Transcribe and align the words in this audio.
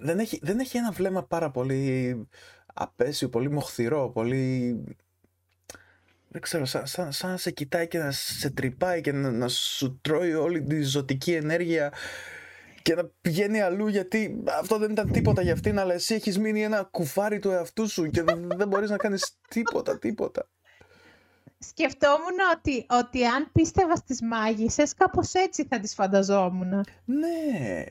δεν, 0.00 0.18
έχει, 0.18 0.38
δεν 0.42 0.58
έχει 0.58 0.76
ένα 0.76 0.90
βλέμμα 0.90 1.24
πάρα 1.24 1.50
πολύ 1.50 2.28
απέσιο, 2.74 3.28
πολύ 3.28 3.50
μοχθηρό, 3.50 4.10
πολύ... 4.10 4.74
Δεν 6.28 6.40
ξέρω, 6.40 6.64
σαν, 6.64 6.86
σαν, 6.86 7.12
σαν 7.12 7.30
να 7.30 7.36
σε 7.36 7.50
κοιτάει 7.50 7.88
και 7.88 7.98
να 7.98 8.10
σε 8.10 8.50
τρυπάει 8.50 9.00
και 9.00 9.12
να, 9.12 9.30
να 9.30 9.48
σου 9.48 9.98
τρώει 10.00 10.34
όλη 10.34 10.62
τη 10.62 10.82
ζωτική 10.82 11.32
ενέργεια 11.32 11.92
και 12.82 12.94
να 12.94 13.10
πηγαίνει 13.20 13.60
αλλού 13.60 13.86
γιατί 13.88 14.42
αυτό 14.58 14.78
δεν 14.78 14.90
ήταν 14.90 15.10
τίποτα 15.12 15.42
για 15.42 15.52
αυτήν 15.52 15.78
αλλά 15.78 15.94
εσύ 15.94 16.14
έχεις 16.14 16.38
μείνει 16.38 16.62
ένα 16.62 16.82
κουφάρι 16.82 17.38
του 17.38 17.50
εαυτού 17.50 17.88
σου 17.88 18.10
και 18.10 18.22
δεν, 18.22 18.48
δεν 18.56 18.68
μπορείς 18.68 18.90
να 18.90 18.96
κάνεις 18.96 19.38
τίποτα, 19.48 19.98
τίποτα. 19.98 20.48
Σκεφτόμουν 21.58 22.38
ότι, 22.56 22.86
ότι 22.88 23.24
αν 23.24 23.50
πίστευα 23.52 23.96
στις 23.96 24.22
μάγισσες 24.22 24.94
κάπως 24.94 25.32
έτσι 25.32 25.66
θα 25.70 25.80
τις 25.80 25.94
φανταζόμουν. 25.94 26.84
Ναι, 27.04 27.84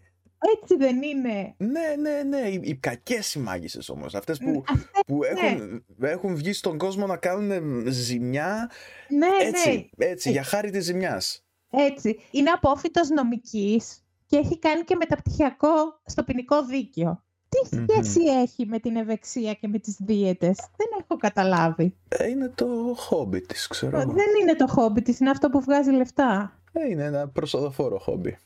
έτσι 0.62 0.76
δεν 0.78 1.02
είναι. 1.02 1.56
Ναι, 1.58 1.96
ναι, 2.00 2.24
ναι. 2.24 2.48
Οι, 2.50 2.60
οι 2.64 2.76
κακές 2.76 3.34
οι 3.34 3.40
μάγισσες 3.40 3.90
όμως. 3.90 4.16
Αυτές 4.16 4.38
που, 4.38 4.64
που 5.08 5.20
ναι. 5.20 5.48
έχουν, 5.48 5.86
έχουν 6.02 6.36
βγει 6.36 6.54
στον 6.54 6.78
κόσμο 6.78 7.06
να 7.06 7.18
κάνουν 7.18 7.84
ζημιά. 7.88 8.72
Ναι, 9.10 9.28
έτσι, 9.42 9.90
ναι. 9.98 10.06
έτσι, 10.06 10.32
για 10.32 10.44
χάρη 10.44 10.70
της 10.70 10.84
ζημιάς. 10.84 11.46
Έτσι. 11.70 12.20
Είναι 12.32 12.50
απόφυτος 12.50 13.10
νομικής 13.10 14.06
και 14.26 14.38
έχει 14.38 14.60
κάνει 14.60 14.84
και 14.84 14.96
μεταπτυχιακό 14.96 16.02
στο 16.06 16.24
ποινικό 16.24 16.66
δίκαιο. 16.66 17.24
Τι 17.50 17.76
σχέση 17.76 18.22
έχει 18.42 18.66
με 18.66 18.80
την 18.80 18.96
ευεξία 18.96 19.54
και 19.54 19.68
με 19.68 19.80
τις 19.80 19.98
δίαιτες; 20.00 20.58
Δεν 20.58 20.88
έχω 21.00 21.18
καταλάβει. 21.18 21.98
Ε, 22.08 22.30
είναι 22.30 22.52
το 22.56 22.94
χόμπι 22.98 23.42
της, 23.42 23.68
ξέρω. 23.68 23.98
Δεν 23.98 24.28
είναι 24.42 24.56
το 24.56 24.68
χόμπι 24.68 25.02
της, 25.02 25.20
είναι 25.20 25.30
αυτό 25.30 25.50
που 25.50 25.62
βγάζει 25.62 25.92
λεφτά. 25.92 26.60
Ε, 26.72 26.90
είναι 26.90 27.04
ένα 27.04 27.28
προσοδοφόρο 27.28 28.00
χόμπι. 28.00 28.38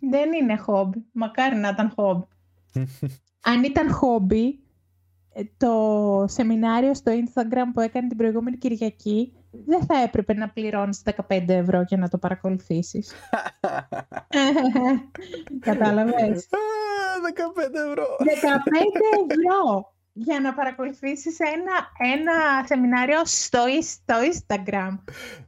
Δεν 0.00 0.32
είναι 0.32 0.56
χόμπι. 0.56 1.04
Μακάρι 1.12 1.56
να 1.56 1.68
ήταν 1.68 1.92
χόμπι. 1.96 2.26
Αν 3.50 3.64
ήταν 3.64 3.90
χόμπι, 3.90 4.60
ε, 5.32 5.42
το 5.56 6.24
σεμινάριο 6.28 6.94
στο 6.94 7.12
Instagram 7.12 7.70
που 7.72 7.80
έκανε 7.80 8.08
την 8.08 8.16
προηγούμενη 8.16 8.56
Κυριακή 8.56 9.32
δεν 9.50 9.86
θα 9.86 9.98
έπρεπε 9.98 10.34
να 10.34 10.48
πληρώνεις 10.48 11.02
15 11.28 11.48
ευρώ 11.48 11.82
για 11.82 11.96
να 11.96 12.08
το 12.08 12.18
παρακολουθήσεις. 12.18 13.12
Κατάλαβες; 15.60 16.48
15 16.48 17.74
ευρώ. 17.74 18.16
15 18.18 18.24
ευρώ 19.28 19.92
για 20.20 20.40
να 20.40 20.54
παρακολουθήσεις 20.54 21.38
ένα, 21.38 22.12
ένα 22.14 22.64
σεμινάριο 22.66 23.20
στο, 23.24 23.64
στο 23.82 24.14
Instagram. 24.32 24.98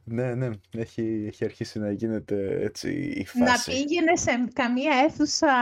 Ναι, 0.03 0.35
ναι. 0.35 0.49
Έχει, 0.77 1.25
έχει 1.27 1.45
αρχίσει 1.45 1.79
να 1.79 1.91
γίνεται 1.91 2.59
έτσι 2.61 2.91
η 2.91 3.25
φάση. 3.25 3.39
Να 3.43 3.73
πήγαινε 3.73 4.15
σε 4.15 4.31
καμία 4.53 4.91
αίθουσα 5.05 5.53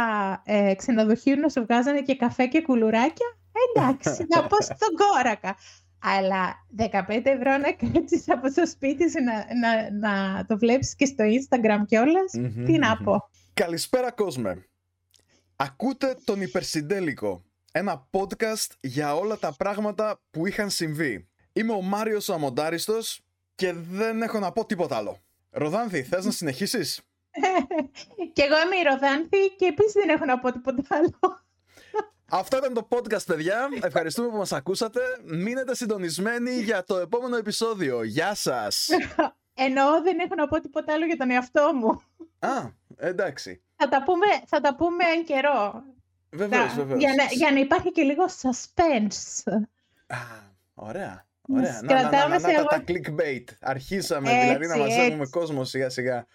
ε, 0.46 0.74
ξενοδοχείου 0.76 1.40
να 1.40 1.50
σου 1.50 1.64
βγάζανε 1.64 2.02
και 2.02 2.16
καφέ 2.16 2.46
και 2.46 2.62
κουλουράκια. 2.62 3.38
Εντάξει, 3.76 4.26
να 4.30 4.44
πω 4.48 4.62
στον 4.62 4.96
κόρακα. 4.96 5.56
Αλλά 6.02 6.56
15 6.78 7.22
ευρώ 7.24 7.58
να 7.58 7.72
κάτσεις 7.72 8.30
από 8.30 8.54
το 8.54 8.68
σπίτι 8.68 9.10
σου 9.10 9.24
να, 9.24 9.34
να, 9.34 9.92
να 10.10 10.46
το 10.46 10.58
βλέπεις 10.58 10.96
και 10.96 11.06
στο 11.06 11.24
Instagram 11.24 11.86
κιόλας. 11.86 12.32
Τι 12.66 12.78
να 12.78 12.98
πω. 12.98 13.30
Καλησπέρα 13.54 14.12
κόσμε. 14.12 14.64
Ακούτε 15.56 16.16
τον 16.24 16.42
Υπερσυντέλικο 16.42 17.44
ένα 17.72 18.08
podcast 18.12 18.68
για 18.82 19.16
όλα 19.16 19.38
τα 19.38 19.56
πράγματα 19.58 20.22
που 20.32 20.48
είχαν 20.48 20.70
συμβεί. 20.70 21.30
Είμαι 21.54 21.74
ο 21.74 21.82
Μάριος 21.82 22.30
ο 22.30 22.34
Αμοντάριστος 22.34 23.22
και 23.56 23.74
δεν 23.74 24.22
έχω 24.22 24.40
να 24.40 24.52
πω 24.52 24.66
τίποτα 24.66 24.96
άλλο. 24.96 25.18
Ροδάνθη, 25.50 26.04
θες 26.04 26.26
να 26.26 26.32
συνεχίσεις; 26.32 27.02
και 28.34 28.42
εγώ 28.42 28.56
είμαι 28.66 28.76
η 28.76 28.84
Ροδάνθη 28.84 29.56
και 29.58 29.66
επίσης 29.66 29.94
δεν 29.94 30.10
έχω 30.10 30.26
να 30.26 30.40
πω 30.40 30.52
τίποτα 30.52 30.96
άλλο. 30.96 31.44
Αυτό 32.32 32.58
ήταν 32.58 32.74
το 32.74 32.88
podcast, 32.90 33.26
παιδιά. 33.26 33.70
Ευχαριστούμε 33.82 34.30
που 34.30 34.38
μας 34.38 34.52
ακούσατε. 34.52 35.02
Μείνετε 35.24 35.76
συντονισμένοι 35.76 36.52
για 36.52 36.84
το 36.84 36.98
επόμενο 36.98 37.36
επεισόδιο. 37.38 38.04
Γεια 38.04 38.36
σας! 38.36 38.88
Εννοώ 39.66 40.02
δεν 40.02 40.20
έχω 40.20 40.36
να 40.36 40.48
πω 40.48 40.60
τίποτα 40.60 40.94
άλλο 40.94 41.06
για 41.06 41.18
τον 41.18 41.30
εαυτό 41.30 41.72
μου. 41.74 42.02
Α, 42.40 42.70
εντάξει. 42.96 43.64
Θα 43.76 43.88
τα 43.88 44.04
πούμε, 44.04 44.26
θα 44.46 44.60
τα 44.60 44.76
πούμε 44.76 45.04
εν 45.16 45.26
καιρό. 45.26 45.84
Βεβαίως, 46.32 46.74
βεβαίως. 46.76 47.00
Για 47.00 47.14
να, 47.16 47.24
για 47.24 47.52
να 47.52 47.60
υπάρχει 47.60 47.92
και 47.92 48.02
λίγο 48.02 48.26
suspense. 48.26 49.52
Α, 50.08 50.18
ωραία. 50.74 51.28
Ωραία. 51.42 51.82
Να, 51.84 51.94
να, 51.94 52.02
να, 52.02 52.28
να, 52.28 52.40
να, 52.40 52.66
τα, 52.66 52.84
clickbait. 52.88 53.44
Αρχίσαμε 53.62 54.32
έτσι, 54.32 54.46
δηλαδή 54.46 54.68
να 54.68 54.78
μαζεύουμε 54.78 55.22
έτσι. 55.22 55.32
κόσμο 55.32 55.64
σιγά 55.64 55.90
σιγά. 55.90 56.26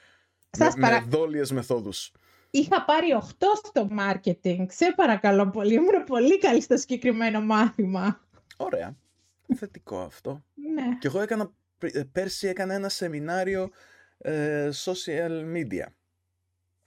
Σας 0.50 0.74
με, 0.74 0.80
παρα... 0.80 1.00
με 1.00 1.06
δόλιες 1.08 1.52
μεθόδους. 1.52 2.12
Είχα 2.50 2.84
πάρει 2.84 3.06
8 3.20 3.44
στο 3.64 3.88
marketing. 3.98 4.66
Σε 4.68 4.92
παρακαλώ 4.96 5.50
πολύ. 5.50 5.74
Ήμουν 5.74 6.04
πολύ 6.06 6.38
καλή 6.38 6.60
στο 6.60 6.76
συγκεκριμένο 6.76 7.40
μάθημα. 7.40 8.20
Ωραία. 8.56 8.96
Θετικό 9.54 10.00
αυτό. 10.00 10.44
Ναι. 10.74 10.98
Και 10.98 11.06
εγώ 11.06 11.20
έκανα, 11.20 11.52
πέρσι 12.12 12.48
έκανα 12.48 12.74
ένα 12.74 12.88
σεμινάριο 12.88 13.70
ε, 14.18 14.68
social 14.84 15.54
media. 15.54 15.86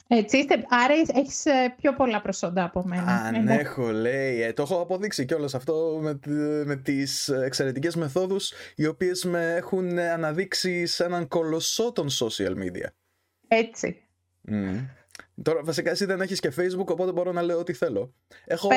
Έτσι 0.07 0.38
είστε, 0.38 0.66
άρα 0.69 0.94
έχεις 1.13 1.45
ε, 1.45 1.75
πιο 1.81 1.94
πολλά 1.94 2.22
προσόντα 2.22 2.63
από 2.63 2.84
μένα. 2.85 3.12
Αν 3.12 3.47
έχω, 3.47 3.91
λέει. 3.91 4.41
Ε, 4.41 4.53
το 4.53 4.62
έχω 4.62 4.81
αποδείξει 4.81 5.25
κιόλας 5.25 5.56
αυτό 5.56 6.00
με, 6.01 6.19
με 6.66 6.75
τις 6.75 7.28
εξαιρετικές 7.28 7.95
μεθόδους 7.95 8.53
οι 8.75 8.85
οποίες 8.85 9.25
με 9.25 9.56
έχουν 9.56 9.97
αναδείξει 9.97 10.85
σε 10.85 11.03
έναν 11.03 11.28
κολοσσό 11.28 11.91
των 11.91 12.07
social 12.09 12.51
media. 12.51 12.88
Έτσι. 13.47 14.01
Mm. 14.50 14.85
Τώρα 15.41 15.63
βασικά 15.63 15.91
εσύ 15.91 16.06
δεν 16.06 16.22
έχεις 16.22 16.40
και 16.40 16.53
facebook 16.57 16.85
οπότε 16.85 17.12
μπορώ 17.12 17.31
να 17.31 17.41
λέω 17.41 17.59
ό,τι 17.59 17.73
θέλω. 17.73 18.13
Έχω 18.46 18.69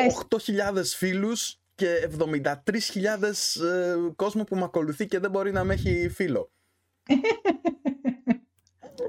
8.000 0.74 0.82
φίλους 0.84 1.60
και 1.74 2.08
73.000 2.18 2.44
ε, 3.64 3.96
κόσμο 4.16 4.44
που 4.44 4.56
με 4.56 4.64
ακολουθεί 4.64 5.06
και 5.06 5.18
δεν 5.18 5.30
μπορεί 5.30 5.52
να 5.52 5.64
με 5.64 5.74
έχει 5.74 6.08
φίλο. 6.08 6.52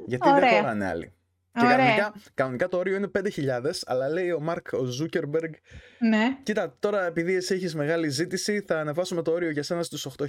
Γιατί 0.06 0.30
Ωραία. 0.30 0.40
δεν 0.40 0.60
χωράνε 0.60 0.86
άλλοι. 0.86 1.14
Και 1.54 1.60
κανονικά, 1.62 2.14
κανονικά 2.34 2.68
το 2.68 2.78
όριο 2.78 2.96
είναι 2.96 3.12
5.000, 3.16 3.72
αλλά 3.86 4.10
λέει 4.10 4.32
ο 4.32 4.40
Μάρκ 4.40 4.68
ο 4.72 4.84
Ζούκερμπεργκ. 4.84 5.54
Ναι. 6.00 6.38
Κοίτα, 6.44 6.76
τώρα 6.80 7.06
επειδή 7.06 7.34
εσύ 7.34 7.54
έχεις 7.54 7.76
μεγάλη 7.76 8.10
ζήτηση, 8.10 8.64
θα 8.68 8.80
ανεβάσουμε 8.80 9.22
το 9.22 9.32
όριο 9.32 9.50
για 9.50 9.64
σένα 9.64 9.84
στους 9.84 10.08
8.000. 10.18 10.28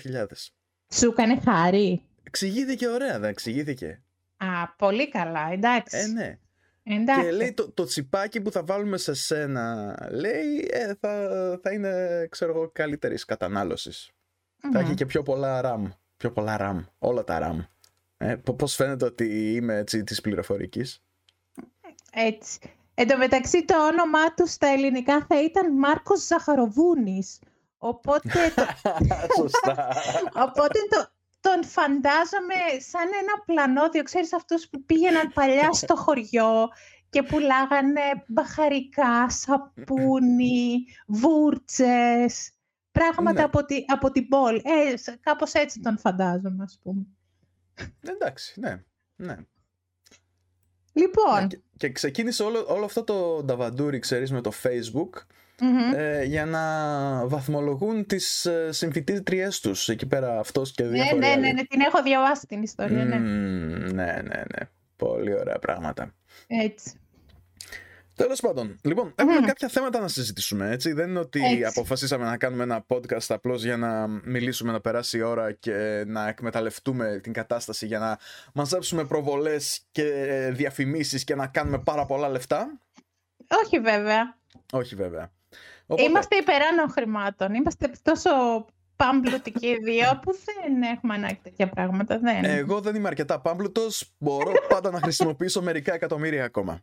Σου 0.94 1.06
έκανε 1.06 1.40
χάρη. 1.44 2.02
Εξηγήθηκε 2.22 2.88
ωραία, 2.88 3.18
δεν 3.18 3.30
εξηγήθηκε. 3.30 4.02
Α, 4.36 4.68
πολύ 4.76 5.08
καλά, 5.08 5.48
εντάξει. 5.52 5.96
Ε, 5.96 6.06
ναι. 6.06 6.38
εντάξει. 6.82 7.24
Και 7.24 7.32
λέει 7.32 7.52
το, 7.52 7.70
το 7.70 7.84
τσιπάκι 7.84 8.40
που 8.40 8.50
θα 8.50 8.62
βάλουμε 8.64 8.96
σε 8.96 9.14
σένα, 9.14 9.96
λέει, 10.10 10.68
ε, 10.70 10.94
θα, 11.00 11.28
θα 11.62 11.72
είναι, 11.72 12.26
ξέρω 12.30 12.52
εγώ, 12.52 12.70
καλύτερης 12.72 13.24
κατανάλωσης. 13.24 14.10
Mm-hmm. 14.10 14.70
Θα 14.72 14.78
έχει 14.78 14.94
και 14.94 15.06
πιο 15.06 15.22
πολλά 15.22 15.60
RAM. 15.64 15.90
Πιο 16.16 16.32
πολλά 16.32 16.56
RAM. 16.60 16.84
Όλα 16.98 17.24
τα 17.24 17.38
RAM. 17.42 17.66
Ε, 18.16 18.36
πώς 18.56 18.74
φαίνεται 18.74 19.04
ότι 19.04 19.54
είμαι 19.54 19.76
έτσι 19.76 20.04
της 20.04 20.20
πληροφορικής. 20.20 21.02
Έτσι. 22.14 22.58
Εν 22.94 23.08
τω 23.08 23.16
μεταξύ 23.16 23.64
το 23.64 23.86
όνομά 23.86 24.34
τους 24.34 24.50
στα 24.52 24.66
ελληνικά 24.66 25.24
θα 25.28 25.42
ήταν 25.42 25.72
Μάρκος 25.78 26.26
Ζαχαροβούνης. 26.26 27.38
Οπότε, 27.78 28.30
το... 28.56 28.64
Σωστά. 29.36 29.88
Οπότε 30.46 30.78
το, 30.90 31.06
τον 31.40 31.64
φαντάζομαι 31.64 32.54
σαν 32.78 33.08
ένα 33.20 33.42
πλανόδιο. 33.46 34.02
Ξέρεις 34.02 34.32
αυτούς 34.32 34.68
που 34.68 34.84
πήγαιναν 34.84 35.30
παλιά 35.34 35.72
στο 35.72 35.96
χωριό 35.96 36.68
και 37.10 37.22
πουλάγανε 37.22 38.00
μπαχαρικά, 38.26 39.30
σαπούνι, 39.30 40.84
βούρτσες, 41.06 42.52
πράγματα 42.92 43.32
Ναι. 43.32 43.42
από, 43.42 43.64
τη, 43.64 43.84
από 43.86 44.10
την 44.10 44.28
πόλη. 44.28 44.62
Ε, 44.64 44.96
σ- 44.96 45.18
κάπως 45.20 45.52
έτσι 45.52 45.80
τον 45.80 45.98
φαντάζομαι, 45.98 46.62
ας 46.62 46.78
πούμε. 46.82 47.06
Εντάξει, 48.00 48.60
ναι. 48.60 48.82
ναι. 49.16 49.36
Λοιπόν, 50.92 51.48
Και, 51.48 51.58
και 51.76 51.90
ξεκίνησε 51.92 52.42
όλο, 52.42 52.64
όλο 52.68 52.84
αυτό 52.84 53.04
το 53.04 53.42
νταβαντούρι, 53.44 53.98
ξέρεις, 53.98 54.32
με 54.32 54.40
το 54.40 54.52
Facebook 54.62 55.10
μμμ. 55.60 55.92
ε, 55.94 56.24
για 56.24 56.46
να 56.46 56.60
βαθμολογούν 57.26 58.06
τις 58.06 58.46
ε, 58.46 58.72
συμφοιτήτριές 58.72 59.60
τους 59.60 59.88
εκεί 59.88 60.06
πέρα 60.06 60.38
αυτός 60.38 60.72
και 60.72 60.82
ναι, 60.82 60.88
διάφοροι 60.88 61.18
ναι, 61.18 61.26
άλλοι. 61.26 61.40
ναι, 61.40 61.52
ναι, 61.52 61.62
την 61.64 61.80
έχω 61.80 62.02
διαβάσει 62.02 62.46
την 62.46 62.62
ιστορία, 62.62 63.04
ναι. 63.04 63.18
Μμμ, 63.18 63.94
ναι, 63.94 64.22
ναι, 64.22 64.42
ναι. 64.52 64.68
Πολύ 64.96 65.34
ωραία 65.34 65.58
πράγματα. 65.58 66.14
Έτσι. 66.46 66.92
Τέλος 68.16 68.40
πάντων, 68.40 68.78
λοιπόν, 68.82 69.12
έχουμε 69.14 69.40
κάποια 69.46 69.68
θέματα 69.68 70.00
να 70.00 70.08
συζητήσουμε, 70.08 70.70
έτσι. 70.70 70.92
Δεν 70.92 71.08
είναι 71.08 71.18
ότι 71.18 71.40
Έτσι. 71.44 71.64
αποφασίσαμε 71.64 72.24
να 72.24 72.36
κάνουμε 72.36 72.62
ένα 72.62 72.84
podcast 72.88 73.26
απλώς 73.28 73.64
για 73.64 73.76
να 73.76 74.06
μιλήσουμε, 74.06 74.72
να 74.72 74.80
περάσει 74.80 75.18
η 75.18 75.22
ώρα 75.22 75.52
και 75.52 76.04
να 76.06 76.28
εκμεταλλευτούμε 76.28 77.20
την 77.22 77.32
κατάσταση 77.32 77.86
για 77.86 77.98
να 77.98 78.18
μαζέψουμε 78.54 79.04
προβολές 79.04 79.80
και 79.90 80.04
διαφημίσεις 80.52 81.24
και 81.24 81.34
να 81.34 81.46
κάνουμε 81.46 81.78
πάρα 81.78 82.06
πολλά 82.06 82.28
λεφτά. 82.28 82.78
Όχι 83.64 83.78
βέβαια. 83.78 84.36
Όχι 84.72 84.94
βέβαια. 84.94 85.30
Οπότε, 85.86 86.08
Είμαστε 86.08 86.36
υπεράνω 86.36 86.86
χρημάτων. 86.86 87.54
Είμαστε 87.54 87.90
τόσο 88.02 88.30
πάμπλουτικοί 88.96 89.66
οι 89.66 89.78
δύο 89.82 90.18
που 90.22 90.32
δεν 90.32 90.82
έχουμε 90.82 91.14
ανάγκη 91.14 91.40
τέτοια 91.42 91.68
πράγματα. 91.68 92.18
Δεν. 92.18 92.44
εγώ 92.44 92.80
δεν 92.80 92.94
είμαι 92.94 93.08
αρκετά 93.08 93.40
πάμπλουτος, 93.40 94.12
μπορώ 94.18 94.52
πάντα 94.68 94.90
να 94.90 95.00
χρησιμοποιήσω 95.00 95.62
μερικά 95.62 95.94
εκατομμύρια 95.94 96.44
ακόμα. 96.44 96.82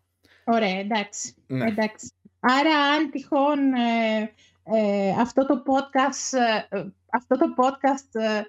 Ωραία, 0.51 0.79
εντάξει. 0.79 1.35
Ναι. 1.47 1.67
εντάξει. 1.67 2.11
Άρα 2.39 2.75
αν 2.75 3.11
τυχόν 3.11 3.73
ε, 3.73 4.31
ε, 4.63 5.09
αυτό 5.19 5.45
το 5.45 5.63
podcast, 5.65 6.37
ε, 6.69 6.83
αυτό 7.11 7.37
το 7.37 7.45
podcast 7.57 8.43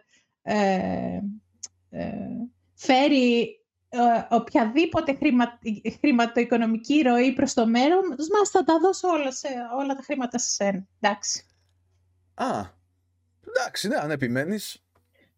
φέρει 2.75 3.55
οποιαδήποτε 4.29 5.14
χρημα, 5.14 5.58
χρηματοοικονομική 6.00 7.02
ροή 7.02 7.32
προς 7.32 7.55
το 7.55 7.67
μέλλον 7.67 8.05
μας 8.08 8.50
θα 8.50 8.64
τα 8.64 8.79
δώσω 8.79 9.08
όλα, 9.08 9.32
σε, 9.32 9.49
όλα 9.79 9.94
τα 9.94 10.02
χρήματα 10.02 10.38
σε 10.38 10.50
σένα. 10.50 10.87
Εντάξει. 11.00 11.44
Α, 12.35 12.64
εντάξει, 13.49 13.88
ναι, 13.88 13.97
αν 13.97 14.11
επιμένεις. 14.11 14.85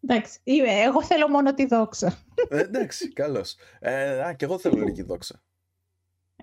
Εντάξει, 0.01 0.39
εγώ 0.65 1.03
θέλω 1.03 1.27
μόνο 1.27 1.53
τη 1.53 1.65
δόξα. 1.65 2.23
Ε, 2.49 2.59
εντάξει, 2.59 3.13
καλώς. 3.13 3.55
Ε, 3.79 4.23
α, 4.23 4.33
και 4.33 4.45
εγώ 4.45 4.59
θέλω 4.59 4.83
λίγη 4.83 5.01
δόξα. 5.01 5.41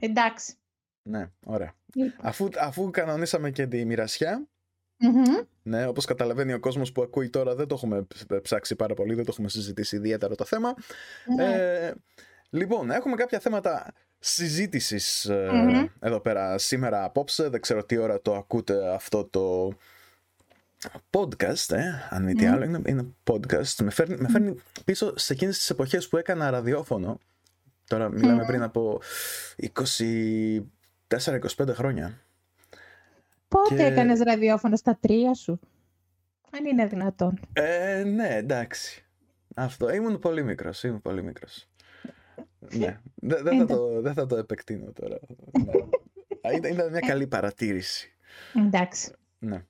Εντάξει. 0.01 0.55
Ναι, 1.03 1.31
ωραία. 1.45 1.75
Λοιπόν. 1.95 2.27
Αφού, 2.27 2.49
αφού 2.61 2.91
κανονίσαμε 2.91 3.51
και 3.51 3.67
τη 3.67 3.85
μοιρασια 3.85 4.49
ναι, 5.63 5.87
όπως 5.87 6.05
καταλαβαίνει 6.05 6.53
ο 6.53 6.61
κόσμος 6.61 6.93
που 6.93 7.03
ακούει 7.03 7.31
τώρα 7.31 7.55
δεν 7.55 7.67
το 7.67 7.75
έχουμε 7.75 8.07
ψάξει 8.43 8.77
πάρα 8.77 8.95
πολύ, 8.95 9.15
δεν 9.15 9.25
το 9.25 9.31
έχουμε 9.33 9.49
συζητήσει 9.49 9.97
ιδιαίτερα 9.97 10.35
το 10.35 10.45
θέμα. 10.45 10.75
Ναι. 11.37 11.55
Ε, 11.55 11.95
λοιπόν, 12.51 12.91
έχουμε 12.91 13.17
κάποια 13.17 13.39
θέματα 13.39 13.93
συζήτησης 14.19 15.25
ε, 15.25 15.91
εδώ 16.01 16.21
πέρα 16.21 16.59
σήμερα 16.59 17.05
απόψε. 17.05 17.49
Δεν 17.49 17.61
ξέρω 17.61 17.85
τι 17.85 17.97
ώρα 17.97 18.21
το 18.21 18.35
ακούτε 18.35 18.95
αυτό 18.95 19.25
το 19.25 19.73
podcast, 21.11 21.75
ε, 21.75 21.83
αν 22.11 22.25
μη 22.25 22.35
τι 22.35 22.47
άλλο, 22.47 22.65
είναι, 22.65 22.81
είναι 22.87 23.15
podcast. 23.31 23.75
Με 23.83 23.91
φέρνει, 23.91 24.17
με 24.17 24.29
φέρνει 24.29 24.55
πίσω 24.85 25.13
σε 25.17 25.33
εκείνες 25.33 25.57
τις 25.57 25.71
εποχές 25.71 26.09
που 26.09 26.17
έκανα 26.17 26.51
ραδιόφωνο. 26.51 27.19
Τώρα 27.91 28.09
μιλάμε 28.09 28.45
πριν 28.45 28.63
από 28.63 29.01
24-25 29.57 30.61
χρόνια. 31.69 32.21
Πότε 33.49 33.75
και... 33.75 33.83
έκανες 33.83 34.21
ραδιόφωνο 34.21 34.77
στα 34.77 34.99
τρία 35.01 35.35
σου, 35.35 35.61
αν 36.51 36.65
είναι 36.65 36.87
δυνατόν. 36.87 37.41
Ε, 37.53 38.03
ναι, 38.03 38.37
εντάξει. 38.37 39.05
Αυτό. 39.55 39.93
Ήμουν 39.95 40.19
πολύ 40.19 40.45
μικρός, 40.45 40.83
ήμουν 40.83 41.03
πολύ 41.03 41.23
μικρός. 41.23 41.69
ναι, 42.59 43.01
δεν 43.15 43.59
θα, 43.59 43.67
το, 43.67 44.01
δεν 44.01 44.15
θα 44.15 44.27
το 44.27 44.37
επεκτείνω 44.37 44.93
τώρα. 44.93 45.19
ναι. 45.65 46.69
Ήταν 46.69 46.91
μια 46.91 47.01
καλή 47.01 47.27
παρατήρηση. 47.27 48.13
Εντάξει. 48.67 49.13
Ναι. 49.39 49.65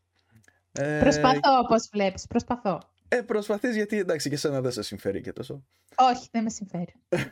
Ε, 0.72 0.98
προσπαθώ 1.00 1.58
όπως 1.64 1.88
βλέπεις, 1.92 2.26
προσπαθώ. 2.26 2.80
Ε, 3.12 3.20
προσπαθείς 3.20 3.76
γιατί 3.76 3.98
εντάξει 3.98 4.28
και 4.28 4.36
σένα 4.36 4.60
δεν 4.60 4.72
σε 4.72 4.82
συμφέρει 4.82 5.20
και 5.20 5.32
τόσο. 5.32 5.64
Όχι, 5.96 6.28
δεν 6.30 6.42
με 6.42 6.50
συμφέρει. 6.50 6.94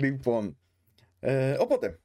λοιπόν, 0.00 0.58
ε, 1.20 1.56
οποτε 1.58 1.98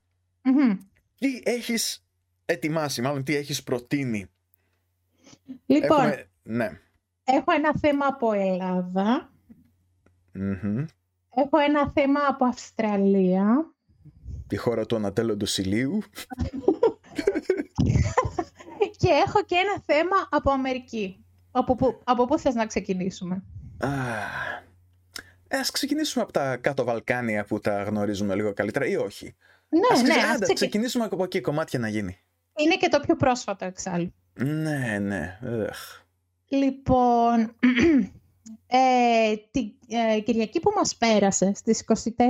τι 1.19 1.41
έχεις 1.43 2.05
ετοιμάσει, 2.45 3.01
μάλλον 3.01 3.23
τι 3.23 3.35
έχεις 3.35 3.63
προτείνει; 3.63 4.31
Λοιπόν, 5.65 6.13
ναι. 6.43 6.79
έχω 7.23 7.51
ένα 7.51 7.73
θέμα 7.79 8.05
από 8.05 8.33
Έχω 11.35 11.57
ένα 11.67 11.91
θέμα 11.91 12.19
από 12.27 12.45
Αυστραλία. 12.45 13.73
Τη 14.47 14.57
χώρα 14.57 14.85
του 14.85 14.95
ανατέλλοντος 14.95 15.51
Σιλίου. 15.51 15.99
και 18.97 19.09
έχω 19.27 19.43
και 19.43 19.55
ένα 19.55 19.83
θέμα 19.85 20.27
από 20.29 20.51
Αμερική. 20.51 21.22
Από 21.55 21.75
πού, 21.75 22.01
από 22.03 22.25
πού 22.25 22.39
θες 22.39 22.55
να 22.55 22.65
ξεκινήσουμε; 22.65 23.43
Ε, 25.47 25.57
ας 25.57 25.71
ξεκινήσουμε 25.71 26.23
από 26.23 26.33
τα 26.33 26.57
κάτω 26.57 26.83
Βαλκάνια 26.83 27.45
που 27.45 27.59
τα 27.59 27.83
γνωρίζουμε 27.83 28.35
λίγο 28.35 28.53
καλύτερα 28.53 28.85
ή 28.85 28.95
όχι; 28.95 29.35
Ναι, 29.69 30.01
ναι. 30.01 30.13
Ας 30.21 30.53
ξεκινήσουμε 30.53 31.03
από 31.03 31.23
εκεί 31.23 31.41
κομμάτια 31.41 31.79
να 31.79 31.87
γίνει. 31.87 32.17
Είναι 32.55 32.75
και 32.75 32.89
το 32.89 32.99
πιο 32.99 33.15
πρόσφατο 33.15 33.65
εξάλλου. 33.65 34.13
Ναι, 34.33 34.99
ναι. 34.99 35.39
Λοιπόν, 36.47 37.39
ε, 38.67 39.35
την 39.51 39.71
ε, 39.87 40.19
Κυριακή 40.19 40.59
που 40.59 40.71
μας 40.75 40.95
πέρασε, 40.95 41.51
στις 41.55 41.85
24 42.17 42.21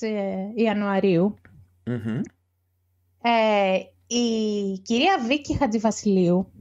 ε, 0.00 0.36
ιανουαριου 0.54 1.36
ε, 3.22 3.78
η 4.06 4.78
κυρία 4.78 5.18
Βίκη 5.26 5.56
Χατζηβασιλείου, 5.56 6.52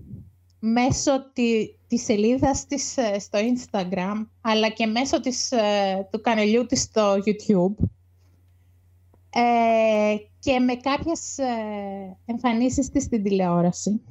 μέσω 0.60 1.32
τη, 1.34 1.68
της 1.88 2.04
σελίδας 2.04 2.66
της 2.66 2.98
ε, 2.98 3.20
στο 3.20 3.40
Instagram, 3.40 4.28
αλλά 4.42 4.70
και 4.70 4.86
μέσω 4.86 5.20
της, 5.20 5.54
του 6.10 6.22
κανελιού 6.22 6.66
της 6.66 6.82
στο 6.82 7.14
YouTube, 7.14 7.86
και 10.40 10.60
με 10.60 10.76
κάποιες 10.76 11.38
εμφανίσεις 12.26 12.90
της 12.90 13.04
στην 13.04 13.24
τηλεόραση, 13.24 14.02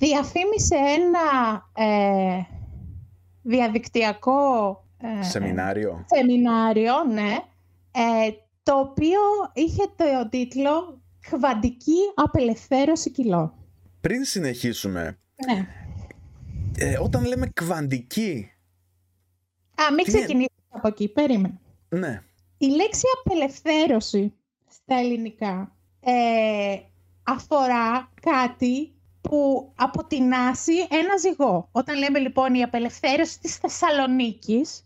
διαφήμισε 0.00 0.74
ένα 0.74 1.26
ε, 1.74 2.42
διαδικτυακό 3.42 4.84
ε, 4.98 5.22
σεμινάριο. 5.22 6.04
σεμινάριο, 6.14 7.04
ναι, 7.04 7.36
ε, 7.90 8.30
το 8.62 8.78
οποίο 8.78 9.20
είχε 9.52 9.82
το 9.96 10.28
τίτλο 10.28 11.00
«Κβαντική 11.30 11.98
απελευθέρωση 12.14 13.10
κιλό». 13.10 13.54
Πριν 14.00 14.24
συνεχίσουμε, 14.24 15.18
ναι. 15.46 15.66
Ε, 16.80 16.98
όταν 16.98 17.24
λέμε 17.24 17.46
κβαντική... 17.54 18.50
Α, 19.74 19.92
μην 19.94 20.04
ξεκινήσουμε 20.04 20.48
από 20.68 20.88
εκεί, 20.88 21.08
περίμενε. 21.08 21.60
Ναι. 21.88 22.22
Η 22.58 22.66
λέξη 22.66 23.02
απελευθέρωση 23.24 24.32
στα 24.68 24.94
ελληνικά 24.94 25.76
ε, 26.00 26.78
αφορά 27.22 28.12
κάτι 28.20 28.94
που 29.20 29.72
αποτινάσει 29.76 30.72
ένα 30.78 31.16
ζυγό. 31.20 31.68
Όταν 31.72 31.98
λέμε 31.98 32.18
λοιπόν 32.18 32.54
η 32.54 32.62
απελευθέρωση 32.62 33.40
της 33.40 33.56
θεσσαλονικης 33.56 34.84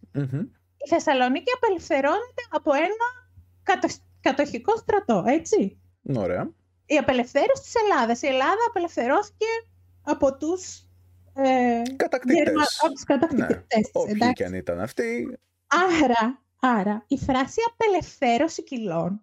η 0.85 0.89
Θεσσαλονίκη 0.89 1.51
απελευθερώνεται 1.57 2.43
από 2.51 2.73
ένα 2.75 3.09
κατοχικό 4.21 4.77
στρατό, 4.77 5.25
έτσι. 5.27 5.79
Ωραία. 6.17 6.51
Η 6.87 6.97
απελευθέρωση 6.97 7.63
της 7.63 7.75
Ελλάδας. 7.75 8.23
Η 8.23 8.27
Ελλάδα 8.27 8.65
απελευθερώθηκε 8.69 9.47
από 10.03 10.37
τους 10.37 10.84
ε, 11.35 11.83
κατακτητές. 11.97 12.81
από 12.83 12.93
τους 12.93 13.05
κατακτητές. 13.05 13.91
Ναι. 14.17 14.33
και 14.33 14.45
αν 14.45 14.55
ήταν 14.55 14.81
αυτοί. 14.81 15.39
Άρα, 16.03 16.43
άρα, 16.61 17.05
η 17.09 17.19
φράση 17.19 17.61
απελευθέρωση 17.73 18.65
κιλών 18.65 19.21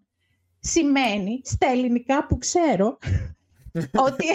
σημαίνει 0.60 1.42
στα 1.44 1.68
ελληνικά 1.68 2.28
που 2.28 2.38
ξέρω 2.38 2.98
ότι 4.08 4.25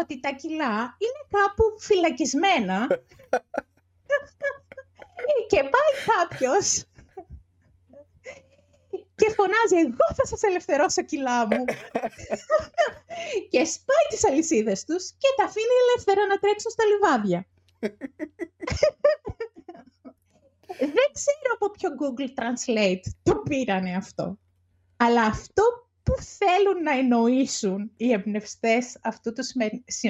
ότι 0.00 0.20
τα 0.20 0.30
κιλά 0.30 0.96
είναι 0.98 1.22
κάπου 1.30 1.62
φυλακισμένα 1.78 2.86
και 5.50 5.56
πάει 5.56 6.16
κάποιος 6.16 6.84
και 9.16 9.30
φωνάζει 9.36 9.76
«Εγώ 9.86 10.08
θα 10.16 10.26
σας 10.26 10.42
ελευθερώσω 10.42 11.02
κιλά 11.02 11.46
μου» 11.46 11.64
και 13.52 13.64
σπάει 13.64 14.06
τις 14.08 14.24
αλυσίδες 14.28 14.84
τους 14.84 15.10
και 15.18 15.28
τα 15.36 15.44
αφήνει 15.44 15.74
ελεύθερα 15.84 16.26
να 16.26 16.38
τρέξουν 16.38 16.70
στα 16.70 16.84
λιβάδια. 16.84 17.46
Δεν 20.78 21.08
ξέρω 21.12 21.50
από 21.54 21.70
ποιο 21.70 21.90
Google 22.00 22.28
Translate 22.40 23.00
το 23.22 23.34
πήρανε 23.36 23.96
αυτό. 23.96 24.38
Αλλά 24.96 25.22
αυτό 25.22 25.62
που 26.02 26.14
θέλουν 26.22 26.82
να 26.82 26.92
εννοήσουν 26.92 27.92
οι 27.96 28.12
εμπνευστές 28.12 28.98
αυτού 29.02 29.32
του 29.32 29.42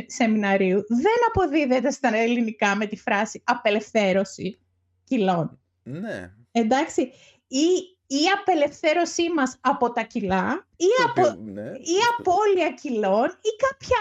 σεμιναρίου 0.07 0.85
δεν 0.89 1.19
αποδίδεται 1.29 1.91
στα 1.91 2.17
ελληνικά 2.17 2.77
με 2.77 2.87
τη 2.87 2.97
φράση 2.97 3.43
απελευθέρωση 3.45 4.59
κιλών. 5.05 5.61
Ναι. 5.83 6.33
Εντάξει, 6.51 7.13
ή 7.47 7.94
η 8.17 8.25
απελευθέρωσή 8.39 9.33
μας 9.33 9.57
από 9.61 9.93
τα 9.93 10.03
κιλά 10.03 10.67
ή, 10.77 10.87
απο... 11.09 11.41
ναι. 11.45 11.63
ή 11.63 11.97
απώλεια 12.19 12.71
κιλών 12.71 13.27
ή 13.27 13.51
κάποια 13.67 13.97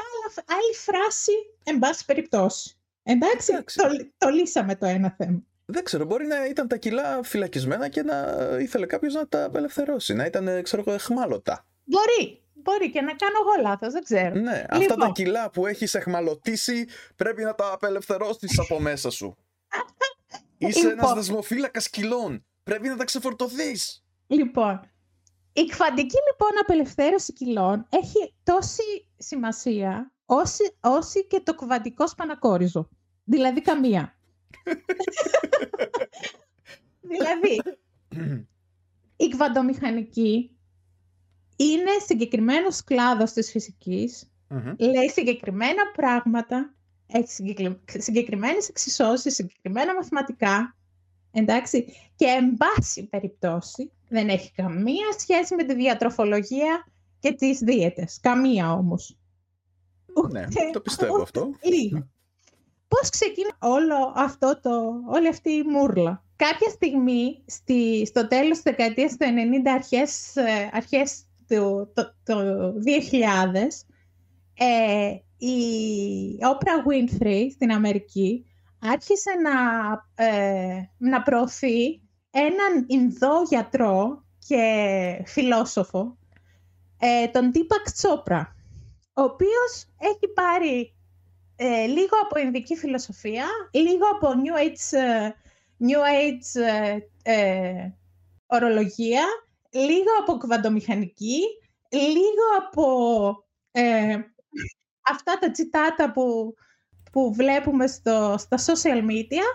άλλη 0.47 0.75
φράση, 0.75 1.31
εν 1.63 1.79
πάση 1.79 2.05
περιπτώσει. 2.05 2.77
Εντάξει, 3.03 3.53
Το, 3.75 3.83
το 4.17 4.29
λύσαμε 4.29 4.75
το 4.75 4.85
ένα 4.85 5.15
θέμα. 5.17 5.43
Δεν 5.65 5.83
ξέρω, 5.83 6.05
μπορεί 6.05 6.27
να 6.27 6.45
ήταν 6.45 6.67
τα 6.67 6.77
κιλά 6.77 7.23
φυλακισμένα 7.23 7.89
και 7.89 8.03
να 8.03 8.37
ήθελε 8.59 8.85
κάποιος 8.85 9.13
να 9.13 9.27
τα 9.27 9.43
απελευθερώσει, 9.43 10.13
να 10.13 10.25
ήταν, 10.25 10.61
ξέρω 10.61 10.83
εγώ, 10.85 10.95
εχμάλωτα. 10.95 11.65
Μπορεί. 11.83 12.37
Μπορεί 12.53 12.91
και 12.91 13.01
να 13.01 13.13
κάνω 13.13 13.35
εγώ 13.41 13.69
λάθος, 13.69 13.93
δεν 13.93 14.03
ξέρω. 14.03 14.35
Ναι, 14.35 14.65
αυτά 14.69 14.85
τα 14.85 14.95
λοιπόν. 14.95 15.11
κιλά 15.13 15.49
που 15.49 15.67
έχεις 15.67 15.93
εχμαλωτήσει 15.93 16.87
πρέπει 17.15 17.43
να 17.43 17.55
τα 17.55 17.71
απελευθερώσεις 17.73 18.59
από 18.59 18.79
μέσα 18.79 19.09
σου. 19.09 19.37
Είσαι 20.57 20.87
λοιπόν. 20.87 21.05
ένα 21.05 21.13
δεσμοφύλακας 21.13 21.89
κιλών. 21.89 22.45
Πρέπει 22.63 22.87
να 22.87 22.97
τα 22.97 23.03
ξεφορτωθείς. 23.03 24.02
Λοιπόν, 24.33 24.79
η 25.53 25.65
κφαντική 25.65 26.17
λοιπόν 26.31 26.49
απελευθέρωση 26.61 27.33
κιλών 27.33 27.85
έχει 27.89 28.33
τόση 28.43 29.07
σημασία 29.17 30.11
όση, 30.25 30.75
όση 30.81 31.27
και 31.27 31.39
το 31.39 31.55
κβαντικό 31.55 32.07
σπανακόριζο. 32.07 32.89
Δηλαδή 33.23 33.61
καμία. 33.61 34.15
δηλαδή, 37.01 37.61
η 39.15 39.27
κβαντομηχανική 39.27 40.57
είναι 41.55 41.91
συγκεκριμένος 42.05 42.83
κλάδος 42.83 43.31
της 43.31 43.51
φυσικης 43.51 44.31
λέει 44.77 45.09
συγκεκριμένα 45.09 45.91
πράγματα, 45.95 46.73
έχει 47.07 47.27
συγκεκριμένες 47.97 48.69
εξισώσεις, 48.69 49.33
συγκεκριμένα 49.35 49.93
μαθηματικά, 49.93 50.75
εντάξει, 51.33 51.85
και 52.15 52.25
εν 52.25 52.57
πάση 52.57 53.07
περιπτώσει 53.07 53.91
δεν 54.09 54.29
έχει 54.29 54.51
καμία 54.51 55.11
σχέση 55.17 55.55
με 55.55 55.63
τη 55.63 55.75
διατροφολογία 55.75 56.85
και 57.19 57.33
τις 57.33 57.59
δίαιτες. 57.59 58.19
Καμία 58.21 58.71
όμως. 58.71 59.17
Ναι, 60.31 60.45
το 60.71 60.81
πιστεύω 60.81 61.21
αυτό. 61.21 61.49
Πώς 62.87 63.09
ξεκίνησε 63.09 63.55
όλο 63.59 64.13
αυτό 64.15 64.59
το, 64.61 64.71
όλη 65.11 65.27
αυτή 65.27 65.51
η 65.51 65.63
μούρλα; 65.63 66.23
Κάποια 66.35 66.69
στιγμή, 66.69 67.43
στη, 67.45 68.05
στο 68.05 68.27
τέλος 68.27 68.51
της 68.51 68.63
δεκαετίας 68.63 69.11
του 69.11 69.17
90, 69.17 69.69
αρχές, 69.75 70.35
ε, 70.35 70.69
αρχές 70.71 71.23
του 71.47 71.91
το, 71.93 72.15
το 72.23 72.73
2000, 72.85 73.85
ε, 74.53 75.15
η 75.45 75.55
Oprah 76.41 76.87
Winfrey 76.89 77.47
στην 77.51 77.71
Αμερική 77.71 78.45
άρχισε 78.83 79.31
να, 79.41 79.55
ε, 80.25 80.81
να 80.97 81.21
προωθεί 81.21 82.01
έναν 82.31 82.85
Ινδό 82.87 83.43
γιατρό 83.49 84.23
και 84.47 85.23
φιλόσοφο, 85.25 86.17
ε, 86.99 87.27
τον 87.27 87.51
Τίπακ 87.51 87.91
Τσόπρα, 87.91 88.55
ο 89.13 89.21
οποίος 89.21 89.85
έχει 89.97 90.33
πάρει 90.33 90.95
ε, 91.55 91.85
λίγο 91.85 92.15
από 92.23 92.39
Ινδική 92.39 92.75
φιλοσοφία, 92.75 93.45
λίγο 93.71 94.05
από 94.11 94.27
New 94.43 94.67
Age, 94.67 94.97
ε, 94.99 95.29
New 95.79 95.99
Age 95.99 96.61
ε, 97.23 97.89
ορολογία, 98.45 99.23
λίγο 99.69 100.09
από 100.19 100.37
κβαντομηχανική, 100.37 101.39
λίγο 101.89 102.45
από 102.67 102.85
αυτά 105.01 105.39
τα 105.39 105.51
τσιτάτα 105.51 106.11
που, 106.11 106.55
που 107.13 107.33
βλέπουμε 107.33 107.87
στο, 107.87 108.35
στα 108.39 108.57
social 108.57 109.01
media, 109.11 109.47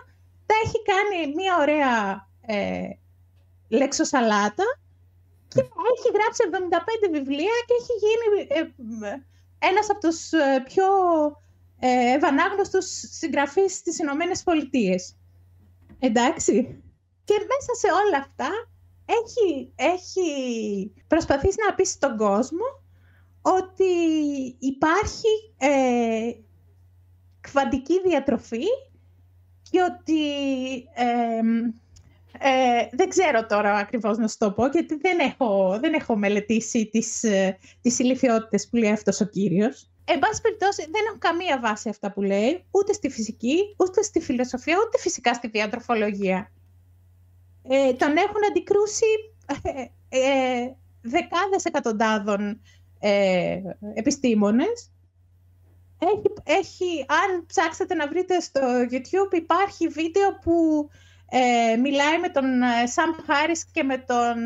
τα 0.46 0.54
έχει 0.64 0.78
κάνει 0.90 1.34
μια 1.34 1.56
ωραία 1.60 2.26
ε, 2.40 2.90
λεξοσαλάτα 3.68 4.64
και 5.48 5.60
έχει 5.60 6.08
γράψει 6.16 6.42
75 6.52 7.18
βιβλία 7.18 7.56
και 7.66 7.74
έχει 7.80 7.94
γίνει 8.04 8.46
ε, 9.08 9.16
ένας 9.58 9.90
από 9.90 10.00
τους 10.00 10.32
ε, 10.32 10.62
πιο 10.64 10.84
ε, 11.78 12.14
ευανάγνωστους 12.14 12.86
συγγραφείς 13.10 13.74
στις 13.74 13.98
Ηνωμένες 13.98 14.42
Πολιτείες. 14.42 15.16
Εντάξει. 15.98 16.82
Και 17.24 17.34
μέσα 17.34 17.74
σε 17.74 17.86
όλα 17.86 18.18
αυτά 18.18 18.50
έχει, 19.04 19.72
έχει 19.76 20.30
προσπαθήσει 21.06 21.56
να 21.68 21.74
πει 21.74 21.84
στον 21.84 22.16
κόσμο 22.16 22.66
ότι 23.42 23.92
υπάρχει 24.58 25.54
ε, 25.58 26.30
κβαντική 27.50 28.00
διατροφή 28.06 28.64
και 29.70 29.80
ότι 29.82 30.22
ε, 30.94 31.40
ε, 32.38 32.88
δεν 32.92 33.08
ξέρω 33.08 33.46
τώρα 33.46 33.74
ακριβώς 33.74 34.18
να 34.18 34.28
σου 34.28 34.36
το 34.38 34.52
πω, 34.52 34.66
γιατί 34.66 34.94
δεν 34.94 35.18
έχω, 35.18 35.78
δεν 35.80 35.94
έχω 35.94 36.16
μελετήσει 36.16 36.86
τις, 36.86 37.22
ε, 37.22 37.58
τις 37.80 37.98
ηλικιότητες 37.98 38.68
που 38.68 38.76
λέει 38.76 38.90
αυτός 38.90 39.20
ο 39.20 39.24
κύριος. 39.24 39.90
Εν 40.04 40.18
πάση 40.18 40.40
περιπτώσει, 40.40 40.82
δεν 40.82 41.02
έχω 41.08 41.18
καμία 41.18 41.60
βάση 41.60 41.88
αυτά 41.88 42.12
που 42.12 42.22
λέει, 42.22 42.64
ούτε 42.70 42.92
στη 42.92 43.08
φυσική, 43.10 43.74
ούτε 43.78 44.02
στη 44.02 44.20
φιλοσοφία, 44.20 44.76
ούτε 44.86 44.98
φυσικά 44.98 45.34
στη 45.34 45.48
διατροφολογία. 45.48 46.52
Ε, 47.68 47.92
τον 47.92 48.16
έχουν 48.16 48.44
αντικρούσει 48.50 49.06
ε, 49.62 49.80
ε, 50.08 50.74
δεκάδες 51.00 51.64
εκατοντάδων 51.64 52.60
ε, 52.98 53.60
επιστήμονες. 53.94 54.90
Έχει, 55.98 56.32
έχει, 56.44 57.06
αν 57.08 57.46
ψάξετε 57.46 57.94
να 57.94 58.08
βρείτε 58.08 58.40
στο 58.40 58.60
YouTube, 58.90 59.34
υπάρχει 59.34 59.88
βίντεο 59.88 60.38
που 60.42 60.88
ε, 61.30 61.76
μιλάει 61.76 62.18
με 62.18 62.28
τον 62.28 62.44
Σαμ 62.84 63.10
ε, 63.10 63.32
Χάρις 63.32 63.66
και 63.72 63.82
με 63.82 63.98
τον 63.98 64.36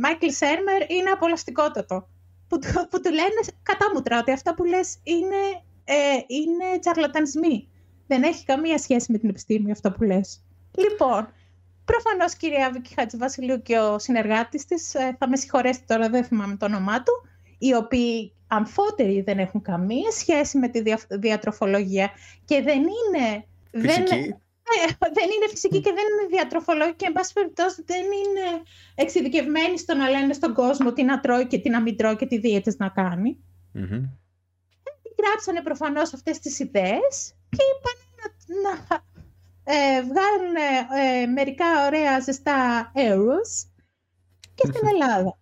Μάικλ 0.00 0.28
Σέρμερ, 0.28 0.90
είναι 0.90 1.10
απολαστικότατο. 1.10 2.08
Που, 2.48 2.58
που 2.90 3.00
του 3.00 3.10
λένε 3.10 3.40
κατάμουτρα 3.62 4.18
ότι 4.18 4.32
αυτά 4.32 4.54
που 4.54 4.64
λες 4.64 4.98
είναι, 5.02 5.42
ε, 5.84 5.94
είναι 6.26 6.78
τσαρλατανισμοί. 6.80 7.68
Δεν 8.06 8.22
έχει 8.22 8.44
καμία 8.44 8.78
σχέση 8.78 9.12
με 9.12 9.18
την 9.18 9.28
επιστήμη 9.28 9.70
αυτό 9.70 9.90
που 9.90 10.02
λες. 10.02 10.42
Λοιπόν, 10.76 11.28
προφανώς 11.84 12.34
κυρία 12.34 12.70
Βίκη 12.72 12.94
Χατζηβασιλείου 12.94 13.62
και 13.62 13.78
ο 13.78 13.98
συνεργάτης 13.98 14.64
της, 14.64 14.94
ε, 14.94 15.16
θα 15.18 15.28
με 15.28 15.36
συγχωρέσετε 15.36 15.84
τώρα, 15.88 16.08
δεν 16.08 16.24
θυμάμαι 16.24 16.56
το 16.56 16.66
όνομά 16.66 17.02
του, 17.02 17.12
οι 17.58 17.74
οποίοι 17.74 18.32
αμφότεροι 18.54 19.20
δεν 19.20 19.38
έχουν 19.38 19.62
καμία 19.62 20.10
σχέση 20.10 20.58
με 20.58 20.68
τη 20.68 20.82
διατροφολογία 21.08 22.10
και 22.44 22.62
δεν 22.62 22.78
είναι... 22.78 23.44
Φυσική. 23.70 24.34
Ε, 24.88 24.94
δεν, 24.98 25.28
είναι 25.34 25.48
φυσική 25.48 25.80
και 25.80 25.92
δεν 25.92 26.04
είναι 26.04 26.36
διατροφολόγοι 26.36 26.94
και 26.94 27.06
εν 27.06 27.12
πάση 27.12 27.32
περιπτώσει 27.32 27.82
δεν 27.86 28.02
είναι 28.02 28.62
εξειδικευμένοι 28.94 29.78
στο 29.78 29.94
να 29.94 30.08
λένε 30.08 30.32
στον 30.32 30.54
κόσμο 30.54 30.92
τι 30.92 31.02
να 31.02 31.20
τρώει 31.20 31.46
και 31.46 31.58
τι 31.58 31.68
να 31.70 31.80
μην 31.80 31.96
τρώει 31.96 32.16
και 32.16 32.26
τι 32.26 32.38
δίαιτες 32.38 32.76
να 32.76 32.88
κάνει. 32.88 33.38
Mm-hmm. 33.74 34.02
Γράψανε 35.18 35.62
προφανώς 35.62 36.14
αυτές 36.14 36.38
τις 36.38 36.58
ιδέες 36.58 37.34
και 37.48 37.62
είπαν 37.70 37.96
να, 38.20 38.70
να 38.70 39.04
ε, 39.64 40.02
βγάλουν 40.02 40.54
ε, 41.02 41.26
μερικά 41.26 41.86
ωραία 41.86 42.20
ζεστά 42.20 42.92
euros 42.94 43.68
και 44.54 44.66
στην 44.66 44.88
Ελλάδα. 44.92 45.38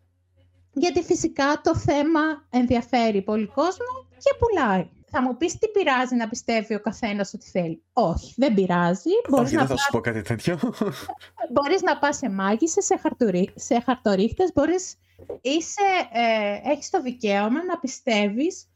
Γιατί 0.73 1.03
φυσικά 1.03 1.61
το 1.63 1.77
θέμα 1.77 2.21
ενδιαφέρει 2.51 3.23
πολύ 3.23 3.47
κόσμο 3.47 4.07
και 4.19 4.31
πουλάει. 4.39 4.91
Θα 5.15 5.23
μου 5.23 5.37
πεις 5.37 5.59
τι 5.59 5.69
πειράζει 5.69 6.15
να 6.15 6.29
πιστεύει 6.29 6.75
ο 6.75 6.81
καθένας 6.81 7.35
ότι 7.35 7.51
θέλει. 7.51 7.83
Όχι, 7.93 8.35
δεν 8.37 8.55
πειράζει. 8.55 9.11
Μπορείς 9.29 9.47
Όχι, 9.47 9.55
να 9.57 9.65
δεν 9.65 9.77
θα 9.77 9.83
σου 9.83 9.91
πω 9.91 10.01
κάτι 10.01 10.23
τέτοιο. 10.23 10.59
Μπορείς 11.53 11.83
να 11.83 11.99
πας 11.99 12.17
σε 12.17 12.31
μάγισσες, 12.31 12.85
σε, 12.85 12.97
χαρτουρί... 12.97 13.53
σε 13.55 13.81
χαρτορίχτες, 13.81 14.53
μπορείς... 14.55 14.97
Είσαι, 15.41 15.83
ε, 16.13 16.71
έχεις 16.71 16.91
το 16.91 17.03
δικαίωμα 17.03 17.65
να 17.65 17.79
πιστεύεις 17.79 18.69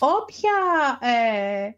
όποια, 0.00 0.52
ε, 1.00 1.70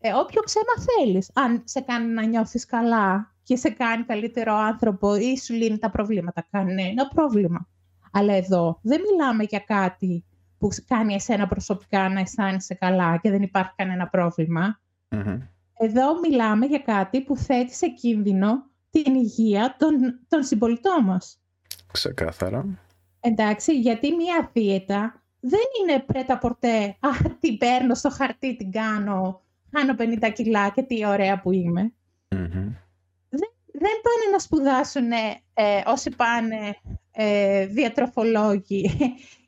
ε, 0.00 0.12
όποιο 0.12 0.42
ψέμα 0.44 0.74
θέλεις. 0.96 1.30
Αν 1.34 1.62
σε 1.64 1.80
κάνει 1.80 2.12
να 2.12 2.24
νιώθεις 2.24 2.66
καλά 2.66 3.34
και 3.42 3.56
σε 3.56 3.70
κάνει 3.70 4.04
καλύτερο 4.04 4.54
άνθρωπο 4.54 5.14
ή 5.14 5.38
σου 5.38 5.54
λύνει 5.54 5.78
τα 5.78 5.90
προβλήματα. 5.90 6.46
Κανένα 6.50 7.08
πρόβλημα. 7.08 7.68
Αλλά 8.12 8.32
εδώ 8.32 8.78
δεν 8.82 9.00
μιλάμε 9.00 9.42
για 9.42 9.58
κάτι 9.58 10.24
που 10.58 10.68
κάνει 10.86 11.14
εσένα 11.14 11.46
προσωπικά 11.48 12.08
να 12.08 12.20
αισθάνεσαι 12.20 12.74
καλά 12.74 13.16
και 13.16 13.30
δεν 13.30 13.42
υπάρχει 13.42 13.72
κανένα 13.76 14.08
Εδώ 15.78 16.20
μιλάμε 16.20 16.66
για 16.66 16.78
κάτι 16.78 17.22
που 17.22 17.36
θέτει 17.36 17.74
σε 17.74 17.86
κίνδυνο 17.88 18.64
την 18.90 19.14
υγεία 19.14 19.76
των, 19.78 20.20
των 20.28 20.42
συμπολιτών 20.42 21.04
μας. 21.04 21.40
Ξεκάθαρα. 21.92 22.64
Εντάξει, 23.20 23.80
γιατί 23.80 24.14
μία 24.14 24.50
δίαιτα 24.52 25.22
δεν 25.40 25.60
είναι 25.80 26.02
πρέτα 26.06 26.38
πορτέ, 26.38 26.96
α, 27.00 27.08
την 27.40 27.58
παίρνω 27.58 27.94
στο 27.94 28.10
χαρτί, 28.10 28.56
την 28.56 28.70
κάνω, 28.70 29.42
χάνω 29.72 29.94
50 29.98 30.32
κιλά 30.34 30.68
και 30.68 30.82
τι 30.82 31.06
ωραία 31.06 31.40
που 31.40 31.52
είμαι. 31.52 31.92
Δεν, 32.28 32.76
δεν 33.82 34.00
πάνε 34.02 34.32
να 34.32 34.38
σπουδάσουν 34.38 35.10
ε, 35.54 35.82
όσοι 35.86 36.10
πάνε 36.10 36.76
ε, 37.12 37.66
διατροφολόγοι 37.66 38.90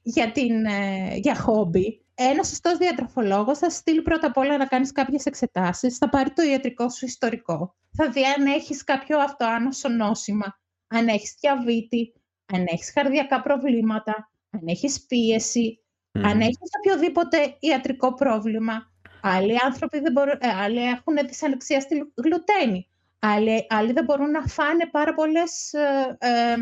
για, 0.03 0.33
την, 0.33 0.65
ε, 0.65 1.17
για 1.17 1.37
χόμπι. 1.37 2.05
Ένας 2.15 2.49
σωστός 2.49 2.77
διατροφολόγος 2.77 3.59
θα 3.59 3.71
στείλει 3.71 4.03
πρώτα 4.03 4.27
απ' 4.27 4.37
όλα 4.37 4.57
να 4.57 4.67
κάνεις 4.67 4.93
κάποιες 4.93 5.25
εξετάσεις, 5.25 5.97
θα 5.97 6.09
πάρει 6.09 6.31
το 6.31 6.43
ιατρικό 6.43 6.89
σου 6.89 7.05
ιστορικό. 7.05 7.75
Θα 7.97 8.11
δει 8.11 8.23
αν 8.25 8.47
έχεις 8.47 8.85
κάποιο 8.85 9.19
αυτοάνωσο 9.19 9.89
νόσημα, 9.89 10.59
αν 10.87 11.09
έχεις 11.09 11.35
διαβήτη, 11.41 12.13
αν 12.53 12.65
έχεις 12.69 12.93
καρδιακά 12.93 13.43
προβλήματα, 13.43 14.31
αν 14.51 14.61
έχεις 14.65 15.07
πίεση, 15.07 15.79
αν 16.13 16.41
έχεις 16.41 16.71
οποιοδήποτε 16.79 17.57
ιατρικό 17.59 18.15
πρόβλημα. 18.15 18.93
Άλλοι 19.23 19.57
άνθρωποι 19.65 20.01
δεν 20.01 20.13
μπορούν, 20.13 20.39
ε, 20.41 20.49
άλλοι 20.49 20.83
έχουν 20.83 21.15
δυσανεξία 21.27 21.81
στη 21.81 22.13
γλουτένη. 22.15 22.89
Άλλοι, 23.27 23.67
άλλοι 23.69 23.93
δεν 23.93 24.05
μπορούν 24.05 24.31
να 24.31 24.43
φάνε 24.43 24.87
πάρα 24.91 25.15
πολλές 25.15 25.73
ε, 25.73 26.57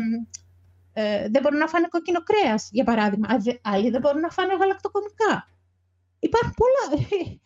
ε, 0.93 1.29
δεν 1.29 1.41
μπορούν 1.41 1.57
να 1.57 1.67
φάνε 1.67 1.87
κόκκινο 1.89 2.23
κρέας, 2.23 2.69
για 2.71 2.83
παράδειγμα. 2.83 3.27
Άλλοι 3.61 3.89
δεν 3.89 4.01
μπορούν 4.01 4.21
να 4.21 4.29
φάνε 4.29 4.55
γαλακτοκομικά. 4.55 5.49
Υπάρχουν 6.19 6.53
πολλά. 6.55 7.01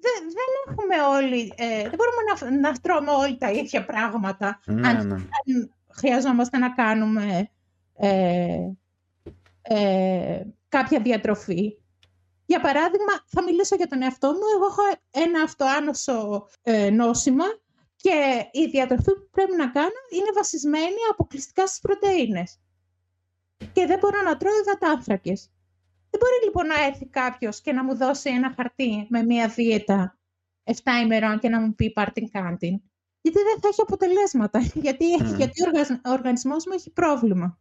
Δεν, 0.00 0.22
δεν 0.22 0.50
έχουμε 0.68 1.16
όλοι, 1.16 1.52
ε, 1.56 1.82
δεν 1.82 1.98
μπορούμε 1.98 2.50
να, 2.60 2.70
να 2.70 2.78
τρώμε 2.78 3.10
όλοι 3.10 3.38
τα 3.38 3.50
ίδια 3.50 3.84
πράγματα 3.84 4.60
ναι, 4.64 4.88
αν, 4.88 5.06
ναι. 5.06 5.16
χρειαζόμαστε 5.88 6.58
να 6.58 6.70
κάνουμε 6.70 7.50
ε, 7.94 8.70
ε, 9.62 10.42
κάποια 10.68 11.00
διατροφή. 11.00 11.78
Για 12.46 12.60
παράδειγμα, 12.60 13.12
θα 13.26 13.42
μιλήσω 13.42 13.76
για 13.76 13.86
τον 13.86 14.02
εαυτό 14.02 14.28
μου. 14.28 14.40
Εγώ 14.54 14.66
έχω 14.66 14.82
ένα 15.10 15.42
αυτοάνωσο 15.42 16.48
ε, 16.62 16.90
νόσημα 16.90 17.44
και 18.00 18.48
η 18.52 18.66
διατροφή 18.66 19.12
που 19.14 19.28
πρέπει 19.30 19.56
να 19.56 19.70
κάνω 19.70 20.00
είναι 20.12 20.30
βασισμένη 20.34 21.00
αποκλειστικά 21.10 21.66
στις 21.66 21.80
πρωτεΐνες. 21.80 22.58
και 23.72 23.86
δεν 23.86 23.98
μπορώ 23.98 24.22
να 24.22 24.36
τρώω 24.36 24.52
υδατάνθρακες. 24.60 25.50
Δεν 26.10 26.20
μπορεί 26.20 26.44
λοιπόν 26.44 26.66
να 26.66 26.84
έρθει 26.84 27.06
κάποιος 27.06 27.60
και 27.60 27.72
να 27.72 27.84
μου 27.84 27.96
δώσει 27.96 28.30
ένα 28.30 28.52
χαρτί 28.56 29.06
με 29.10 29.22
μία 29.22 29.48
δίαιτα 29.48 30.18
7 30.64 30.72
ημερών 31.02 31.38
και 31.38 31.48
να 31.48 31.60
μου 31.60 31.74
πει 31.74 31.92
πάρ 31.92 32.12
την 32.12 32.30
κάντιν. 32.30 32.80
Γιατί 33.20 33.38
δεν 33.42 33.60
θα 33.60 33.68
έχει 33.68 33.80
αποτελέσματα, 33.80 34.58
γιατί, 34.86 35.04
Μμμ. 35.22 35.34
γιατί 35.34 35.62
ο, 35.62 35.66
οργασ- 35.68 36.06
ο 36.06 36.10
οργανισμός 36.10 36.66
μου 36.66 36.72
έχει 36.76 36.90
πρόβλημα. 36.90 37.58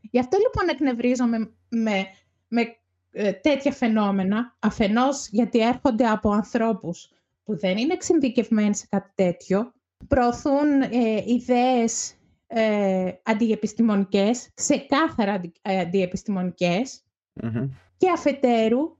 Γι' 0.00 0.18
αυτό 0.18 0.36
λοιπόν 0.38 0.68
εκνευρίζομαι 0.68 1.38
με, 1.68 2.06
με 2.48 2.76
ε, 3.10 3.32
τέτοια 3.32 3.72
φαινόμενα, 3.72 4.56
αφενός 4.58 5.28
γιατί 5.28 5.60
έρχονται 5.60 6.06
από 6.08 6.30
ανθρώπους 6.30 7.10
που 7.48 7.58
δεν 7.58 7.76
είναι 7.76 7.92
εξειδικευμένοι 7.92 8.74
σε 8.76 8.86
κάτι 8.90 9.10
τέτοιο, 9.14 9.72
προωθούν 10.08 10.80
ε, 10.80 11.22
ιδέες 11.26 12.14
ε, 12.46 13.12
αντιεπιστημονικές, 13.22 14.50
ξεκάθαρα 14.54 15.32
αντι, 15.32 15.52
ε, 15.62 15.78
αντιεπιστημονικές, 15.80 17.02
Μμμ. 17.42 17.68
και 17.96 18.10
αφετέρου 18.10 18.96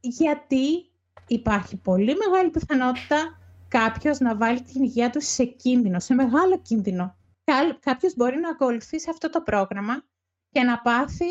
γιατί 0.00 0.90
υπάρχει 1.28 1.76
πολύ 1.76 2.14
μεγάλη 2.16 2.50
πιθανότητα 2.50 3.38
κάποιος 3.68 4.18
να 4.18 4.36
βάλει 4.36 4.62
την 4.62 4.82
υγεία 4.82 5.10
του 5.10 5.20
σε 5.20 5.44
κίνδυνο, 5.44 6.00
σε 6.00 6.14
μεγάλο 6.14 6.60
κίνδυνο. 6.62 7.16
Κά- 7.44 7.78
Κάποιος 7.80 8.14
μπορεί 8.14 8.36
να 8.38 8.48
ακολουθήσει 8.48 9.10
αυτό 9.10 9.30
το 9.30 9.40
πρόγραμμα 9.42 10.04
και 10.50 10.62
να 10.62 10.80
πάθει, 10.80 11.30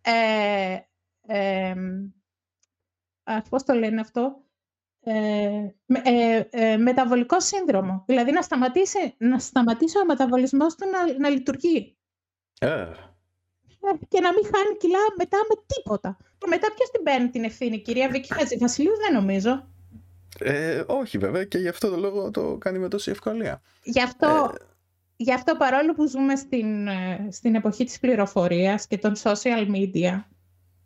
ε, 0.00 0.76
ε, 1.26 1.74
ας, 3.22 3.48
πώς 3.48 3.62
το 3.62 3.74
λένε 3.74 4.00
αυτό, 4.00 4.42
ε, 5.04 5.14
με- 5.86 6.02
ε, 6.04 6.48
ε, 6.50 6.76
μεταβολικό 6.76 7.40
σύνδρομο. 7.40 8.04
Δηλαδή 8.06 8.32
να 8.32 8.42
σταματήσει, 8.42 9.14
να 9.18 9.38
σταματήσει 9.38 9.98
ο 9.98 10.04
μεταβολισμός 10.04 10.74
του 10.74 10.84
να, 10.90 11.18
να 11.18 11.28
λειτουργεί 11.28 11.96
Ε, 12.60 12.86
Ε, 13.84 13.90
και 14.08 14.20
να 14.20 14.32
μην 14.32 14.44
χάνει 14.44 14.76
κιλά 14.78 14.98
μετά 15.16 15.36
με 15.48 15.62
τίποτα. 15.66 16.16
Μετά 16.46 16.68
ποιος 16.74 16.90
την 16.90 17.02
παίρνει 17.02 17.30
την 17.30 17.44
ευθύνη, 17.44 17.80
κυρία 17.82 18.08
Βίκη 18.08 18.34
Χατζηβασιλείου, 18.34 18.96
δεν 18.96 19.14
νομίζω. 19.14 19.68
ε, 20.38 20.82
όχι 20.86 21.18
βέβαια 21.18 21.44
και 21.44 21.58
γι' 21.58 21.68
αυτό 21.68 21.90
το 21.90 21.96
λόγο 21.96 22.30
το 22.30 22.56
κάνει 22.56 22.78
με 22.78 22.88
τόση 22.88 23.10
ευκολία. 23.10 23.60
Γι' 23.82 24.02
αυτό, 24.02 24.52
γι' 25.16 25.32
αυτό 25.32 25.56
παρόλο 25.56 25.94
που 25.94 26.06
ζούμε 26.08 26.36
στην, 26.36 26.86
ε, 26.88 27.28
στην 27.30 27.54
εποχή 27.54 27.84
της 27.84 27.98
πληροφορίας 27.98 28.86
και 28.86 28.98
των 28.98 29.12
social 29.22 29.66
media, 29.74 30.24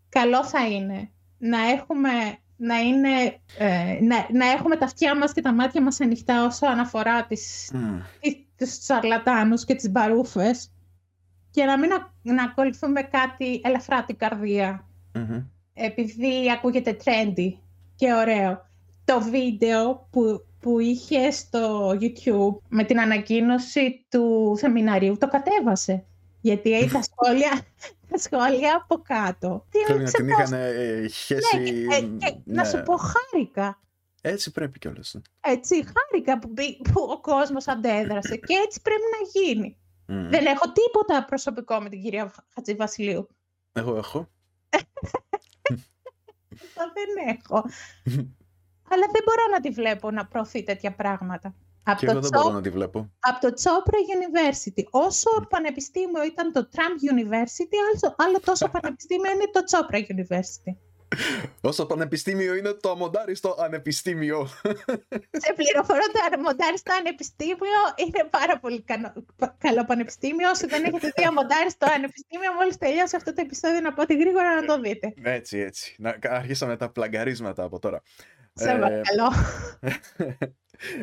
καλό 0.09 0.45
θα 0.45 0.69
είναι 0.69 1.11
να 1.39 1.59
έχουμε, 1.71 2.11
να 2.57 2.79
είναι, 2.79 3.09
ε, 3.59 3.99
να, 4.03 4.27
να 4.33 4.47
έχουμε 4.51 4.77
τα 4.77 4.85
αυτιά 4.85 5.17
μας 5.17 5.33
και 5.33 5.41
τα 5.41 5.53
μάτια 5.53 5.83
μας 5.83 6.01
ανοιχτά 6.01 6.45
όσο 6.47 6.67
αναφορά 6.67 7.27
τις, 7.27 7.71
Μμ. 7.75 7.99
τις, 8.21 8.37
τους 8.57 8.85
σαρλατάνους 8.85 9.65
και 9.65 9.75
τις 9.75 9.91
μπαρούφες 9.91 10.71
και 11.51 11.65
να 11.65 11.79
μην 11.79 11.93
α- 11.93 12.13
να 12.23 12.43
ακολουθούμε 12.43 13.03
κάτι 13.03 13.61
ελαφρά 13.65 14.05
την 14.05 14.17
καρδία 14.17 14.87
Μμμ. 15.15 15.43
επειδή 15.75 16.51
ακούγεται 16.53 16.97
trendy 17.05 17.53
και 17.95 18.13
ωραίο. 18.13 18.65
Το 19.05 19.21
βίντεο 19.21 20.09
που, 20.11 20.45
που 20.61 20.79
είχε 20.79 21.31
στο 21.31 21.91
YouTube 22.01 22.59
με 22.69 22.85
την 22.85 23.01
ανακοίνωση 23.01 24.07
του 24.11 24.55
σεμιναρίου 24.59 25.17
το 25.19 25.29
κατέβασε. 25.29 26.05
Γιατί 26.47 26.91
τα 26.93 27.03
σχόλια, 27.03 27.61
τα 28.11 28.19
σχόλια 28.19 28.77
από 28.83 29.03
κάτω. 29.03 29.67
Τι 29.71 29.79
Πρέπει 29.85 30.03
να 30.03 30.11
την 30.11 30.27
ξεπρόσ- 30.27 30.49
είχαν 30.49 30.61
ε, 30.63 31.07
χέσει. 31.09 31.57
Ναι, 31.59 31.63
και, 31.71 31.87
ε, 31.95 32.01
και 32.01 32.37
να 32.45 32.63
ναι. 32.63 32.69
σου 32.69 32.83
πω 32.83 32.95
χάρηκα. 32.97 33.81
Έτσι 34.21 34.51
πρέπει 34.51 34.79
κιόλας. 34.79 35.17
Έτσι, 35.41 35.75
χάρηκα 35.75 36.39
που, 36.39 36.49
μπή- 36.49 36.83
που 36.93 37.01
ο 37.11 37.21
κόσμος 37.21 37.69
αντέδρασε 37.69 38.37
και 38.37 38.55
έτσι 38.65 38.81
πρέπει 38.83 39.03
να 39.21 39.41
γίνει. 39.41 39.77
Μμ. 40.07 40.29
Δεν 40.31 40.47
έχω 40.47 40.73
τίποτα 40.73 41.25
προσωπικό 41.25 41.81
με 41.81 41.89
την 41.89 42.01
κυρία 42.03 42.33
Χατζηβασιλείου. 42.55 43.29
Εγώ 43.73 43.97
έχω. 43.97 44.29
Αυτό 46.53 46.83
δεν 46.97 47.37
έχω. 47.37 47.65
Αλλά 48.91 49.07
δεν 49.13 49.23
μπορώ 49.25 49.43
να 49.53 49.61
τη 49.61 49.71
βλέπω 49.71 50.11
να 50.11 50.27
προωθεί 50.27 50.63
τέτοια 50.63 50.95
πράγματα. 50.95 51.55
Από 51.89 51.99
και 51.99 52.07
το, 52.07 52.13
εγώ 52.13 52.21
δεν 52.21 52.31
Τσο- 52.31 52.43
μπορώ 52.43 52.55
να 52.55 52.61
τη 52.63 52.71
βλέπω. 52.71 53.11
από 53.19 53.41
το 53.41 53.53
Τσόπρα 53.53 53.99
University. 54.17 54.85
Όσο 54.91 55.31
πανεπιστήμιο 55.49 56.25
ήταν 56.25 56.53
το 56.53 56.69
Trump 56.75 56.97
University, 57.13 57.77
άλλο, 57.89 58.15
άλλο 58.19 58.41
τόσο 58.41 58.69
πανεπιστήμιο 58.81 59.33
είναι 59.33 59.49
το 59.53 59.63
Τσόπρα 59.65 59.99
University. 59.99 60.73
Όσο 61.61 61.87
πανεπιστήμιο 61.87 62.55
είναι 62.55 62.73
το 62.73 62.91
αμοντάριστο 62.91 63.57
ανεπιστήμιο. 63.59 64.47
Σε 65.45 65.53
πληροφορώ 65.57 66.01
το 66.33 66.39
μοντάρι 66.41 66.79
στο 66.79 66.93
Ανεπιστήμιο 66.99 67.81
είναι 67.97 68.29
πάρα 68.31 68.59
πολύ 68.59 68.83
κανο- 68.83 69.13
πα- 69.37 69.57
καλό 69.59 69.85
πανεπιστήμιο. 69.85 70.51
Όσοι 70.51 70.67
δεν 70.67 70.85
έχετε 70.85 71.13
δει 71.17 71.31
μοντάρι 71.35 71.71
στο 71.71 71.87
Ανεπιστήμιο, 71.95 72.53
μόλις 72.53 72.77
τελειώσει 72.79 73.17
αυτό 73.17 73.33
το 73.33 73.41
επεισόδιο 73.45 73.81
να 73.81 73.93
πάτε 73.93 74.15
γρήγορα 74.15 74.55
να 74.61 74.65
το 74.67 74.81
δείτε. 74.81 75.15
έτσι, 75.23 75.59
έτσι. 75.59 75.95
Να, 75.99 76.17
αρχίσαμε 76.23 76.77
τα 76.77 76.91
πλαγκαρίσματα 76.91 77.63
από 77.65 77.79
τώρα. 77.79 78.03
Σε 78.53 78.71
Ε, 78.71 78.79
παρακαλώ. 78.79 79.33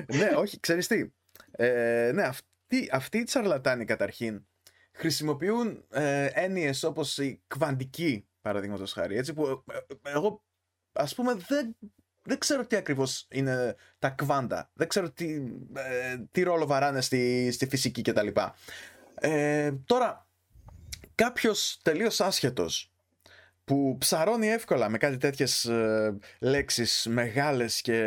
Ναι, 0.08 0.30
όχι, 0.36 0.60
ξέρεις 0.60 0.88
τι. 0.88 1.12
Ε, 1.52 2.12
ναι, 2.14 2.24
αυτοί, 2.24 2.90
αυτοί 2.92 3.18
οι 3.18 3.24
τσαρλατάνοι 3.24 3.86
καταρχήν 3.86 4.46
χρησιμοποιούν 4.94 5.86
ε, 5.90 6.26
έννοιες 6.34 6.84
όπως 6.84 7.18
η 7.18 7.42
κβαντική, 7.48 8.28
παραδείγματος 8.42 8.94
χάρη, 8.94 9.18
έτσι 9.18 9.34
που 9.34 9.64
ε, 9.72 9.78
ε, 9.78 10.12
εγώ 10.12 10.44
ας 10.94 11.16
πούμε 11.16 11.34
δεν, 11.34 11.76
δεν 12.22 12.38
ξέρω 12.38 12.66
τι 12.66 12.76
ακριβώς 12.76 13.28
είναι 13.30 13.76
τα 14.00 14.10
κβάντα. 14.10 14.70
Δεν 14.74 14.88
ξέρω 14.88 15.12
τι, 15.12 15.34
ε, 15.74 16.18
τι 16.32 16.44
ρόλο 16.44 16.66
βαράνε 16.66 17.02
στη, 17.02 17.52
στη 17.52 17.68
φυσική 17.68 18.02
κτλ. 18.02 18.28
Ε, 19.16 19.72
τώρα, 19.72 20.28
κάποιος 21.16 21.80
τελείως 21.82 22.22
άσχετος 22.22 22.93
που 23.66 23.96
ψαρώνει 24.00 24.48
εύκολα 24.48 24.90
με 24.90 24.98
κάτι 24.98 25.18
τέτοιες 25.18 25.66
ε, 25.66 26.18
λέξεις 26.40 27.08
μεγάλες 27.10 27.82
και 27.82 27.98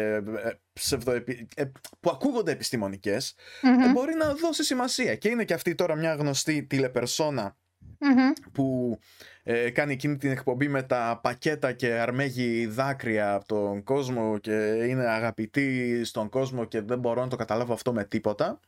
ε, 0.45 0.53
ψευδοεπι... 0.73 1.49
ε, 1.57 1.65
που 2.01 2.11
ακούγονται 2.11 2.53
επιστημονικές 2.53 3.35
Μμμ, 3.63 3.81
ε, 3.81 3.93
μπορεί 3.93 4.15
να 4.15 4.35
δώσει 4.35 4.65
σημασία 4.65 5.15
και 5.17 5.29
είναι 5.29 5.45
και 5.45 5.55
αυτή 5.55 5.75
τώρα 5.75 5.95
μια 5.95 6.15
γνωστή 6.15 6.63
τηλεπερσόνα 6.63 7.57
μμμ. 7.99 8.33
που 8.53 8.99
ε, 9.43 9.71
κάνει 9.71 9.93
εκείνη 9.93 10.17
την 10.17 10.31
εκπομπή 10.31 10.69
με 10.69 10.83
τα 10.83 11.21
πακέτα 11.23 11.73
και 11.73 11.93
αρμέγει 11.93 12.67
δάκρυα 12.67 13.35
από 13.35 13.47
τον 13.47 13.83
κόσμο 13.83 14.39
και 14.39 14.53
είναι 14.89 15.09
αγαπητή 15.09 16.01
στον 16.05 16.29
κόσμο 16.29 16.65
και 16.65 16.81
δεν 16.81 16.99
μπορώ 16.99 17.21
να 17.21 17.29
το 17.29 17.37
καταλάβω 17.37 17.73
αυτό 17.73 17.93
με 17.93 18.05
τίποτα. 18.05 18.61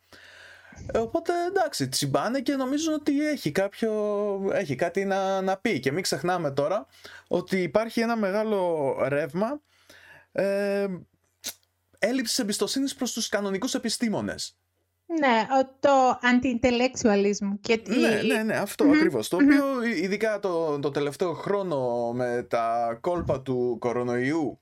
Ε, 0.92 0.98
οπότε 0.98 1.32
εντάξει, 1.48 1.88
τσιμπάνε 1.88 2.40
και 2.40 2.54
νομίζουν 2.54 2.94
ότι 2.94 3.26
έχει, 3.28 3.52
κάποιο, 3.52 3.92
έχει 4.52 4.74
κάτι 4.74 5.04
να, 5.04 5.40
να 5.40 5.56
πει. 5.56 5.80
Και 5.80 5.92
μην 5.92 6.02
ξεχνάμε 6.02 6.50
τώρα 6.50 6.86
ότι 7.28 7.62
υπάρχει 7.62 8.00
ένα 8.00 8.16
μεγάλο 8.16 8.94
ρεύμα 9.08 9.60
ε, 10.32 10.86
έλλειψης 11.98 12.38
εμπιστοσύνης 12.38 12.94
προς 12.94 13.12
τους 13.12 13.28
κανονικούς 13.28 13.74
επιστήμονες. 13.74 14.56
Ναι, 15.20 15.46
ο- 15.60 15.76
το 15.80 16.18
anti-intellectualism 16.22 17.58
και 17.60 17.76
τη... 17.78 17.98
Ναι, 18.00 18.20
ναι, 18.22 18.42
ναι, 18.42 18.56
αυτό 18.56 18.84
Μμμ, 18.84 18.92
ακριβώς. 18.92 19.28
Το 19.28 19.40
μμμ. 19.40 19.48
οποίο 19.50 19.82
ει- 19.84 20.02
ειδικά 20.02 20.38
το, 20.38 20.78
το 20.78 20.90
τελευταίο 20.90 21.32
χρόνο 21.32 22.10
με 22.12 22.46
τα 22.50 22.98
κόλπα 23.00 23.40
του 23.42 23.76
κορονοϊού 23.80 24.58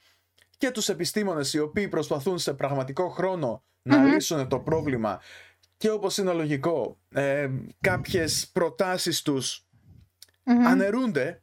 και 0.58 0.70
τους 0.70 0.88
επιστήμονες 0.88 1.52
οι 1.54 1.58
οποίοι 1.58 1.88
προσπαθούν 1.88 2.38
σε 2.38 2.54
πραγματικό 2.54 3.08
χρόνο 3.08 3.64
να 3.82 3.98
Μμμ. 3.98 4.06
λύσουν 4.12 4.48
το 4.48 4.58
πρόβλημα 4.60 5.20
και 5.76 5.90
όπως 5.90 6.16
είναι 6.18 6.32
λογικό 6.32 6.98
ε, 7.14 7.48
κάποιες 7.80 8.50
προτάσεις 8.52 9.22
τους 9.22 9.66
Μμμ, 10.44 10.66
αναιρούνται 10.66 11.42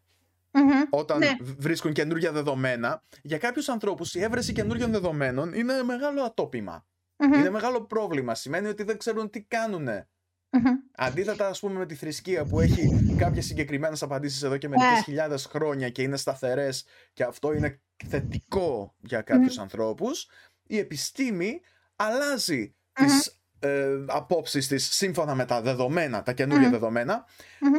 μμμ. 0.51 0.71
όταν 0.89 1.17
Ναι. 1.17 1.31
βρίσκουν 1.57 1.93
καινούργια 1.93 2.31
δεδομένα. 2.31 3.03
Για 3.21 3.37
κάποιους 3.37 3.69
ανθρώπους 3.69 4.13
η 4.15 4.21
έβρεση 4.23 4.53
καινούργιων 4.53 4.91
δεδομένων 4.91 5.53
είναι 5.53 5.83
μεγάλο 5.83 6.21
ατόπιμα. 6.21 6.85
Μμμ, 7.17 7.33
Είναι 7.33 7.49
μεγάλο 7.49 7.81
πρόβλημα. 7.85 8.35
Σημαίνει 8.35 8.67
ότι 8.67 8.83
δεν 8.83 8.97
ξέρουν 8.97 9.29
τι 9.29 9.41
κάνουνε. 9.41 10.07
μμμ. 10.49 10.63
Αντίθετα, 10.95 11.47
ας 11.47 11.59
πούμε, 11.59 11.79
με 11.79 11.85
τη 11.85 11.95
θρησκεία 11.95 12.45
που 12.45 12.59
έχει 12.59 13.15
κάποιες 13.17 13.45
συγκεκριμένες 13.45 14.03
απαντήσεις 14.03 14.43
εδώ 14.43 14.57
και 14.57 14.67
μερικές 14.67 14.99
Ε. 14.99 15.01
χιλιάδες 15.03 15.45
χρόνια 15.45 15.89
και 15.89 16.01
είναι 16.01 16.17
σταθερές 16.17 16.85
και 17.13 17.23
αυτό 17.23 17.53
είναι 17.53 17.81
θετικό 18.07 18.95
για 18.99 19.21
κάποιους 19.21 19.57
ανθρώπους, 19.57 20.27
η 20.63 20.77
επιστήμη 20.77 21.61
αλλάζει 21.95 22.75
Μμμ. 22.99 23.05
τις 23.07 23.42
ε, 23.63 24.05
απόψεις 24.07 24.67
της 24.67 24.89
σύμφωνα 24.95 25.35
με 25.35 25.45
τα 25.45 25.61
δεδομένα, 25.61 26.23
τα 26.23 26.33
καινούργια 26.33 26.67
Μμμ. 26.67 26.73
δεδομένα, 26.73 27.25
Μμμ. 27.59 27.73